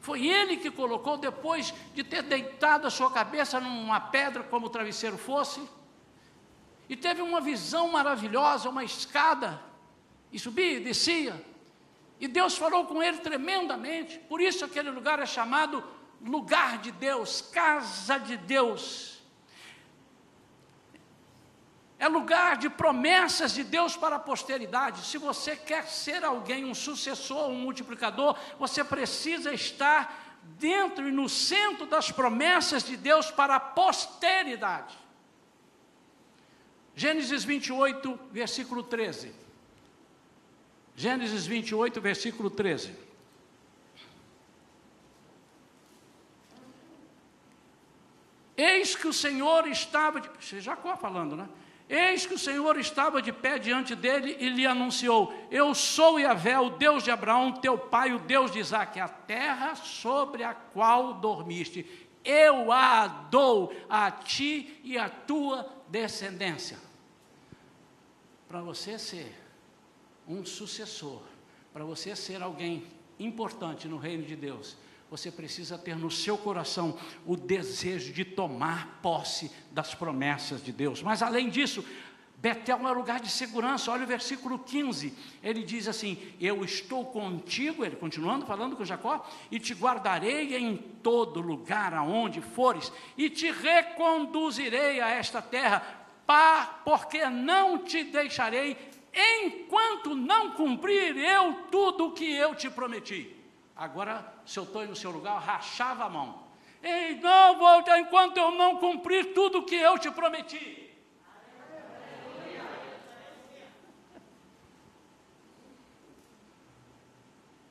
Foi 0.00 0.26
ele 0.26 0.56
que 0.56 0.70
colocou, 0.70 1.18
depois 1.18 1.74
de 1.94 2.02
ter 2.02 2.22
deitado 2.22 2.86
a 2.86 2.90
sua 2.90 3.10
cabeça 3.10 3.60
numa 3.60 4.00
pedra, 4.00 4.42
como 4.42 4.68
o 4.68 4.70
travesseiro 4.70 5.18
fosse, 5.18 5.60
e 6.88 6.96
teve 6.96 7.20
uma 7.20 7.42
visão 7.42 7.92
maravilhosa, 7.92 8.70
uma 8.70 8.82
escada, 8.82 9.60
e 10.32 10.38
subia 10.38 10.78
e 10.78 10.80
descia. 10.80 11.44
E 12.18 12.26
Deus 12.26 12.56
falou 12.56 12.86
com 12.86 13.02
ele 13.02 13.18
tremendamente, 13.18 14.18
por 14.20 14.40
isso 14.40 14.64
aquele 14.64 14.88
lugar 14.88 15.18
é 15.18 15.26
chamado 15.26 15.84
lugar 16.24 16.78
de 16.78 16.90
Deus, 16.90 17.42
casa 17.42 18.16
de 18.16 18.38
Deus 18.38 19.13
é 21.98 22.08
lugar 22.08 22.56
de 22.56 22.68
promessas 22.68 23.54
de 23.54 23.62
Deus 23.62 23.96
para 23.96 24.16
a 24.16 24.18
posteridade. 24.18 25.06
Se 25.06 25.16
você 25.16 25.56
quer 25.56 25.86
ser 25.86 26.24
alguém, 26.24 26.64
um 26.64 26.74
sucessor, 26.74 27.48
um 27.48 27.54
multiplicador, 27.54 28.36
você 28.58 28.82
precisa 28.82 29.52
estar 29.52 30.40
dentro 30.58 31.08
e 31.08 31.12
no 31.12 31.28
centro 31.28 31.86
das 31.86 32.10
promessas 32.10 32.84
de 32.84 32.96
Deus 32.96 33.30
para 33.30 33.56
a 33.56 33.60
posteridade. 33.60 34.96
Gênesis 36.96 37.44
28, 37.44 38.18
versículo 38.30 38.82
13. 38.82 39.32
Gênesis 40.96 41.46
28, 41.46 42.00
versículo 42.00 42.50
13. 42.50 43.04
Eis 48.56 48.94
que 48.94 49.08
o 49.08 49.12
Senhor 49.12 49.66
estava, 49.66 50.20
de, 50.20 50.60
Jacó 50.60 50.96
falando, 50.96 51.36
né? 51.36 51.48
Eis 51.88 52.24
que 52.24 52.34
o 52.34 52.38
Senhor 52.38 52.78
estava 52.78 53.20
de 53.20 53.30
pé 53.30 53.58
diante 53.58 53.94
dele 53.94 54.36
e 54.40 54.48
lhe 54.48 54.66
anunciou: 54.66 55.34
Eu 55.50 55.74
sou 55.74 56.18
Yahvé, 56.18 56.58
o 56.58 56.70
Deus 56.70 57.04
de 57.04 57.10
Abraão, 57.10 57.52
teu 57.52 57.76
pai, 57.76 58.12
o 58.12 58.18
Deus 58.18 58.50
de 58.50 58.58
Isaac, 58.58 58.98
a 58.98 59.08
terra 59.08 59.74
sobre 59.74 60.42
a 60.42 60.54
qual 60.54 61.14
dormiste. 61.14 61.86
Eu 62.24 62.72
a 62.72 63.06
dou 63.06 63.74
a 63.88 64.10
ti 64.10 64.80
e 64.82 64.96
a 64.96 65.10
tua 65.10 65.70
descendência. 65.88 66.78
Para 68.48 68.62
você 68.62 68.98
ser 68.98 69.34
um 70.26 70.44
sucessor, 70.44 71.20
para 71.70 71.84
você 71.84 72.16
ser 72.16 72.42
alguém 72.42 72.86
importante 73.18 73.86
no 73.86 73.98
reino 73.98 74.24
de 74.24 74.34
Deus, 74.34 74.76
você 75.16 75.30
precisa 75.30 75.78
ter 75.78 75.96
no 75.96 76.10
seu 76.10 76.36
coração 76.36 76.98
o 77.24 77.36
desejo 77.36 78.12
de 78.12 78.24
tomar 78.24 78.98
posse 79.00 79.48
das 79.70 79.94
promessas 79.94 80.60
de 80.60 80.72
Deus. 80.72 81.00
Mas 81.02 81.22
além 81.22 81.48
disso, 81.48 81.84
Betel 82.36 82.88
é 82.88 82.92
lugar 82.92 83.20
de 83.20 83.30
segurança. 83.30 83.92
Olha 83.92 84.02
o 84.02 84.08
versículo 84.08 84.58
15. 84.58 85.14
Ele 85.40 85.62
diz 85.62 85.86
assim: 85.86 86.18
Eu 86.40 86.64
estou 86.64 87.04
contigo, 87.06 87.84
ele 87.84 87.94
continuando 87.94 88.44
falando 88.44 88.74
com 88.74 88.84
Jacó, 88.84 89.24
e 89.52 89.60
te 89.60 89.72
guardarei 89.72 90.56
em 90.56 90.76
todo 90.76 91.40
lugar 91.40 91.94
aonde 91.94 92.40
fores, 92.40 92.92
e 93.16 93.30
te 93.30 93.52
reconduzirei 93.52 95.00
a 95.00 95.10
esta 95.10 95.40
terra, 95.40 95.80
porque 96.84 97.24
não 97.26 97.78
te 97.78 98.02
deixarei 98.02 98.76
enquanto 99.14 100.16
não 100.16 100.50
cumprir 100.54 101.16
eu 101.16 101.54
tudo 101.70 102.06
o 102.06 102.12
que 102.12 102.28
eu 102.34 102.52
te 102.56 102.68
prometi. 102.68 103.43
Agora, 103.76 104.34
se 104.46 104.58
eu 104.58 104.64
estou 104.64 104.86
no 104.86 104.94
seu 104.94 105.10
lugar, 105.10 105.40
rachava 105.40 106.04
a 106.04 106.08
mão. 106.08 106.44
Ei, 106.82 107.16
não 107.16 107.58
volta 107.58 107.98
enquanto 107.98 108.36
eu 108.36 108.52
não 108.52 108.76
cumprir 108.76 109.32
tudo 109.32 109.58
o 109.58 109.64
que 109.64 109.74
eu 109.74 109.98
te 109.98 110.10
prometi. 110.10 110.84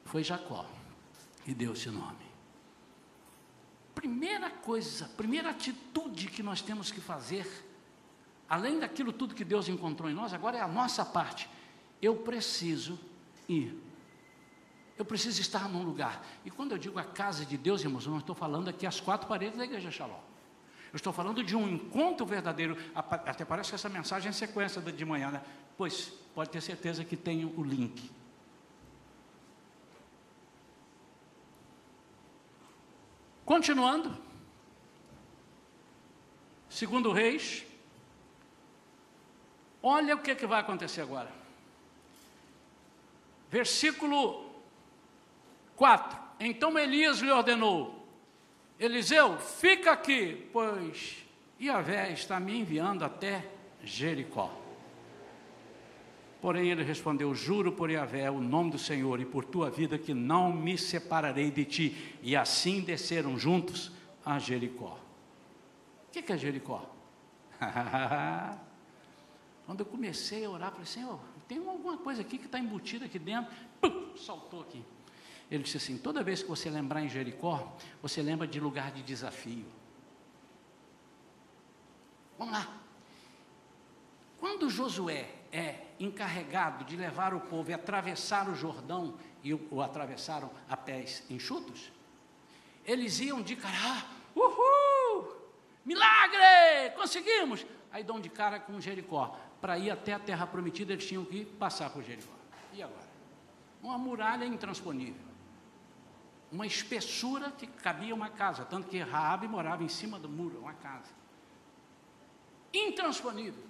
Foi 0.06 0.24
Jacó 0.24 0.66
que 1.44 1.54
deu 1.54 1.74
esse 1.74 1.90
nome. 1.90 2.24
Primeira 3.96 4.50
coisa, 4.50 5.10
primeira 5.18 5.50
atitude 5.50 6.28
que 6.28 6.44
nós 6.44 6.62
temos 6.62 6.92
que 6.92 7.02
fazer, 7.02 7.48
além 8.48 8.80
daquilo 8.80 9.14
tudo 9.14 9.36
que 9.36 9.44
Deus 9.44 9.68
encontrou 9.70 10.10
em 10.10 10.14
nós, 10.14 10.34
agora 10.34 10.58
é 10.58 10.62
a 10.62 10.68
nossa 10.68 11.06
parte. 11.06 11.50
Eu 12.02 12.18
preciso 12.18 13.00
ir 13.48 13.83
eu 14.98 15.04
preciso 15.04 15.42
estar 15.42 15.68
num 15.68 15.84
lugar. 15.84 16.26
E 16.46 16.52
quando 16.52 16.74
eu 16.74 16.78
digo 16.78 17.00
a 17.00 17.04
casa 17.04 17.46
de 17.46 17.58
Deus, 17.58 17.82
irmãos, 17.82 18.06
eu 18.06 18.12
não 18.12 18.20
estou 18.20 18.36
falando 18.36 18.70
aqui 18.70 18.86
as 18.86 19.00
quatro 19.00 19.28
paredes 19.28 19.58
da 19.58 19.64
igreja 19.64 19.90
Shalom. 19.90 20.20
Eu 20.92 20.98
estou 20.98 21.12
falando 21.12 21.44
de 21.44 21.56
um 21.56 21.68
encontro 21.68 22.24
verdadeiro. 22.26 22.78
Até 22.94 23.44
parece 23.44 23.70
que 23.70 23.76
essa 23.76 23.90
mensagem 23.90 24.30
é 24.30 24.32
sequência 24.32 24.80
de 24.80 25.06
manhã, 25.06 25.32
né? 25.32 25.42
Pois 25.76 26.14
pode 26.36 26.52
ter 26.52 26.62
certeza 26.62 27.04
que 27.04 27.18
tem 27.18 27.44
o 27.46 27.64
link. 27.64 28.12
Continuando. 33.44 34.16
Segundo 36.70 37.12
Reis. 37.12 37.66
Olha 39.82 40.16
o 40.16 40.20
que, 40.20 40.36
que 40.36 40.46
vai 40.46 40.62
acontecer 40.62 41.02
agora. 41.02 41.32
Versículo 43.50 44.43
4. 45.84 46.18
Então 46.40 46.80
Elias 46.80 47.20
lhe 47.20 47.30
ordenou: 47.30 48.08
Eliseu, 48.80 49.38
fica 49.38 49.92
aqui, 49.92 50.50
pois 50.54 51.18
Iavé 51.60 52.14
está 52.14 52.40
me 52.40 52.58
enviando 52.58 53.04
até 53.04 53.46
Jericó. 53.84 54.50
Porém 56.42 56.72
ele 56.72 56.84
respondeu: 56.84 57.36
Juro 57.36 57.74
por 57.74 57.92
Iavé, 57.92 58.32
o 58.32 58.40
nome 58.40 58.72
do 58.72 58.78
Senhor, 58.78 59.20
e 59.20 59.26
por 59.26 59.44
tua 59.44 59.70
vida, 59.70 59.98
que 59.98 60.14
não 60.14 60.54
me 60.54 60.78
separarei 60.78 61.52
de 61.52 61.66
ti. 61.66 62.18
E 62.22 62.34
assim 62.34 62.80
desceram 62.80 63.38
juntos 63.38 63.92
a 64.26 64.40
Jericó. 64.40 64.98
O 66.08 66.12
que 66.12 66.32
é 66.32 66.38
Jericó? 66.38 66.90
Quando 69.66 69.82
eu 69.82 69.86
comecei 69.86 70.46
a 70.46 70.50
orar, 70.50 70.72
falei: 70.72 70.86
Senhor, 70.86 71.20
tem 71.46 71.58
alguma 71.58 71.98
coisa 71.98 72.22
aqui 72.22 72.38
que 72.38 72.46
está 72.46 72.58
embutida 72.58 73.04
aqui 73.04 73.20
dentro. 73.20 73.52
Pum, 73.82 74.16
saltou 74.16 74.62
aqui. 74.62 74.82
Ele 75.50 75.64
disse 75.64 75.78
assim: 75.78 75.98
toda 75.98 76.24
vez 76.24 76.42
que 76.42 76.50
você 76.50 76.70
lembrar 76.70 77.02
em 77.02 77.10
Jericó, 77.10 77.76
você 78.02 78.22
lembra 78.22 78.48
de 78.48 78.60
lugar 78.60 78.92
de 78.92 79.04
desafio. 79.04 79.66
Vamos 82.38 82.54
lá. 82.54 82.68
Quando 84.40 84.70
Josué 84.70 85.30
é 85.52 85.88
encarregado 86.00 86.84
de 86.84 86.98
levar 86.98 87.34
o 87.34 87.40
povo 87.40 87.70
e 87.72 87.74
atravessar 87.74 88.50
o 88.50 88.56
Jordão, 88.56 89.18
e 89.44 89.54
o, 89.54 89.68
o 89.72 89.82
atravessaram 89.82 90.50
a 90.68 90.76
pés 90.76 91.24
enxutos, 91.30 91.92
eles 92.86 93.20
iam 93.20 93.42
de 93.42 93.56
cara, 93.56 93.76
ah, 93.82 94.06
uhul, 94.36 95.34
milagre, 95.86 96.92
conseguimos. 96.96 97.66
Aí 97.92 98.04
dão 98.04 98.20
de 98.20 98.30
cara 98.30 98.60
com 98.60 98.82
Jericó. 98.82 99.38
Para 99.62 99.78
ir 99.78 99.92
até 99.92 100.14
a 100.14 100.20
terra 100.20 100.46
prometida, 100.46 100.92
eles 100.92 101.08
tinham 101.08 101.24
que 101.24 101.46
passar 101.46 101.90
por 101.92 102.04
Jericó. 102.04 102.34
E 102.74 102.84
agora? 102.84 103.08
Uma 103.82 103.98
muralha 103.98 104.46
intransponível 104.46 105.33
uma 106.54 106.68
espessura 106.68 107.52
que 107.52 107.66
cabia 107.66 108.14
uma 108.14 108.30
casa, 108.30 108.64
tanto 108.64 108.88
que 108.88 109.00
Raabe 109.00 109.48
morava 109.48 109.84
em 109.84 109.90
cima 109.90 110.20
do 110.20 110.30
muro, 110.30 110.60
uma 110.60 110.74
casa. 110.74 111.10
Intransponível. 112.72 113.64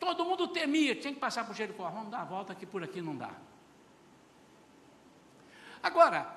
Todo 0.00 0.24
mundo 0.24 0.48
temia, 0.48 0.96
tinha 0.96 1.14
que 1.14 1.20
passar 1.20 1.46
por 1.46 1.54
Jericó, 1.54 1.88
vamos 1.90 2.10
dar 2.10 2.22
a 2.22 2.24
volta 2.24 2.56
que 2.56 2.66
por 2.66 2.82
aqui 2.82 3.00
não 3.00 3.16
dá. 3.16 3.30
Agora, 5.80 6.36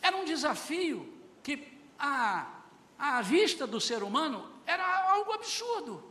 era 0.00 0.16
um 0.16 0.24
desafio 0.24 1.12
que 1.42 1.76
a, 1.98 2.46
a 2.96 3.20
vista 3.22 3.66
do 3.66 3.80
ser 3.80 4.04
humano 4.04 4.48
era 4.64 5.10
algo 5.10 5.32
absurdo. 5.32 6.07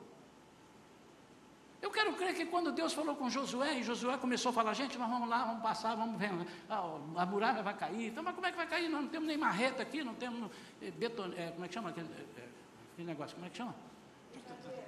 Eu 1.81 1.91
quero 1.91 2.13
crer 2.13 2.33
que 2.33 2.45
quando 2.45 2.71
Deus 2.71 2.93
falou 2.93 3.15
com 3.15 3.29
Josué, 3.29 3.79
e 3.79 3.83
Josué 3.83 4.17
começou 4.17 4.49
a 4.49 4.53
falar, 4.53 4.73
gente, 4.73 4.97
nós 4.97 5.09
vamos 5.09 5.29
lá, 5.29 5.45
vamos 5.45 5.61
passar, 5.61 5.95
vamos 5.95 6.17
ver, 6.17 6.31
ah, 6.69 6.97
a 7.15 7.25
muralha 7.25 7.61
vai 7.61 7.75
cair. 7.75 8.07
Então, 8.07 8.23
mas 8.23 8.33
como 8.33 8.47
é 8.47 8.51
que 8.51 8.57
vai 8.57 8.67
cair? 8.67 8.89
Nós 8.89 9.01
não 9.01 9.09
temos 9.09 9.27
nem 9.27 9.37
marreta 9.37 9.83
aqui, 9.83 10.03
não 10.03 10.15
temos 10.15 10.49
eh, 10.81 10.89
beton, 10.91 11.31
é, 11.35 11.51
como 11.51 11.65
é 11.65 11.67
que 11.67 11.73
chama 11.73 11.89
aquele, 11.89 12.07
é, 12.07 12.47
aquele 12.93 13.07
negócio, 13.07 13.35
como 13.35 13.45
é 13.45 13.49
que 13.49 13.57
chama? 13.57 13.75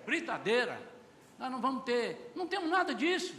Britadeira. 0.06 0.82
Nós 1.38 1.52
não 1.52 1.62
vamos 1.62 1.84
ter, 1.84 2.34
não 2.36 2.48
temos 2.48 2.70
nada 2.70 2.94
disso. 2.94 3.36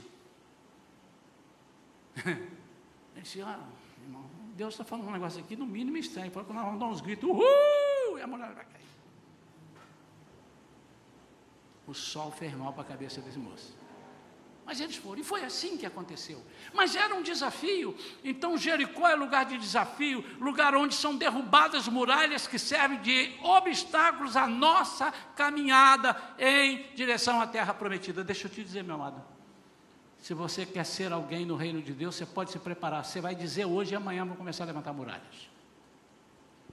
Ele 2.24 3.22
disse, 3.22 3.42
ah, 3.42 3.58
irmão, 4.02 4.24
Deus 4.54 4.74
está 4.74 4.84
falando 4.84 5.08
um 5.08 5.12
negócio 5.12 5.40
aqui, 5.40 5.56
no 5.56 5.66
mínimo 5.66 5.96
estranho. 5.96 6.30
Falou 6.30 6.48
que 6.48 6.54
nós 6.54 6.64
vamos 6.64 6.80
dar 6.80 6.86
uns 6.86 7.00
gritos, 7.00 7.28
uhul, 7.28 8.18
e 8.18 8.22
a 8.22 8.26
muralha 8.26 8.54
vai 8.54 8.64
cair. 8.64 8.79
O 11.90 11.94
sol 11.94 12.30
fez 12.30 12.54
mal 12.54 12.72
para 12.72 12.82
a 12.82 12.86
cabeça 12.86 13.20
desse 13.20 13.38
moço. 13.38 13.76
Mas 14.64 14.80
eles 14.80 14.94
foram, 14.94 15.20
e 15.20 15.24
foi 15.24 15.44
assim 15.44 15.76
que 15.76 15.84
aconteceu. 15.84 16.40
Mas 16.72 16.94
era 16.94 17.12
um 17.12 17.22
desafio, 17.22 17.96
então 18.22 18.56
Jericó 18.56 19.08
é 19.08 19.16
lugar 19.16 19.44
de 19.44 19.58
desafio, 19.58 20.24
lugar 20.38 20.76
onde 20.76 20.94
são 20.94 21.16
derrubadas 21.16 21.88
muralhas 21.88 22.46
que 22.46 22.58
servem 22.58 23.00
de 23.00 23.34
obstáculos 23.42 24.36
à 24.36 24.46
nossa 24.46 25.10
caminhada 25.34 26.16
em 26.38 26.86
direção 26.94 27.40
à 27.40 27.46
terra 27.48 27.74
prometida. 27.74 28.22
Deixa 28.22 28.46
eu 28.46 28.50
te 28.52 28.62
dizer, 28.62 28.84
meu 28.84 28.94
amado, 28.94 29.20
se 30.20 30.34
você 30.34 30.64
quer 30.64 30.84
ser 30.84 31.12
alguém 31.12 31.44
no 31.44 31.56
reino 31.56 31.82
de 31.82 31.92
Deus, 31.92 32.14
você 32.14 32.26
pode 32.26 32.52
se 32.52 32.58
preparar. 32.60 33.04
Você 33.04 33.20
vai 33.20 33.34
dizer 33.34 33.64
hoje 33.64 33.94
e 33.94 33.96
amanhã 33.96 34.24
vou 34.24 34.36
começar 34.36 34.62
a 34.62 34.66
levantar 34.68 34.92
muralhas. 34.92 35.50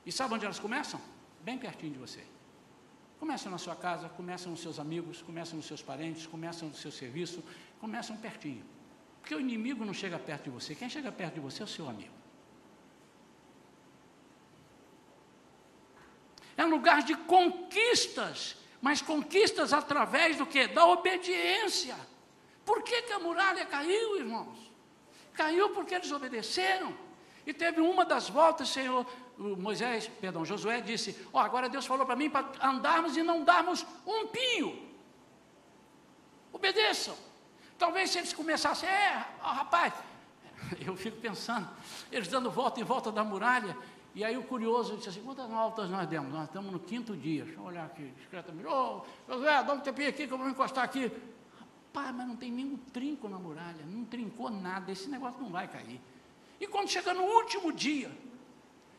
E 0.05 0.11
sabe 0.11 0.35
onde 0.35 0.45
elas 0.45 0.59
começam? 0.59 1.01
Bem 1.41 1.57
pertinho 1.57 1.93
de 1.93 1.97
você. 1.97 2.23
Começa 3.19 3.49
na 3.49 3.57
sua 3.57 3.75
casa, 3.75 4.09
começa 4.09 4.47
nos 4.49 4.61
seus 4.61 4.79
amigos, 4.79 5.21
começa 5.21 5.55
nos 5.55 5.65
seus 5.65 5.81
parentes, 5.81 6.27
começa 6.27 6.65
no 6.65 6.73
seu 6.73 6.91
serviço, 6.91 7.43
começam 7.79 8.15
pertinho. 8.15 8.63
Porque 9.19 9.33
o 9.33 9.39
inimigo 9.39 9.83
não 9.83 9.93
chega 9.93 10.19
perto 10.19 10.45
de 10.45 10.49
você, 10.51 10.75
quem 10.75 10.89
chega 10.89 11.11
perto 11.11 11.35
de 11.35 11.39
você 11.39 11.61
é 11.61 11.65
o 11.65 11.67
seu 11.67 11.89
amigo. 11.89 12.13
É 16.55 16.65
um 16.65 16.69
lugar 16.69 17.03
de 17.03 17.15
conquistas, 17.15 18.55
mas 18.81 19.01
conquistas 19.01 19.73
através 19.73 20.37
do 20.37 20.45
que? 20.45 20.67
Da 20.67 20.85
obediência. 20.85 21.95
Por 22.65 22.81
que, 22.83 23.03
que 23.03 23.13
a 23.13 23.19
muralha 23.19 23.65
caiu, 23.65 24.17
irmãos? 24.17 24.71
Caiu 25.33 25.69
porque 25.69 25.95
eles 25.95 26.11
obedeceram. 26.11 26.97
E 27.45 27.53
teve 27.53 27.79
uma 27.79 28.03
das 28.03 28.27
voltas, 28.27 28.69
Senhor, 28.69 29.05
Moisés, 29.37 30.07
perdão, 30.19 30.43
Josué 30.43 30.81
disse: 30.81 31.15
Ó, 31.31 31.37
oh, 31.37 31.39
agora 31.39 31.69
Deus 31.69 31.85
falou 31.85 32.05
para 32.05 32.15
mim 32.15 32.29
para 32.29 32.49
andarmos 32.61 33.15
e 33.15 33.23
não 33.23 33.43
darmos 33.43 33.85
um 34.05 34.27
pinho. 34.27 34.87
Obedeçam. 36.51 37.15
Talvez 37.77 38.09
se 38.09 38.17
eles 38.17 38.33
começassem, 38.33 38.89
é, 38.89 39.23
oh, 39.39 39.47
rapaz, 39.47 39.93
eu 40.83 40.95
fico 40.95 41.17
pensando, 41.17 41.69
eles 42.11 42.27
dando 42.27 42.49
volta 42.49 42.79
em 42.79 42.83
volta 42.83 43.11
da 43.11 43.23
muralha, 43.23 43.77
E 44.15 44.23
aí 44.23 44.35
o 44.35 44.43
curioso 44.43 44.97
disse 44.97 45.09
assim, 45.09 45.21
quantas 45.21 45.47
voltas 45.47 45.87
nós 45.91 46.07
demos? 46.07 46.33
Nós 46.33 46.45
estamos 46.45 46.71
no 46.71 46.79
quinto 46.79 47.15
dia. 47.15 47.43
Deixa 47.45 47.59
eu 47.59 47.63
olhar 47.63 47.85
aqui 47.85 48.11
discretamente. 48.17 48.67
Oh, 48.67 49.01
José, 49.29 49.63
dá 49.63 49.73
um 49.73 49.79
tempinho 49.79 50.09
aqui 50.09 50.25
que 50.25 50.33
eu 50.33 50.37
vou 50.39 50.49
encostar 50.49 50.83
aqui. 50.83 51.11
Rapaz, 51.59 52.15
mas 52.15 52.27
não 52.27 52.35
tem 52.35 52.51
nenhum 52.51 52.77
trinco 52.91 53.29
na 53.29 53.37
muralha, 53.37 53.85
não 53.85 54.03
trincou 54.05 54.49
nada, 54.49 54.91
esse 54.91 55.07
negócio 55.07 55.39
não 55.39 55.49
vai 55.49 55.67
cair. 55.67 56.01
E 56.59 56.65
quando 56.65 56.89
chega 56.89 57.13
no 57.13 57.21
último 57.21 57.71
dia, 57.71 58.11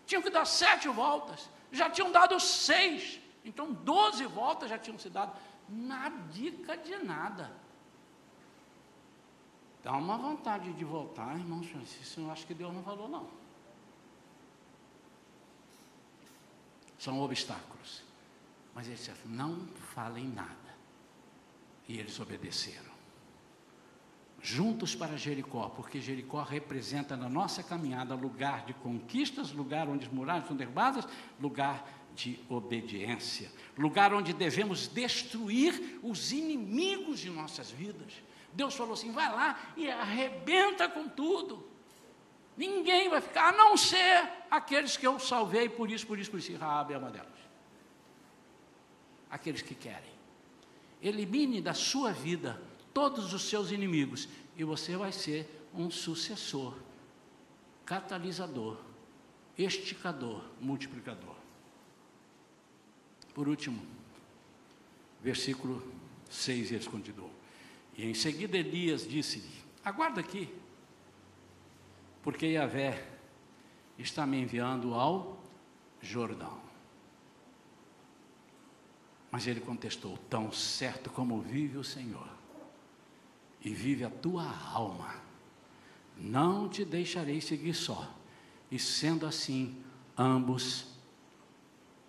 tinham 0.08 0.22
que 0.22 0.30
dar 0.30 0.46
sete 0.46 0.88
voltas, 0.88 1.50
já 1.70 1.90
tinham 1.90 2.10
dado 2.10 2.40
seis, 2.40 3.20
então 3.44 3.72
doze 3.72 4.24
voltas 4.24 4.70
já 4.70 4.78
tinham 4.78 4.98
se 4.98 5.10
dado, 5.10 5.38
na 5.68 6.08
dica 6.08 6.78
de 6.78 6.96
nada. 6.96 7.54
Dá 9.84 9.92
uma 9.92 10.16
vontade 10.16 10.72
de 10.72 10.84
voltar, 10.84 11.36
irmão, 11.36 11.60
isso 11.60 12.20
eu 12.20 12.30
acho 12.30 12.46
que 12.46 12.54
Deus 12.54 12.72
não 12.72 12.82
falou, 12.82 13.06
não. 13.06 13.28
São 16.98 17.20
obstáculos. 17.20 18.02
Mas 18.74 18.86
ele 18.86 18.96
disse, 18.96 19.12
não 19.26 19.68
falem 19.94 20.26
nada. 20.26 20.74
E 21.86 21.98
eles 21.98 22.18
obedeceram 22.18 22.87
juntos 24.48 24.94
para 24.94 25.14
Jericó, 25.18 25.68
porque 25.68 26.00
Jericó 26.00 26.42
representa 26.42 27.14
na 27.16 27.28
nossa 27.28 27.62
caminhada 27.62 28.14
lugar 28.14 28.64
de 28.64 28.72
conquistas, 28.72 29.52
lugar 29.52 29.88
onde 29.88 30.06
as 30.06 30.12
muralhas 30.12 30.46
são 30.46 30.56
derrubadas, 30.56 31.06
lugar 31.38 31.86
de 32.14 32.40
obediência, 32.48 33.52
lugar 33.76 34.14
onde 34.14 34.32
devemos 34.32 34.88
destruir 34.88 36.00
os 36.02 36.32
inimigos 36.32 37.20
de 37.20 37.28
nossas 37.28 37.70
vidas. 37.70 38.10
Deus 38.54 38.74
falou 38.74 38.94
assim: 38.94 39.12
vai 39.12 39.30
lá 39.30 39.60
e 39.76 39.90
arrebenta 39.90 40.88
com 40.88 41.06
tudo. 41.06 41.68
Ninguém 42.56 43.10
vai 43.10 43.20
ficar, 43.20 43.50
a 43.50 43.52
não 43.52 43.76
ser 43.76 44.30
aqueles 44.50 44.96
que 44.96 45.06
eu 45.06 45.18
salvei, 45.18 45.68
por 45.68 45.90
isso, 45.90 46.06
por 46.06 46.18
isso, 46.18 46.30
por 46.30 46.38
isso. 46.38 46.56
Raab 46.56 46.94
é 46.94 46.96
uma 46.96 47.10
delas. 47.10 47.28
Aqueles 49.30 49.60
que 49.60 49.74
querem. 49.74 50.16
Elimine 51.02 51.60
da 51.60 51.74
sua 51.74 52.12
vida 52.12 52.67
todos 52.98 53.32
os 53.32 53.42
seus 53.42 53.70
inimigos 53.70 54.28
e 54.56 54.64
você 54.64 54.96
vai 54.96 55.12
ser 55.12 55.48
um 55.72 55.88
sucessor, 55.88 56.74
catalisador, 57.86 58.76
esticador, 59.56 60.42
multiplicador. 60.60 61.36
Por 63.32 63.46
último, 63.46 63.80
versículo 65.22 65.80
6, 66.28 66.72
eles 66.72 66.88
continuam. 66.88 67.30
E 67.96 68.04
em 68.04 68.14
seguida 68.14 68.58
Elias 68.58 69.08
disse-lhe: 69.08 69.62
Aguarda 69.84 70.20
aqui, 70.20 70.52
porque 72.20 72.46
Yahvé 72.46 73.08
está 73.96 74.26
me 74.26 74.40
enviando 74.40 74.92
ao 74.92 75.40
Jordão. 76.02 76.60
Mas 79.30 79.46
ele 79.46 79.60
contestou: 79.60 80.18
Tão 80.28 80.50
certo 80.50 81.10
como 81.10 81.40
vive 81.40 81.78
o 81.78 81.84
Senhor, 81.84 82.37
e 83.62 83.70
vive 83.72 84.04
a 84.04 84.10
tua 84.10 84.44
alma. 84.72 85.14
Não 86.16 86.68
te 86.68 86.84
deixarei 86.84 87.40
seguir 87.40 87.74
só. 87.74 88.12
E 88.70 88.78
sendo 88.78 89.26
assim, 89.26 89.82
ambos 90.16 90.86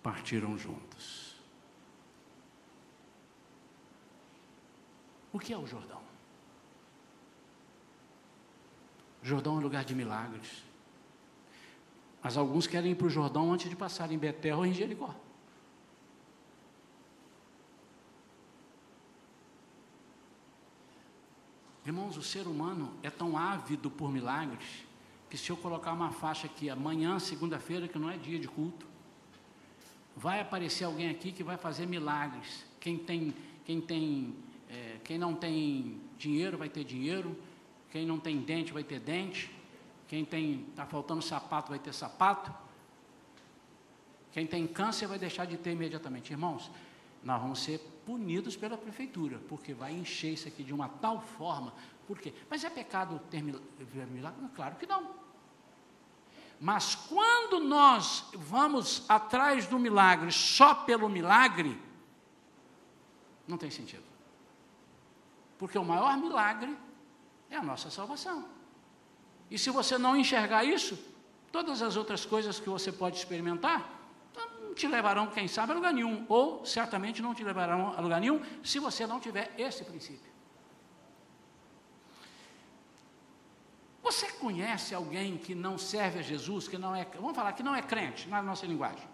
partiram 0.02 0.58
juntos. 0.58 1.36
O 5.32 5.38
que 5.38 5.52
é 5.52 5.58
o 5.58 5.66
Jordão? 5.66 6.00
O 9.22 9.26
Jordão 9.26 9.54
é 9.54 9.58
um 9.58 9.62
lugar 9.62 9.84
de 9.84 9.94
milagres. 9.94 10.64
Mas 12.22 12.36
alguns 12.36 12.66
querem 12.66 12.92
ir 12.92 12.94
para 12.94 13.06
o 13.06 13.10
Jordão 13.10 13.52
antes 13.52 13.70
de 13.70 13.76
passar 13.76 14.10
em 14.10 14.18
Betel 14.18 14.58
ou 14.58 14.66
em 14.66 14.74
Jericó. 14.74 15.14
Irmãos, 21.90 22.16
o 22.16 22.22
ser 22.22 22.46
humano 22.46 22.92
é 23.02 23.10
tão 23.10 23.36
ávido 23.36 23.90
por 23.90 24.12
milagres 24.12 24.86
que 25.28 25.36
se 25.36 25.50
eu 25.50 25.56
colocar 25.56 25.92
uma 25.92 26.12
faixa 26.12 26.46
aqui 26.46 26.70
amanhã, 26.70 27.18
segunda-feira, 27.18 27.88
que 27.88 27.98
não 27.98 28.08
é 28.08 28.16
dia 28.16 28.38
de 28.38 28.46
culto, 28.46 28.86
vai 30.16 30.40
aparecer 30.40 30.84
alguém 30.84 31.10
aqui 31.10 31.32
que 31.32 31.42
vai 31.42 31.56
fazer 31.56 31.86
milagres. 31.86 32.64
Quem 32.78 32.96
tem, 32.96 33.34
quem 33.64 33.80
tem, 33.80 34.36
é, 34.68 34.98
quem 35.02 35.18
não 35.18 35.34
tem 35.34 36.00
dinheiro 36.16 36.56
vai 36.56 36.68
ter 36.68 36.84
dinheiro, 36.84 37.36
quem 37.90 38.06
não 38.06 38.20
tem 38.20 38.38
dente 38.38 38.72
vai 38.72 38.84
ter 38.84 39.00
dente, 39.00 39.50
quem 40.06 40.24
tem 40.24 40.66
está 40.70 40.86
faltando 40.86 41.20
sapato 41.20 41.70
vai 41.70 41.80
ter 41.80 41.92
sapato, 41.92 42.54
quem 44.30 44.46
tem 44.46 44.64
câncer 44.64 45.08
vai 45.08 45.18
deixar 45.18 45.44
de 45.44 45.56
ter 45.56 45.72
imediatamente. 45.72 46.30
Irmãos, 46.30 46.70
nós 47.24 47.42
vamos 47.42 47.58
ser 47.58 47.80
punidos 48.10 48.56
pela 48.56 48.76
prefeitura, 48.76 49.40
porque 49.48 49.72
vai 49.72 49.92
encher 49.92 50.32
isso 50.32 50.48
aqui 50.48 50.64
de 50.64 50.74
uma 50.74 50.88
tal 50.88 51.20
forma. 51.20 51.72
Por 52.08 52.18
quê? 52.18 52.34
Mas 52.50 52.64
é 52.64 52.68
pecado 52.68 53.20
ter 53.30 53.40
milagre? 53.40 54.48
Claro 54.56 54.74
que 54.74 54.84
não. 54.84 55.14
Mas 56.58 56.96
quando 56.96 57.60
nós 57.60 58.28
vamos 58.34 59.08
atrás 59.08 59.68
do 59.68 59.78
milagre 59.78 60.32
só 60.32 60.74
pelo 60.74 61.08
milagre, 61.08 61.80
não 63.46 63.56
tem 63.56 63.70
sentido. 63.70 64.02
Porque 65.56 65.78
o 65.78 65.84
maior 65.84 66.16
milagre 66.16 66.76
é 67.48 67.56
a 67.56 67.62
nossa 67.62 67.90
salvação. 67.90 68.48
E 69.48 69.56
se 69.56 69.70
você 69.70 69.96
não 69.96 70.16
enxergar 70.16 70.64
isso, 70.64 70.98
todas 71.52 71.80
as 71.80 71.94
outras 71.96 72.26
coisas 72.26 72.58
que 72.58 72.68
você 72.68 72.90
pode 72.90 73.18
experimentar, 73.18 73.99
te 74.80 74.88
levarão, 74.88 75.26
quem 75.26 75.46
sabe, 75.46 75.72
a 75.72 75.74
lugar 75.74 75.92
nenhum, 75.92 76.24
ou 76.26 76.64
certamente 76.64 77.20
não 77.20 77.34
te 77.34 77.44
levarão 77.44 77.94
a 77.96 78.00
lugar 78.00 78.18
nenhum, 78.18 78.40
se 78.64 78.78
você 78.78 79.06
não 79.06 79.20
tiver 79.20 79.52
esse 79.58 79.84
princípio. 79.84 80.30
Você 84.02 84.32
conhece 84.32 84.94
alguém 84.94 85.36
que 85.36 85.54
não 85.54 85.76
serve 85.76 86.20
a 86.20 86.22
Jesus, 86.22 86.66
que 86.66 86.78
não 86.78 86.96
é, 86.96 87.04
vamos 87.04 87.36
falar, 87.36 87.52
que 87.52 87.62
não 87.62 87.74
é 87.76 87.82
crente, 87.82 88.26
na 88.26 88.42
nossa 88.42 88.66
linguagem, 88.66 89.06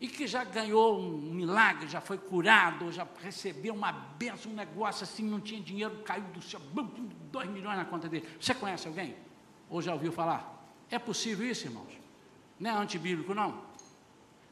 e 0.00 0.06
que 0.06 0.28
já 0.28 0.44
ganhou 0.44 0.96
um 0.96 1.34
milagre, 1.34 1.88
já 1.88 2.00
foi 2.00 2.16
curado, 2.16 2.92
já 2.92 3.04
recebeu 3.20 3.74
uma 3.74 3.90
benção, 3.90 4.52
um 4.52 4.54
negócio 4.54 5.02
assim, 5.02 5.24
não 5.24 5.40
tinha 5.40 5.60
dinheiro, 5.60 6.04
caiu 6.04 6.22
do 6.26 6.40
céu, 6.40 6.60
dois 7.32 7.50
milhões 7.50 7.76
na 7.76 7.84
conta 7.84 8.08
dele. 8.08 8.28
Você 8.40 8.54
conhece 8.54 8.86
alguém? 8.86 9.16
Ou 9.68 9.82
já 9.82 9.92
ouviu 9.92 10.12
falar? 10.12 10.56
É 10.88 11.00
possível 11.00 11.50
isso, 11.50 11.66
irmãos? 11.66 11.92
Não 12.60 12.70
é 12.70 12.74
antibíblico, 12.74 13.34
não? 13.34 13.67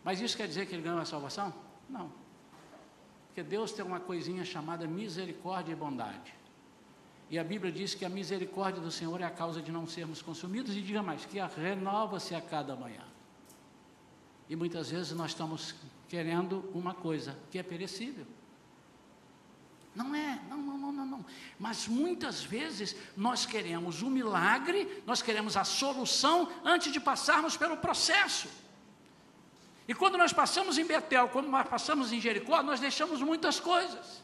Mas 0.07 0.21
isso 0.21 0.37
quer 0.37 0.47
dizer 0.47 0.67
que 0.67 0.73
ele 0.73 0.83
ganhou 0.83 1.01
a 1.01 1.05
salvação? 1.05 1.53
Não. 1.91 2.13
Porque 3.27 3.43
Deus 3.43 3.73
tem 3.73 3.85
uma 3.85 3.99
coisinha 3.99 4.45
chamada 4.45 4.87
misericórdia 4.87 5.73
e 5.73 5.75
bondade. 5.75 6.33
E 7.29 7.37
a 7.37 7.43
Bíblia 7.43 7.73
diz 7.73 7.93
que 7.93 8.05
a 8.05 8.09
misericórdia 8.09 8.81
do 8.81 8.93
Senhor 8.93 9.21
é 9.21 9.25
a 9.25 9.31
causa 9.31 9.61
de 9.61 9.73
não 9.73 9.85
sermos 9.85 10.23
consumidos, 10.23 10.77
e 10.77 10.81
diga 10.81 11.03
mais, 11.03 11.25
que 11.25 11.41
renova-se 11.41 12.37
a 12.37 12.41
cada 12.41 12.77
manhã. 12.77 13.03
E 14.49 14.55
muitas 14.55 14.93
vezes 14.93 15.11
nós 15.11 15.33
estamos 15.33 15.75
querendo 16.09 16.71
uma 16.73 16.95
coisa 16.95 17.37
que 17.51 17.59
é 17.59 17.65
perecível. 17.65 18.27
Não 19.93 20.15
é, 20.15 20.41
não, 20.49 20.59
não, 20.59 20.79
não, 20.79 20.93
não, 20.93 21.07
não. 21.07 21.27
Mas 21.59 21.89
muitas 21.89 22.45
vezes 22.45 22.95
nós 23.17 23.45
queremos 23.45 24.03
o 24.03 24.09
milagre, 24.09 25.03
nós 25.05 25.21
queremos 25.21 25.57
a 25.57 25.65
solução 25.65 26.49
antes 26.65 26.93
de 26.93 27.01
passarmos 27.01 27.57
pelo 27.57 27.77
processo. 27.77 28.49
E 29.89 29.95
quando 29.95 30.19
nós 30.19 30.33
passamos 30.33 30.79
em 30.79 30.85
Betel, 30.85 31.29
quando 31.29 31.49
nós 31.49 31.69
passamos 31.69 32.13
em 32.13 32.21
Jericó, 32.21 32.63
nós 32.63 32.81
deixamos 32.81 33.23
muitas 33.23 33.61
coisas. 33.61 34.23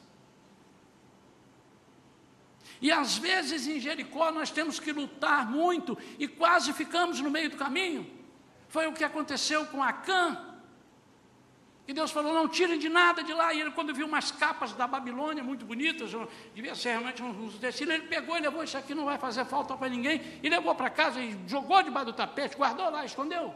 E 2.80 2.90
às 2.90 3.16
vezes 3.16 3.68
em 3.68 3.78
Jericó 3.78 4.32
nós 4.32 4.50
temos 4.50 4.80
que 4.80 4.92
lutar 4.92 5.48
muito 5.48 5.96
e 6.18 6.26
quase 6.26 6.72
ficamos 6.72 7.20
no 7.20 7.30
meio 7.30 7.48
do 7.48 7.56
caminho. 7.56 8.10
Foi 8.68 8.88
o 8.88 8.92
que 8.92 9.04
aconteceu 9.04 9.64
com 9.66 9.80
Acã. 9.80 10.48
E 11.86 11.92
Deus 11.92 12.10
falou: 12.10 12.34
não 12.34 12.48
tirem 12.48 12.78
de 12.78 12.88
nada 12.88 13.22
de 13.22 13.32
lá. 13.32 13.54
E 13.54 13.60
ele, 13.60 13.70
quando 13.70 13.94
viu 13.94 14.06
umas 14.06 14.32
capas 14.32 14.72
da 14.72 14.86
Babilônia 14.86 15.44
muito 15.44 15.64
bonitas, 15.64 16.10
devia 16.54 16.74
ser 16.74 16.90
realmente 16.90 17.22
uns 17.22 17.54
tecidos, 17.58 17.94
ele 17.94 18.08
pegou 18.08 18.36
e 18.36 18.40
levou: 18.40 18.64
Isso 18.64 18.76
aqui 18.76 18.94
não 18.94 19.04
vai 19.04 19.18
fazer 19.18 19.44
falta 19.44 19.76
para 19.76 19.88
ninguém. 19.88 20.20
E 20.42 20.48
levou 20.48 20.74
para 20.74 20.90
casa 20.90 21.20
e 21.20 21.38
jogou 21.46 21.82
debaixo 21.84 22.06
do 22.06 22.12
tapete, 22.12 22.56
guardou 22.56 22.90
lá, 22.90 23.04
escondeu. 23.04 23.54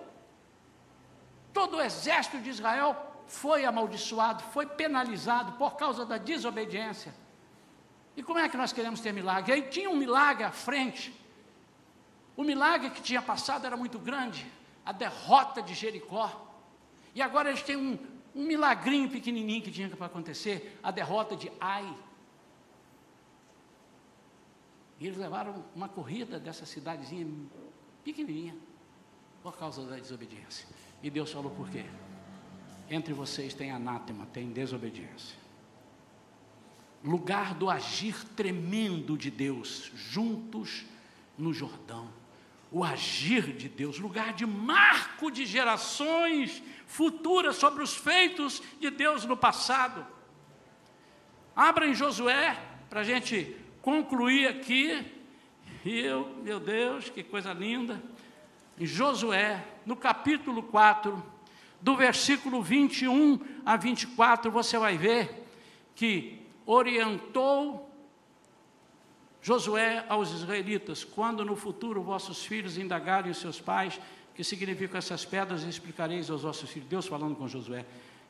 Todo 1.56 1.78
o 1.78 1.80
exército 1.80 2.38
de 2.38 2.50
Israel 2.50 2.94
foi 3.26 3.64
amaldiçoado, 3.64 4.42
foi 4.52 4.66
penalizado 4.66 5.52
por 5.52 5.74
causa 5.74 6.04
da 6.04 6.18
desobediência. 6.18 7.14
E 8.14 8.22
como 8.22 8.38
é 8.38 8.46
que 8.46 8.58
nós 8.58 8.74
queremos 8.74 9.00
ter 9.00 9.10
milagre? 9.10 9.54
Aí 9.54 9.62
tinha 9.62 9.88
um 9.88 9.96
milagre 9.96 10.44
à 10.44 10.50
frente. 10.50 11.18
O 12.36 12.44
milagre 12.44 12.90
que 12.90 13.00
tinha 13.00 13.22
passado 13.22 13.64
era 13.64 13.74
muito 13.74 13.98
grande, 13.98 14.46
a 14.84 14.92
derrota 14.92 15.62
de 15.62 15.72
Jericó. 15.72 16.28
E 17.14 17.22
agora 17.22 17.48
eles 17.48 17.62
têm 17.62 17.78
um, 17.78 17.98
um 18.34 18.44
milagrinho 18.44 19.08
pequenininho 19.08 19.62
que 19.62 19.70
tinha 19.70 19.88
para 19.88 20.04
acontecer, 20.04 20.78
a 20.82 20.90
derrota 20.90 21.34
de 21.34 21.50
Ai. 21.58 21.90
E 25.00 25.06
eles 25.06 25.16
levaram 25.16 25.64
uma 25.74 25.88
corrida 25.88 26.38
dessa 26.38 26.66
cidadezinha 26.66 27.26
pequenininha 28.04 28.54
Por 29.42 29.56
causa 29.56 29.86
da 29.86 29.96
desobediência. 29.96 30.75
E 31.02 31.10
Deus 31.10 31.30
falou 31.30 31.50
por 31.50 31.68
quê? 31.70 31.84
Entre 32.90 33.12
vocês 33.12 33.54
tem 33.54 33.70
anátema, 33.70 34.26
tem 34.26 34.50
desobediência. 34.50 35.36
Lugar 37.04 37.54
do 37.54 37.68
agir 37.68 38.24
tremendo 38.34 39.16
de 39.16 39.30
Deus, 39.30 39.90
juntos 39.94 40.84
no 41.36 41.52
Jordão. 41.52 42.08
O 42.70 42.82
agir 42.82 43.56
de 43.56 43.68
Deus, 43.68 43.98
lugar 43.98 44.32
de 44.32 44.44
marco 44.44 45.30
de 45.30 45.46
gerações 45.46 46.62
futuras 46.86 47.56
sobre 47.56 47.82
os 47.82 47.94
feitos 47.94 48.62
de 48.80 48.90
Deus 48.90 49.24
no 49.24 49.36
passado. 49.36 50.06
Abra 51.54 51.86
em 51.86 51.94
Josué, 51.94 52.60
para 52.90 53.00
a 53.00 53.04
gente 53.04 53.56
concluir 53.80 54.48
aqui. 54.48 55.04
E 55.84 56.00
eu, 56.00 56.40
meu 56.42 56.58
Deus, 56.58 57.08
que 57.08 57.22
coisa 57.22 57.52
linda. 57.52 58.02
Em 58.78 58.84
Josué, 58.86 59.64
no 59.84 59.96
capítulo 59.96 60.62
4, 60.62 61.22
do 61.80 61.96
versículo 61.96 62.62
21 62.62 63.38
a 63.64 63.76
24, 63.76 64.50
você 64.50 64.78
vai 64.78 64.98
ver 64.98 65.46
que 65.94 66.42
orientou 66.66 67.90
Josué 69.40 70.04
aos 70.08 70.32
israelitas: 70.32 71.04
quando 71.04 71.44
no 71.44 71.56
futuro 71.56 72.02
vossos 72.02 72.44
filhos 72.44 72.76
indagarem 72.76 73.30
os 73.30 73.38
seus 73.38 73.60
pais, 73.60 74.00
que 74.34 74.44
significam 74.44 74.98
essas 74.98 75.24
pedras, 75.24 75.62
explicareis 75.62 76.28
aos 76.28 76.42
vossos 76.42 76.68
filhos. 76.68 76.88
Deus 76.88 77.06
falando 77.06 77.36
com 77.36 77.48
Josué. 77.48 77.86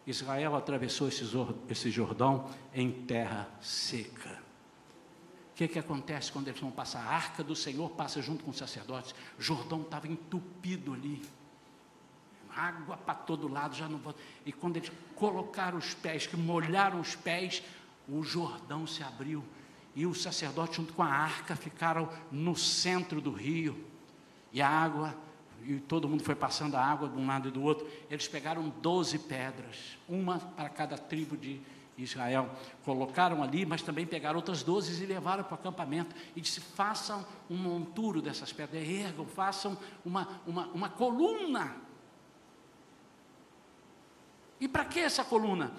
Israel 0.07 0.55
atravessou 0.55 1.09
esse 1.09 1.91
Jordão 1.91 2.49
em 2.73 2.93
terra 2.93 3.49
seca. 3.61 4.46
O 5.57 5.59
que, 5.59 5.69
que 5.69 5.79
acontece 5.79 6.31
quando 6.31 6.49
eles 6.49 6.61
vão 6.61 6.71
passar? 6.71 7.01
A 7.01 7.15
arca 7.15 7.43
do 7.43 7.57
Senhor 7.57 7.89
passa 7.93 8.21
junto 8.21 8.45
com 8.45 8.51
os 8.51 8.59
sacerdotes. 8.59 9.15
O 9.39 9.43
Jordão 9.43 9.81
estava 9.81 10.07
entupido 10.07 10.93
ali. 10.93 11.25
Água 12.55 12.99
para 12.99 13.15
todo 13.15 13.49
lado, 13.49 13.75
já 13.75 13.89
não 13.89 13.99
E 14.45 14.53
quando 14.53 14.77
eles 14.77 14.93
colocaram 15.15 15.79
os 15.79 15.95
pés, 15.95 16.27
que 16.27 16.37
molharam 16.37 17.01
os 17.01 17.17
pés, 17.17 17.63
o 18.07 18.23
Jordão 18.23 18.87
se 18.87 19.03
abriu. 19.03 19.43
E 19.95 20.05
os 20.05 20.21
sacerdotes, 20.21 20.77
junto 20.77 20.93
com 20.93 21.03
a 21.03 21.09
arca, 21.09 21.57
ficaram 21.57 22.07
no 22.31 22.55
centro 22.55 23.19
do 23.19 23.33
rio. 23.33 23.83
E 24.53 24.61
a 24.61 24.69
água 24.69 25.17
e 25.65 25.81
todo 25.81 26.07
mundo 26.07 26.23
foi 26.23 26.35
passando 26.35 26.75
a 26.75 26.85
água 26.85 27.09
de 27.09 27.17
um 27.17 27.27
lado 27.27 27.49
e 27.49 27.51
do 27.51 27.63
outro. 27.63 27.89
Eles 28.11 28.29
pegaram 28.29 28.69
12 28.69 29.21
pedras, 29.21 29.97
uma 30.07 30.39
para 30.39 30.69
cada 30.69 30.99
tribo 30.99 31.35
de 31.35 31.53
Israel. 31.55 31.76
Colocaram 32.85 33.43
ali, 33.43 33.65
mas 33.65 33.81
também 33.83 34.07
pegaram 34.07 34.37
outras 34.37 34.63
12 34.63 35.03
e 35.03 35.07
levaram 35.07 35.43
para 35.45 35.53
o 35.53 35.59
acampamento. 35.59 36.15
E 36.35 36.41
disse: 36.41 36.61
façam 36.61 37.25
um 37.49 37.57
monturo 37.57 38.21
dessas 38.21 38.53
pedras, 38.53 38.87
ergam, 38.87 39.27
façam 39.27 39.79
uma, 40.05 40.41
uma, 40.47 40.67
uma 40.69 40.89
coluna. 40.91 41.77
E 44.61 44.69
para 44.69 44.85
que 44.85 45.01
essa 45.01 45.25
coluna? 45.25 45.73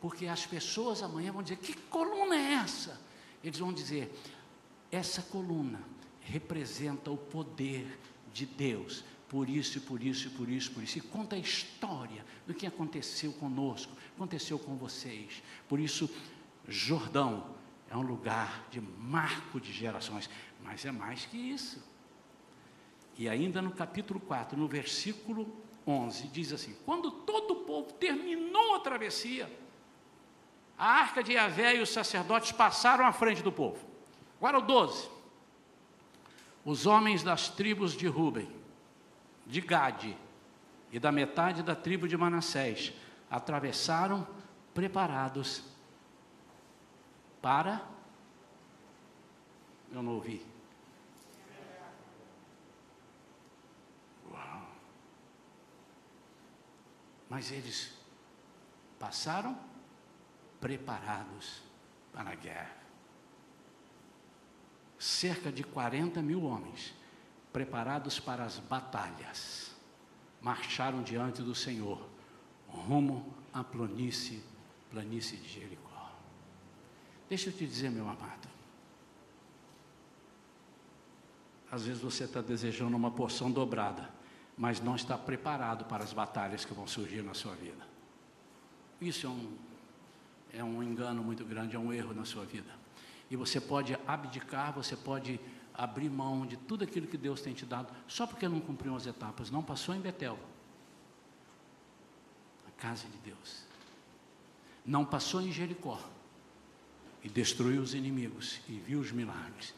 Porque 0.00 0.26
as 0.26 0.46
pessoas 0.46 1.02
amanhã 1.02 1.32
vão 1.32 1.42
dizer: 1.42 1.56
que 1.56 1.74
coluna 1.74 2.36
é 2.36 2.52
essa? 2.54 3.00
Eles 3.42 3.58
vão 3.58 3.72
dizer: 3.72 4.14
essa 4.92 5.22
coluna 5.22 5.80
representa 6.20 7.10
o 7.10 7.16
poder 7.16 7.98
de 8.32 8.46
Deus 8.46 9.04
por 9.34 9.50
isso, 9.50 9.80
por 9.80 10.00
isso, 10.00 10.30
por 10.30 10.48
isso, 10.48 10.70
por 10.70 10.82
isso. 10.84 10.98
E 10.98 11.00
conta 11.00 11.34
a 11.34 11.38
história 11.40 12.24
do 12.46 12.54
que 12.54 12.68
aconteceu 12.68 13.32
conosco, 13.32 13.92
aconteceu 14.14 14.60
com 14.60 14.76
vocês. 14.76 15.42
Por 15.68 15.80
isso, 15.80 16.08
Jordão 16.68 17.44
é 17.90 17.96
um 17.96 18.02
lugar 18.02 18.64
de 18.70 18.80
marco 18.80 19.60
de 19.60 19.72
gerações, 19.72 20.30
mas 20.62 20.84
é 20.84 20.92
mais 20.92 21.26
que 21.26 21.36
isso. 21.36 21.82
E 23.18 23.28
ainda 23.28 23.60
no 23.60 23.72
capítulo 23.72 24.20
4, 24.20 24.56
no 24.56 24.68
versículo 24.68 25.52
11, 25.84 26.28
diz 26.28 26.52
assim: 26.52 26.76
Quando 26.84 27.10
todo 27.10 27.54
o 27.54 27.64
povo 27.64 27.92
terminou 27.94 28.76
a 28.76 28.80
travessia, 28.80 29.50
a 30.78 30.86
arca 30.86 31.24
de 31.24 31.32
Yahvé 31.32 31.74
e 31.74 31.80
os 31.80 31.90
sacerdotes 31.90 32.52
passaram 32.52 33.04
à 33.04 33.10
frente 33.10 33.42
do 33.42 33.50
povo. 33.50 33.84
Agora 34.38 34.58
o 34.58 34.62
12. 34.62 35.10
Os 36.64 36.86
homens 36.86 37.24
das 37.24 37.48
tribos 37.48 37.96
de 37.96 38.06
Ruben 38.06 38.62
de 39.46 39.60
Gade 39.60 40.16
e 40.90 40.98
da 40.98 41.10
metade 41.10 41.62
da 41.62 41.74
tribo 41.74 42.08
de 42.08 42.16
Manassés 42.16 42.92
atravessaram 43.30 44.26
preparados 44.72 45.64
para. 47.42 47.84
Eu 49.92 50.02
não 50.02 50.14
ouvi. 50.14 50.44
Uau. 54.30 54.66
Mas 57.28 57.50
eles 57.52 57.96
passaram 58.98 59.58
preparados 60.60 61.62
para 62.12 62.30
a 62.30 62.34
guerra. 62.34 62.76
Cerca 64.98 65.52
de 65.52 65.62
40 65.62 66.22
mil 66.22 66.44
homens 66.44 66.94
preparados 67.54 68.18
para 68.18 68.44
as 68.44 68.58
batalhas, 68.58 69.70
marcharam 70.42 71.04
diante 71.04 71.40
do 71.40 71.54
Senhor, 71.54 72.04
rumo 72.66 73.32
à 73.52 73.62
planície, 73.62 74.42
planície 74.90 75.38
de 75.38 75.48
Jericó. 75.48 76.10
Deixa 77.28 77.50
eu 77.50 77.52
te 77.52 77.64
dizer, 77.64 77.92
meu 77.92 78.08
amado. 78.08 78.48
Às 81.70 81.86
vezes 81.86 82.02
você 82.02 82.24
está 82.24 82.42
desejando 82.42 82.96
uma 82.96 83.12
porção 83.12 83.52
dobrada, 83.52 84.10
mas 84.58 84.80
não 84.80 84.96
está 84.96 85.16
preparado 85.16 85.84
para 85.84 86.02
as 86.02 86.12
batalhas 86.12 86.64
que 86.64 86.74
vão 86.74 86.88
surgir 86.88 87.22
na 87.22 87.34
sua 87.34 87.54
vida. 87.54 87.86
Isso 89.00 89.28
é 89.28 89.30
um, 89.30 89.56
é 90.54 90.64
um 90.64 90.82
engano 90.82 91.22
muito 91.22 91.44
grande, 91.44 91.76
é 91.76 91.78
um 91.78 91.92
erro 91.92 92.14
na 92.14 92.24
sua 92.24 92.44
vida. 92.44 92.72
E 93.30 93.36
você 93.36 93.60
pode 93.60 93.96
abdicar, 94.08 94.72
você 94.72 94.96
pode 94.96 95.40
abrir 95.74 96.08
mão 96.08 96.46
de 96.46 96.56
tudo 96.56 96.84
aquilo 96.84 97.06
que 97.06 97.18
Deus 97.18 97.40
tem 97.40 97.52
te 97.52 97.66
dado, 97.66 97.92
só 98.06 98.26
porque 98.26 98.48
não 98.48 98.60
cumpriu 98.60 98.94
as 98.94 99.06
etapas, 99.06 99.50
não 99.50 99.62
passou 99.62 99.94
em 99.94 100.00
Betel, 100.00 100.38
a 102.66 102.80
casa 102.80 103.08
de 103.08 103.18
Deus, 103.18 103.64
não 104.86 105.04
passou 105.04 105.40
em 105.40 105.50
Jericó 105.50 106.00
e 107.22 107.28
destruiu 107.28 107.82
os 107.82 107.94
inimigos 107.94 108.60
e 108.68 108.78
viu 108.78 109.00
os 109.00 109.10
milagres, 109.10 109.74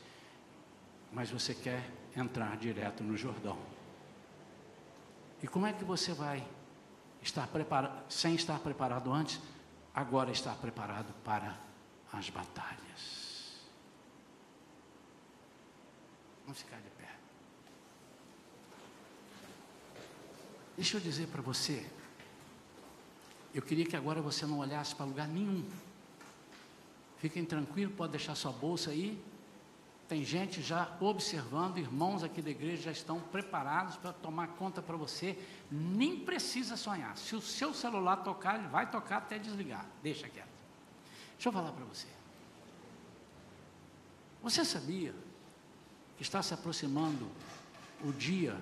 mas 1.12 1.30
você 1.30 1.54
quer 1.54 1.90
entrar 2.14 2.56
direto 2.56 3.02
no 3.02 3.16
Jordão. 3.16 3.58
E 5.42 5.46
como 5.46 5.66
é 5.66 5.72
que 5.72 5.84
você 5.84 6.12
vai 6.12 6.46
estar 7.22 7.46
preparado, 7.46 8.04
sem 8.10 8.34
estar 8.34 8.58
preparado 8.58 9.12
antes, 9.12 9.40
agora 9.94 10.30
estar 10.30 10.54
preparado 10.56 11.12
para 11.24 11.56
as 12.12 12.28
batalhas? 12.28 13.25
Vamos 16.46 16.60
ficar 16.60 16.76
de 16.76 16.88
pé. 16.90 17.10
Deixa 20.76 20.96
eu 20.96 21.00
dizer 21.00 21.26
para 21.26 21.42
você. 21.42 21.84
Eu 23.52 23.62
queria 23.62 23.84
que 23.84 23.96
agora 23.96 24.22
você 24.22 24.46
não 24.46 24.60
olhasse 24.60 24.94
para 24.94 25.04
lugar 25.06 25.26
nenhum. 25.26 25.68
Fiquem 27.18 27.44
tranquilos, 27.44 27.96
pode 27.96 28.12
deixar 28.12 28.36
sua 28.36 28.52
bolsa 28.52 28.90
aí. 28.90 29.20
Tem 30.08 30.24
gente 30.24 30.62
já 30.62 30.96
observando, 31.00 31.78
irmãos 31.78 32.22
aqui 32.22 32.40
da 32.40 32.50
igreja 32.50 32.82
já 32.82 32.92
estão 32.92 33.18
preparados 33.18 33.96
para 33.96 34.12
tomar 34.12 34.48
conta 34.48 34.80
para 34.80 34.96
você. 34.96 35.36
Nem 35.68 36.20
precisa 36.20 36.76
sonhar. 36.76 37.18
Se 37.18 37.34
o 37.34 37.40
seu 37.40 37.74
celular 37.74 38.18
tocar, 38.18 38.56
ele 38.56 38.68
vai 38.68 38.88
tocar 38.88 39.16
até 39.16 39.36
desligar. 39.36 39.84
Deixa 40.00 40.28
quieto. 40.28 40.46
Deixa 41.32 41.48
eu 41.48 41.52
falar 41.52 41.72
para 41.72 41.84
você. 41.86 42.06
Você 44.44 44.64
sabia 44.64 45.12
está 46.20 46.42
se 46.42 46.54
aproximando 46.54 47.26
o 48.04 48.12
dia 48.12 48.56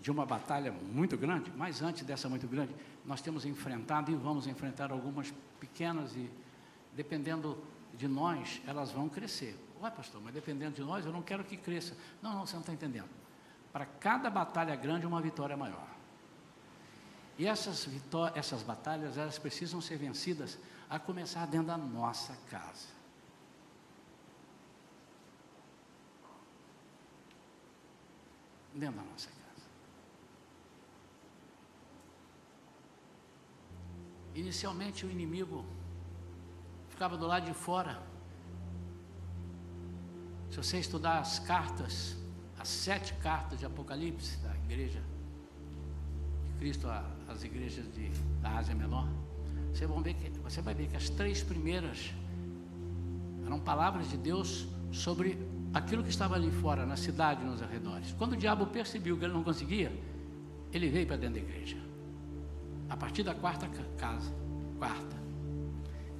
de 0.00 0.10
uma 0.10 0.24
batalha 0.24 0.72
muito 0.72 1.16
grande, 1.16 1.52
mas 1.56 1.82
antes 1.82 2.04
dessa 2.04 2.28
muito 2.28 2.46
grande, 2.46 2.74
nós 3.04 3.20
temos 3.20 3.44
enfrentado 3.44 4.10
e 4.10 4.14
vamos 4.14 4.46
enfrentar 4.46 4.92
algumas 4.92 5.32
pequenas 5.58 6.14
e, 6.14 6.30
dependendo 6.94 7.58
de 7.94 8.06
nós, 8.06 8.60
elas 8.66 8.90
vão 8.92 9.08
crescer. 9.08 9.58
Ué, 9.80 9.90
pastor, 9.90 10.20
mas 10.22 10.34
dependendo 10.34 10.76
de 10.76 10.82
nós, 10.82 11.04
eu 11.04 11.12
não 11.12 11.22
quero 11.22 11.44
que 11.44 11.56
cresça. 11.56 11.96
Não, 12.22 12.34
não, 12.34 12.46
você 12.46 12.54
não 12.54 12.60
está 12.60 12.72
entendendo. 12.72 13.08
Para 13.72 13.86
cada 13.86 14.30
batalha 14.30 14.74
grande, 14.76 15.06
uma 15.06 15.20
vitória 15.20 15.56
maior. 15.56 15.88
E 17.38 17.46
essas, 17.46 17.88
essas 18.34 18.62
batalhas, 18.62 19.16
elas 19.16 19.38
precisam 19.38 19.80
ser 19.80 19.96
vencidas 19.96 20.58
a 20.90 20.98
começar 20.98 21.46
dentro 21.46 21.68
da 21.68 21.78
nossa 21.78 22.36
casa. 22.50 22.97
Dentro 28.78 28.96
da 28.96 29.02
nossa 29.02 29.28
casa. 29.28 29.66
Inicialmente 34.34 35.04
o 35.04 35.10
inimigo 35.10 35.64
ficava 36.88 37.16
do 37.16 37.26
lado 37.26 37.46
de 37.46 37.54
fora. 37.54 38.00
Se 40.50 40.56
você 40.56 40.78
estudar 40.78 41.18
as 41.18 41.38
cartas, 41.38 42.16
as 42.58 42.68
sete 42.68 43.14
cartas 43.14 43.58
de 43.58 43.66
Apocalipse 43.66 44.36
da 44.38 44.54
igreja, 44.56 45.02
Cristo 46.58 46.88
às 47.28 47.44
igrejas 47.44 47.84
de, 47.92 48.08
da 48.40 48.56
Ásia 48.56 48.74
Menor, 48.74 49.06
você, 49.72 49.86
ver 49.86 50.14
que, 50.14 50.30
você 50.40 50.60
vai 50.62 50.74
ver 50.74 50.88
que 50.88 50.96
as 50.96 51.08
três 51.08 51.42
primeiras 51.42 52.12
eram 53.44 53.60
palavras 53.60 54.10
de 54.10 54.16
Deus 54.16 54.66
sobre 54.90 55.38
aquilo 55.72 56.02
que 56.02 56.10
estava 56.10 56.34
ali 56.34 56.50
fora, 56.50 56.86
na 56.86 56.96
cidade, 56.96 57.44
nos 57.44 57.62
arredores. 57.62 58.12
Quando 58.12 58.32
o 58.32 58.36
diabo 58.36 58.66
percebeu 58.66 59.16
que 59.16 59.24
ele 59.24 59.34
não 59.34 59.42
conseguia, 59.42 59.92
ele 60.72 60.88
veio 60.88 61.06
para 61.06 61.16
dentro 61.16 61.34
da 61.34 61.40
igreja. 61.40 61.76
A 62.88 62.96
partir 62.96 63.22
da 63.22 63.34
quarta 63.34 63.68
casa, 63.98 64.32
quarta, 64.78 65.16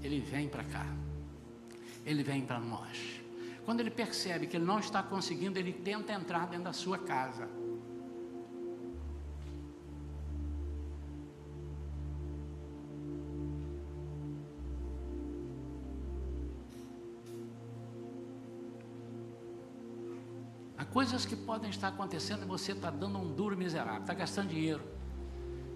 ele 0.03 0.21
vem 0.21 0.49
para 0.49 0.65
cá. 0.65 0.87
Ele 2.05 2.23
vem 2.23 2.43
para 2.43 2.59
nós. 2.59 3.21
Quando 3.65 3.81
ele 3.81 3.91
percebe 3.91 4.47
que 4.47 4.57
ele 4.57 4.65
não 4.65 4.79
está 4.79 5.03
conseguindo, 5.03 5.59
ele 5.59 5.73
tenta 5.73 6.13
entrar 6.13 6.47
dentro 6.47 6.65
da 6.65 6.73
sua 6.73 6.99
casa. 6.99 7.49
Coisas 20.93 21.27
que 21.27 21.37
podem 21.37 21.71
estar 21.71 21.89
acontecendo 21.89 22.43
e 22.43 22.47
você 22.47 22.73
está 22.73 22.91
dando 22.91 23.19
um 23.19 23.33
duro 23.33 23.57
miserável, 23.57 24.01
está 24.01 24.15
gastando 24.15 24.49
dinheiro. 24.49 24.83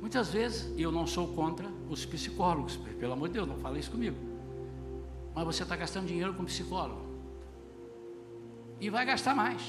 Muitas 0.00 0.30
vezes, 0.30 0.72
e 0.76 0.82
eu 0.82 0.90
não 0.90 1.06
sou 1.06 1.28
contra 1.28 1.68
os 1.88 2.04
psicólogos, 2.04 2.76
pelo 2.98 3.12
amor 3.12 3.28
de 3.28 3.34
Deus, 3.34 3.46
não 3.46 3.56
fale 3.58 3.78
isso 3.78 3.90
comigo. 3.90 4.16
Mas 5.34 5.44
você 5.44 5.62
está 5.62 5.76
gastando 5.76 6.06
dinheiro 6.06 6.34
com 6.34 6.44
psicólogo. 6.44 7.00
E 8.80 8.90
vai 8.90 9.06
gastar 9.06 9.34
mais. 9.34 9.62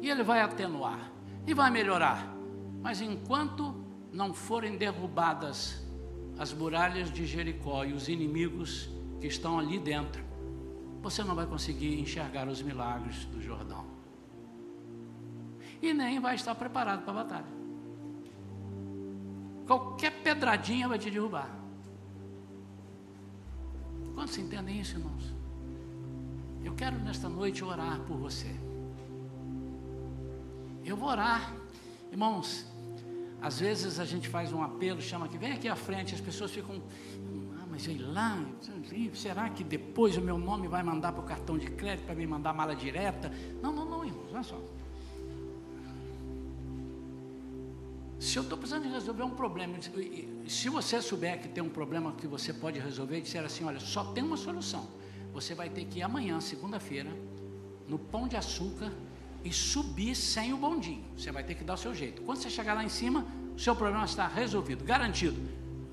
E 0.00 0.08
ele 0.08 0.22
vai 0.22 0.40
atenuar. 0.40 1.12
E 1.46 1.52
vai 1.52 1.70
melhorar. 1.70 2.34
Mas 2.80 3.00
enquanto 3.00 3.74
não 4.10 4.32
forem 4.32 4.76
derrubadas 4.76 5.82
as 6.38 6.52
muralhas 6.52 7.12
de 7.12 7.26
Jericó 7.26 7.84
e 7.84 7.92
os 7.92 8.08
inimigos 8.08 8.88
que 9.20 9.26
estão 9.26 9.58
ali 9.58 9.78
dentro, 9.78 10.24
você 11.02 11.22
não 11.22 11.34
vai 11.34 11.46
conseguir 11.46 12.00
enxergar 12.00 12.48
os 12.48 12.62
milagres 12.62 13.26
do 13.26 13.40
Jordão 13.40 13.91
e 15.82 15.92
nem 15.92 16.20
vai 16.20 16.36
estar 16.36 16.54
preparado 16.54 17.02
para 17.02 17.10
a 17.10 17.24
batalha. 17.24 17.62
Qualquer 19.66 20.22
pedradinha 20.22 20.88
vai 20.88 20.98
te 20.98 21.10
derrubar. 21.10 21.50
Quantos 24.14 24.38
entendem 24.38 24.80
isso, 24.80 24.96
irmãos? 24.96 25.34
Eu 26.64 26.74
quero 26.74 26.96
nesta 26.98 27.28
noite 27.28 27.64
orar 27.64 28.00
por 28.00 28.16
você. 28.16 28.54
Eu 30.84 30.96
vou 30.96 31.08
orar. 31.08 31.52
Irmãos, 32.10 32.66
às 33.40 33.58
vezes 33.58 33.98
a 33.98 34.04
gente 34.04 34.28
faz 34.28 34.52
um 34.52 34.62
apelo, 34.62 35.00
chama 35.00 35.26
que 35.26 35.36
vem 35.36 35.52
aqui 35.52 35.68
à 35.68 35.74
frente, 35.74 36.14
as 36.14 36.20
pessoas 36.20 36.52
ficam, 36.52 36.80
ah, 37.58 37.66
mas 37.68 37.82
sei 37.82 37.98
lá, 37.98 38.38
será 39.14 39.48
que 39.48 39.64
depois 39.64 40.16
o 40.16 40.20
meu 40.20 40.38
nome 40.38 40.68
vai 40.68 40.82
mandar 40.82 41.12
para 41.12 41.22
o 41.22 41.24
cartão 41.24 41.58
de 41.58 41.66
crédito 41.66 42.04
para 42.04 42.14
me 42.14 42.26
mandar 42.26 42.52
mala 42.52 42.76
direta? 42.76 43.32
Não, 43.60 43.72
não, 43.72 43.84
não, 43.84 44.04
irmãos, 44.04 44.32
olha 44.32 44.42
só. 44.42 44.60
Se 48.22 48.38
eu 48.38 48.44
estou 48.44 48.56
precisando 48.56 48.88
resolver 48.88 49.24
um 49.24 49.30
problema, 49.30 49.76
se 50.46 50.68
você 50.68 51.02
souber 51.02 51.42
que 51.42 51.48
tem 51.48 51.60
um 51.60 51.68
problema 51.68 52.12
que 52.12 52.24
você 52.24 52.52
pode 52.52 52.78
resolver 52.78 53.18
e 53.18 53.20
disser 53.20 53.44
assim, 53.44 53.64
olha, 53.64 53.80
só 53.80 54.12
tem 54.12 54.22
uma 54.22 54.36
solução. 54.36 54.86
Você 55.32 55.56
vai 55.56 55.68
ter 55.68 55.86
que 55.86 55.98
ir 55.98 56.02
amanhã, 56.02 56.40
segunda-feira, 56.40 57.10
no 57.88 57.98
Pão 57.98 58.28
de 58.28 58.36
Açúcar 58.36 58.92
e 59.44 59.52
subir 59.52 60.14
sem 60.14 60.52
o 60.52 60.56
bondinho. 60.56 61.04
Você 61.16 61.32
vai 61.32 61.42
ter 61.42 61.56
que 61.56 61.64
dar 61.64 61.74
o 61.74 61.76
seu 61.76 61.92
jeito. 61.92 62.22
Quando 62.22 62.38
você 62.38 62.48
chegar 62.48 62.74
lá 62.74 62.84
em 62.84 62.88
cima, 62.88 63.26
o 63.56 63.58
seu 63.58 63.74
problema 63.74 64.04
está 64.04 64.28
resolvido, 64.28 64.84
garantido. 64.84 65.40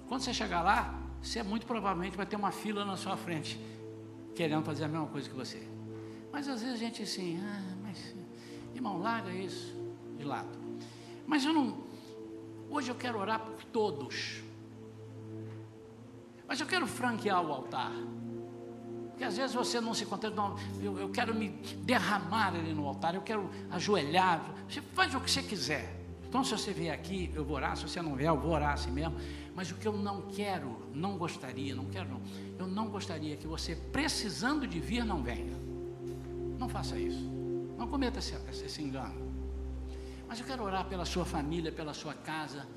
Quando 0.07 0.21
você 0.21 0.31
chegar 0.31 0.61
lá, 0.61 1.01
você 1.19 1.41
muito 1.41 1.65
provavelmente 1.65 2.15
vai 2.15 2.27
ter 2.27 2.35
uma 2.35 2.51
fila 2.51 2.85
na 2.85 2.95
sua 2.95 3.17
frente, 3.17 3.59
querendo 4.35 4.63
fazer 4.63 4.83
a 4.83 4.87
mesma 4.87 5.07
coisa 5.07 5.27
que 5.27 5.35
você. 5.35 5.67
Mas 6.31 6.47
às 6.47 6.61
vezes 6.61 6.75
a 6.75 6.77
gente 6.77 7.01
assim, 7.01 7.39
ah, 7.43 7.75
mas 7.81 8.15
irmão, 8.75 8.99
larga 8.99 9.31
isso 9.31 9.75
de 10.15 10.23
lado. 10.23 10.59
Mas 11.25 11.43
eu 11.43 11.53
não, 11.53 11.88
Hoje 12.69 12.89
eu 12.91 12.95
quero 12.95 13.19
orar 13.19 13.39
por 13.39 13.63
todos. 13.65 14.41
Mas 16.47 16.59
eu 16.59 16.67
quero 16.67 16.85
franquear 16.87 17.43
o 17.43 17.51
altar. 17.51 17.91
Porque 19.09 19.23
às 19.23 19.35
vezes 19.35 19.55
você 19.55 19.81
não 19.81 19.93
se 19.93 20.05
contenta, 20.05 20.41
eu, 20.81 20.97
eu 20.97 21.09
quero 21.09 21.35
me 21.35 21.49
derramar 21.83 22.55
ali 22.55 22.73
no 22.73 22.87
altar, 22.87 23.15
eu 23.15 23.21
quero 23.21 23.49
ajoelhar. 23.69 24.41
Você 24.67 24.81
faz 24.81 25.13
o 25.13 25.19
que 25.19 25.29
você 25.29 25.43
quiser. 25.43 25.99
Então, 26.27 26.43
se 26.43 26.51
você 26.51 26.71
vier 26.71 26.93
aqui, 26.93 27.31
eu 27.33 27.43
vou 27.43 27.55
orar. 27.55 27.75
Se 27.75 27.87
você 27.87 28.01
não 28.01 28.15
vier, 28.15 28.29
eu 28.29 28.39
vou 28.39 28.51
orar 28.51 28.73
assim 28.73 28.91
mesmo. 28.91 29.15
Mas 29.55 29.71
o 29.71 29.75
que 29.75 29.87
eu 29.87 29.93
não 29.93 30.21
quero, 30.21 30.87
não 30.93 31.17
gostaria, 31.17 31.75
não 31.75 31.85
quero, 31.85 32.07
não. 32.07 32.21
Eu 32.57 32.67
não 32.67 32.87
gostaria 32.87 33.35
que 33.35 33.47
você, 33.47 33.75
precisando 33.75 34.67
de 34.67 34.79
vir, 34.79 35.03
não 35.03 35.23
venha. 35.23 35.57
Não 36.59 36.69
faça 36.69 36.97
isso. 36.97 37.29
Não 37.77 37.87
cometa 37.87 38.19
esse, 38.19 38.35
esse 38.63 38.81
engano. 38.81 39.28
Mas 40.29 40.39
eu 40.39 40.45
quero 40.45 40.63
orar 40.63 40.85
pela 40.85 41.05
sua 41.05 41.25
família, 41.25 41.71
pela 41.71 41.91
sua 41.91 42.13
casa. 42.13 42.67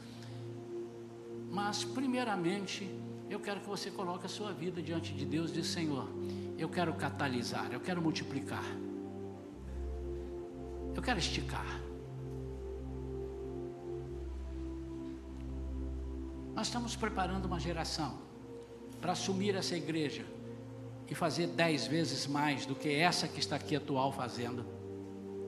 Mas, 1.51 1.85
primeiramente, 1.85 2.91
eu 3.29 3.39
quero 3.39 3.61
que 3.61 3.69
você 3.69 3.91
coloque 3.91 4.25
a 4.25 4.29
sua 4.29 4.55
vida 4.55 4.81
diante 4.81 5.13
de 5.13 5.27
Deus 5.27 5.51
e 5.51 5.55
diz: 5.55 5.67
Senhor, 5.67 6.09
eu 6.57 6.67
quero 6.71 6.95
catalisar, 6.95 7.71
eu 7.71 7.79
quero 7.79 8.01
multiplicar, 8.01 8.65
eu 10.97 11.03
quero 11.03 11.19
esticar. 11.19 11.79
Nós 16.55 16.69
estamos 16.69 16.97
preparando 16.97 17.45
uma 17.45 17.61
geração 17.61 18.19
para 18.99 19.13
assumir 19.13 19.55
essa 19.55 19.77
igreja 19.77 20.25
e 21.07 21.15
fazer 21.15 21.49
dez 21.49 21.87
vezes 21.87 22.27
mais 22.27 22.65
do 22.65 22.75
que 22.75 22.89
essa 22.89 23.29
que 23.29 23.41
está 23.41 23.57
aqui 23.57 23.77
atual 23.77 24.11
fazendo, 24.11 24.65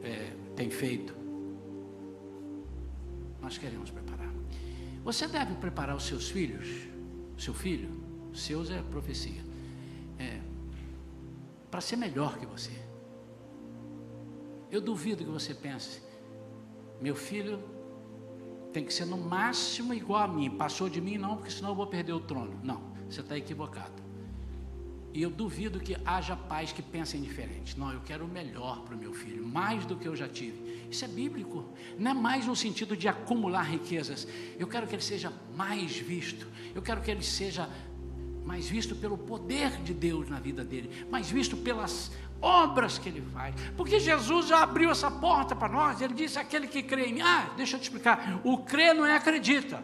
é, 0.03 0.35
tem 0.55 0.69
feito 0.69 1.24
nós 3.45 3.59
queremos 3.59 3.91
preparar. 3.91 4.33
Você 5.05 5.29
deve 5.29 5.55
preparar 5.57 5.95
os 5.95 6.05
seus 6.05 6.31
filhos, 6.31 6.67
seu 7.37 7.53
filho, 7.53 7.91
seus 8.33 8.71
é 8.71 8.81
profecia, 8.83 9.45
é, 10.19 10.41
para 11.71 11.81
ser 11.83 11.97
melhor 11.97 12.39
que 12.39 12.47
você. 12.47 12.73
Eu 14.71 14.81
duvido 14.81 15.25
que 15.25 15.31
você 15.31 15.53
pense, 15.55 16.01
meu 17.01 17.15
filho 17.15 17.63
tem 18.73 18.85
que 18.85 18.93
ser 18.93 19.05
no 19.05 19.19
máximo 19.19 19.93
igual 19.93 20.23
a 20.23 20.29
mim, 20.29 20.51
passou 20.51 20.89
de 20.89 21.01
mim 21.01 21.19
não, 21.19 21.37
porque 21.37 21.51
senão 21.51 21.69
eu 21.71 21.75
vou 21.75 21.87
perder 21.87 22.15
o 22.15 22.21
trono. 22.21 22.59
Não, 22.63 22.83
você 23.09 23.21
está 23.21 23.37
equivocado. 23.37 24.04
E 25.15 25.23
eu 25.23 25.31
duvido 25.31 25.79
que 25.79 25.97
haja 26.05 26.35
pais 26.35 26.73
que 26.73 26.83
pensem 26.83 27.23
diferente. 27.23 27.79
Não, 27.79 27.93
eu 27.93 28.01
quero 28.01 28.25
o 28.25 28.29
melhor 28.29 28.81
para 28.81 28.97
o 28.97 28.99
meu 28.99 29.15
filho, 29.15 29.47
mais 29.47 29.87
do 29.87 29.95
que 29.95 30.09
eu 30.09 30.17
já 30.17 30.27
tive. 30.27 30.89
Isso 30.91 31.05
é 31.05 31.09
bíblico. 31.09 31.65
Não 31.97 32.11
é 32.11 32.15
mais 32.15 32.47
no 32.49 32.57
sentido 32.57 32.97
de 32.97 33.07
acumular 33.07 33.63
riquezas. 33.63 34.27
Eu 34.59 34.67
quero 34.67 34.89
que 34.89 34.95
ele 34.97 35.03
seja 35.03 35.33
mais 35.57 35.97
visto. 35.97 36.49
Eu 36.75 36.83
quero 36.83 37.01
que 37.01 37.13
ele 37.13 37.23
seja 37.23 37.71
mais 38.45 38.69
visto 38.69 38.97
pelo 38.97 39.17
poder 39.17 39.81
de 39.83 39.95
Deus 39.95 40.29
na 40.29 40.41
vida 40.41 40.65
dele, 40.65 41.07
mais 41.09 41.31
visto 41.31 41.57
pelas 41.57 42.11
obras 42.43 42.99
que 42.99 43.09
ele 43.09 43.23
faz. 43.33 43.55
Porque 43.77 44.01
Jesus 44.01 44.49
já 44.49 44.65
abriu 44.65 44.91
essa 44.91 45.13
porta 45.13 45.55
para 45.55 45.73
nós. 45.73 46.01
Ele 46.01 46.13
disse: 46.13 46.41
aquele 46.41 46.67
que 46.67 46.83
crê 46.83 47.07
em 47.07 47.15
mim. 47.15 47.21
Ah, 47.21 47.53
deixa 47.57 47.77
eu 47.77 47.81
te 47.81 47.85
explicar. 47.85 48.41
O 48.43 48.59
crer 48.59 48.93
não 48.97 49.07
é 49.07 49.15
acredita. 49.15 49.81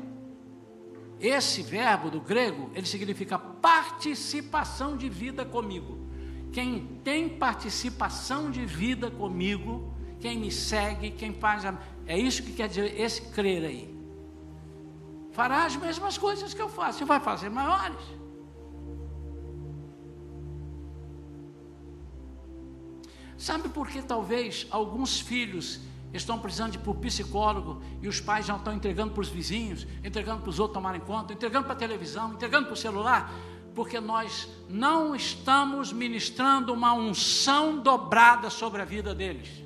Esse 1.20 1.62
verbo 1.62 2.10
do 2.10 2.20
grego, 2.20 2.70
ele 2.74 2.86
significa 2.86 3.38
participação 3.38 4.96
de 4.96 5.08
vida 5.08 5.44
comigo. 5.44 5.98
Quem 6.50 6.98
tem 7.04 7.28
participação 7.28 8.50
de 8.50 8.64
vida 8.64 9.10
comigo, 9.10 9.92
quem 10.18 10.38
me 10.38 10.50
segue, 10.50 11.10
quem 11.10 11.34
faz. 11.34 11.66
A... 11.66 11.78
É 12.06 12.18
isso 12.18 12.42
que 12.42 12.52
quer 12.52 12.68
dizer 12.68 12.98
esse 12.98 13.20
crer 13.22 13.64
aí. 13.64 13.94
Fará 15.32 15.66
as 15.66 15.76
mesmas 15.76 16.16
coisas 16.16 16.54
que 16.54 16.62
eu 16.62 16.68
faço, 16.68 17.02
e 17.02 17.06
vai 17.06 17.20
fazer 17.20 17.50
maiores. 17.50 18.02
Sabe 23.36 23.68
por 23.68 23.88
que 23.88 24.02
talvez 24.02 24.66
alguns 24.70 25.20
filhos 25.20 25.80
estão 26.12 26.38
precisando 26.38 26.72
de 26.72 26.90
o 26.90 26.94
psicólogo 26.94 27.80
e 28.02 28.08
os 28.08 28.20
pais 28.20 28.46
já 28.46 28.56
estão 28.56 28.72
entregando 28.72 29.12
para 29.12 29.20
os 29.20 29.28
vizinhos, 29.28 29.86
entregando 30.04 30.40
para 30.42 30.50
os 30.50 30.58
outros 30.58 30.74
tomarem 30.74 31.00
conta, 31.00 31.32
entregando 31.32 31.64
para 31.64 31.74
a 31.74 31.78
televisão, 31.78 32.32
entregando 32.32 32.66
para 32.66 32.74
o 32.74 32.76
celular, 32.76 33.32
porque 33.74 34.00
nós 34.00 34.48
não 34.68 35.14
estamos 35.14 35.92
ministrando 35.92 36.72
uma 36.72 36.92
unção 36.92 37.78
dobrada 37.78 38.50
sobre 38.50 38.82
a 38.82 38.84
vida 38.84 39.14
deles. 39.14 39.64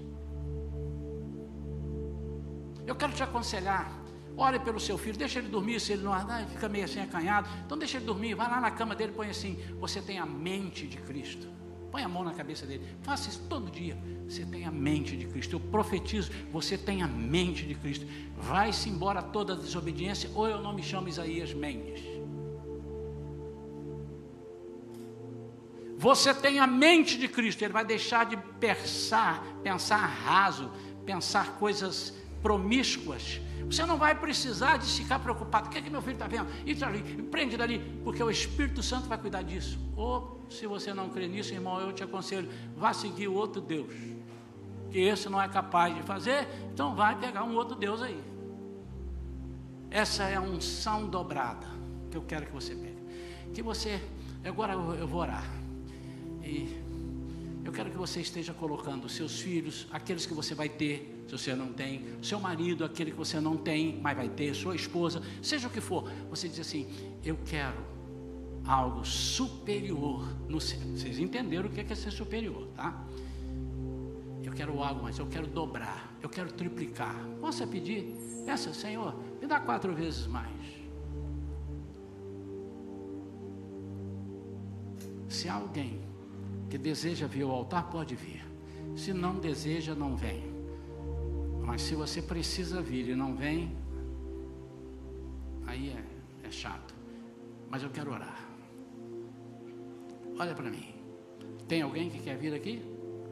Eu 2.86 2.94
quero 2.94 3.14
te 3.14 3.22
aconselhar, 3.22 3.90
ore 4.36 4.58
pelo 4.58 4.78
seu 4.78 4.98
filho, 4.98 5.16
deixa 5.16 5.38
ele 5.38 5.48
dormir, 5.48 5.80
se 5.80 5.94
ele 5.94 6.02
não 6.02 6.12
ah, 6.12 6.44
fica 6.50 6.68
meio 6.68 6.84
assim 6.84 7.00
acanhado, 7.00 7.48
então 7.64 7.78
deixa 7.78 7.96
ele 7.96 8.04
dormir, 8.04 8.34
vai 8.34 8.48
lá 8.48 8.60
na 8.60 8.70
cama 8.70 8.94
dele, 8.94 9.12
põe 9.12 9.30
assim, 9.30 9.58
você 9.80 10.02
tem 10.02 10.18
a 10.18 10.26
mente 10.26 10.86
de 10.86 10.98
Cristo. 10.98 11.48
Põe 11.94 12.02
a 12.02 12.08
mão 12.08 12.24
na 12.24 12.34
cabeça 12.34 12.66
dele. 12.66 12.84
Faça 13.02 13.28
isso 13.28 13.46
todo 13.48 13.70
dia. 13.70 13.96
Você 14.28 14.44
tem 14.44 14.64
a 14.64 14.70
mente 14.72 15.16
de 15.16 15.26
Cristo. 15.26 15.54
Eu 15.54 15.60
profetizo, 15.60 16.28
você 16.50 16.76
tem 16.76 17.04
a 17.04 17.06
mente 17.06 17.64
de 17.64 17.76
Cristo. 17.76 18.04
Vai-se 18.36 18.88
embora 18.88 19.22
toda 19.22 19.54
desobediência, 19.54 20.28
ou 20.34 20.48
eu 20.48 20.60
não 20.60 20.72
me 20.72 20.82
chamo 20.82 21.08
Isaías 21.08 21.54
Mendes. 21.54 22.02
Você 25.96 26.34
tem 26.34 26.58
a 26.58 26.66
mente 26.66 27.16
de 27.16 27.28
Cristo, 27.28 27.62
ele 27.62 27.72
vai 27.72 27.84
deixar 27.84 28.26
de 28.26 28.36
pensar, 28.58 29.44
pensar 29.62 29.98
raso, 29.98 30.72
pensar 31.06 31.58
coisas 31.60 32.12
promíscuas. 32.44 33.40
Você 33.64 33.86
não 33.86 33.96
vai 33.96 34.14
precisar 34.14 34.76
de 34.76 34.84
ficar 34.84 35.18
preocupado. 35.18 35.68
O 35.68 35.70
que 35.70 35.78
é 35.78 35.80
que 35.80 35.88
meu 35.88 36.02
filho 36.02 36.12
está 36.12 36.26
vendo? 36.26 36.46
Entra 36.66 36.88
ali, 36.88 37.02
prende 37.22 37.56
dali, 37.56 37.78
porque 38.04 38.22
o 38.22 38.30
Espírito 38.30 38.82
Santo 38.82 39.08
vai 39.08 39.16
cuidar 39.16 39.40
disso. 39.40 39.78
Ou, 39.96 40.44
se 40.50 40.66
você 40.66 40.92
não 40.92 41.08
crê 41.08 41.26
nisso, 41.26 41.54
irmão, 41.54 41.80
eu 41.80 41.90
te 41.90 42.04
aconselho, 42.04 42.46
vá 42.76 42.92
seguir 42.92 43.28
o 43.28 43.32
outro 43.32 43.62
Deus. 43.62 43.94
Que 44.90 45.00
esse 45.00 45.30
não 45.30 45.40
é 45.40 45.48
capaz 45.48 45.94
de 45.94 46.02
fazer, 46.02 46.46
então 46.70 46.94
vai 46.94 47.18
pegar 47.18 47.44
um 47.44 47.54
outro 47.54 47.74
Deus 47.74 48.02
aí. 48.02 48.22
Essa 49.90 50.24
é 50.24 50.34
a 50.34 50.42
unção 50.42 51.08
dobrada 51.08 51.66
que 52.10 52.18
eu 52.18 52.22
quero 52.22 52.44
que 52.44 52.52
você 52.52 52.74
pegue. 52.74 52.98
Que 53.54 53.62
você, 53.62 53.98
agora 54.44 54.74
eu 54.74 55.08
vou 55.08 55.22
orar. 55.22 55.50
E 56.42 56.78
eu 57.64 57.72
quero 57.72 57.90
que 57.90 57.96
você 57.96 58.20
esteja 58.20 58.52
colocando 58.52 59.08
seus 59.08 59.40
filhos, 59.40 59.86
aqueles 59.90 60.26
que 60.26 60.34
você 60.34 60.54
vai 60.54 60.68
ter, 60.68 61.13
se 61.26 61.32
você 61.32 61.54
não 61.54 61.72
tem, 61.72 62.04
seu 62.22 62.38
marido, 62.38 62.84
aquele 62.84 63.10
que 63.10 63.16
você 63.16 63.40
não 63.40 63.56
tem, 63.56 63.98
mas 64.00 64.16
vai 64.16 64.28
ter, 64.28 64.54
sua 64.54 64.74
esposa, 64.74 65.22
seja 65.42 65.68
o 65.68 65.70
que 65.70 65.80
for. 65.80 66.10
Você 66.30 66.48
diz 66.48 66.60
assim: 66.60 66.86
Eu 67.24 67.38
quero 67.44 67.94
algo 68.66 69.04
superior 69.04 70.26
no 70.48 70.60
céu. 70.60 70.80
Vocês 70.94 71.18
entenderam 71.18 71.68
o 71.68 71.72
que 71.72 71.80
é 71.80 71.94
ser 71.94 72.10
superior, 72.10 72.68
tá? 72.74 73.04
Eu 74.42 74.52
quero 74.52 74.82
algo, 74.82 75.02
mas 75.02 75.18
eu 75.18 75.26
quero 75.26 75.46
dobrar, 75.46 76.14
eu 76.22 76.28
quero 76.28 76.52
triplicar. 76.52 77.16
Posso 77.40 77.66
pedir? 77.66 78.14
Peça, 78.44 78.74
Senhor, 78.74 79.14
me 79.40 79.46
dá 79.46 79.58
quatro 79.58 79.94
vezes 79.94 80.26
mais. 80.26 80.50
Se 85.28 85.48
alguém 85.48 86.00
que 86.68 86.76
deseja 86.76 87.26
vir 87.26 87.42
ao 87.42 87.50
altar, 87.50 87.90
pode 87.90 88.14
vir. 88.14 88.44
Se 88.94 89.12
não 89.12 89.40
deseja, 89.40 89.94
não 89.94 90.14
vem. 90.14 90.53
Mas 91.64 91.82
se 91.82 91.94
você 91.94 92.20
precisa 92.20 92.80
vir 92.80 93.08
e 93.08 93.14
não 93.14 93.34
vem, 93.34 93.76
aí 95.66 95.90
é, 95.90 96.46
é 96.46 96.50
chato. 96.50 96.94
Mas 97.70 97.82
eu 97.82 97.90
quero 97.90 98.12
orar. 98.12 98.48
Olha 100.38 100.54
para 100.54 100.70
mim. 100.70 100.94
Tem 101.66 101.82
alguém 101.82 102.10
que 102.10 102.18
quer 102.18 102.36
vir 102.36 102.54
aqui? 102.54 102.82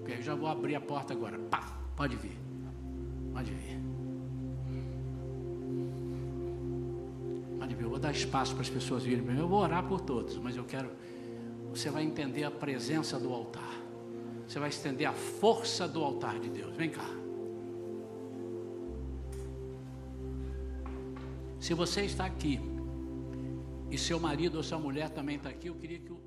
Eu 0.07 0.23
já 0.23 0.35
vou 0.35 0.49
abrir 0.49 0.75
a 0.75 0.81
porta 0.81 1.13
agora. 1.13 1.39
Pá, 1.39 1.79
pode 1.97 2.17
vir. 2.17 2.37
Pode 3.33 3.53
vir. 3.53 3.79
Pode 7.59 7.75
vir. 7.75 7.83
Eu 7.83 7.91
vou 7.91 7.99
dar 7.99 8.11
espaço 8.11 8.55
para 8.55 8.63
as 8.63 8.71
pessoas 8.71 9.05
virem. 9.05 9.25
Eu 9.37 9.47
vou 9.47 9.61
orar 9.61 9.87
por 9.87 10.01
todos, 10.01 10.39
mas 10.39 10.57
eu 10.57 10.65
quero 10.65 10.91
você 11.73 11.89
vai 11.89 12.03
entender 12.03 12.45
a 12.45 12.51
presença 12.51 13.19
do 13.19 13.33
altar. 13.33 13.81
Você 14.47 14.59
vai 14.59 14.69
estender 14.69 15.09
a 15.09 15.13
força 15.13 15.89
do 15.89 16.05
altar 16.05 16.39
de 16.39 16.51
Deus. 16.51 16.77
Vem 16.77 16.91
cá. 16.91 17.09
Se 21.63 21.75
você 21.75 22.03
está 22.03 22.27
aqui 22.27 22.59
e 23.89 23.97
seu 23.97 24.19
marido 24.19 24.57
ou 24.57 24.65
sua 24.65 24.81
mulher 24.81 25.11
também 25.11 25.37
está 25.37 25.49
aqui, 25.49 25.69
eu 25.69 25.77
queria 25.77 26.01
que 26.01 26.13
o 26.13 26.21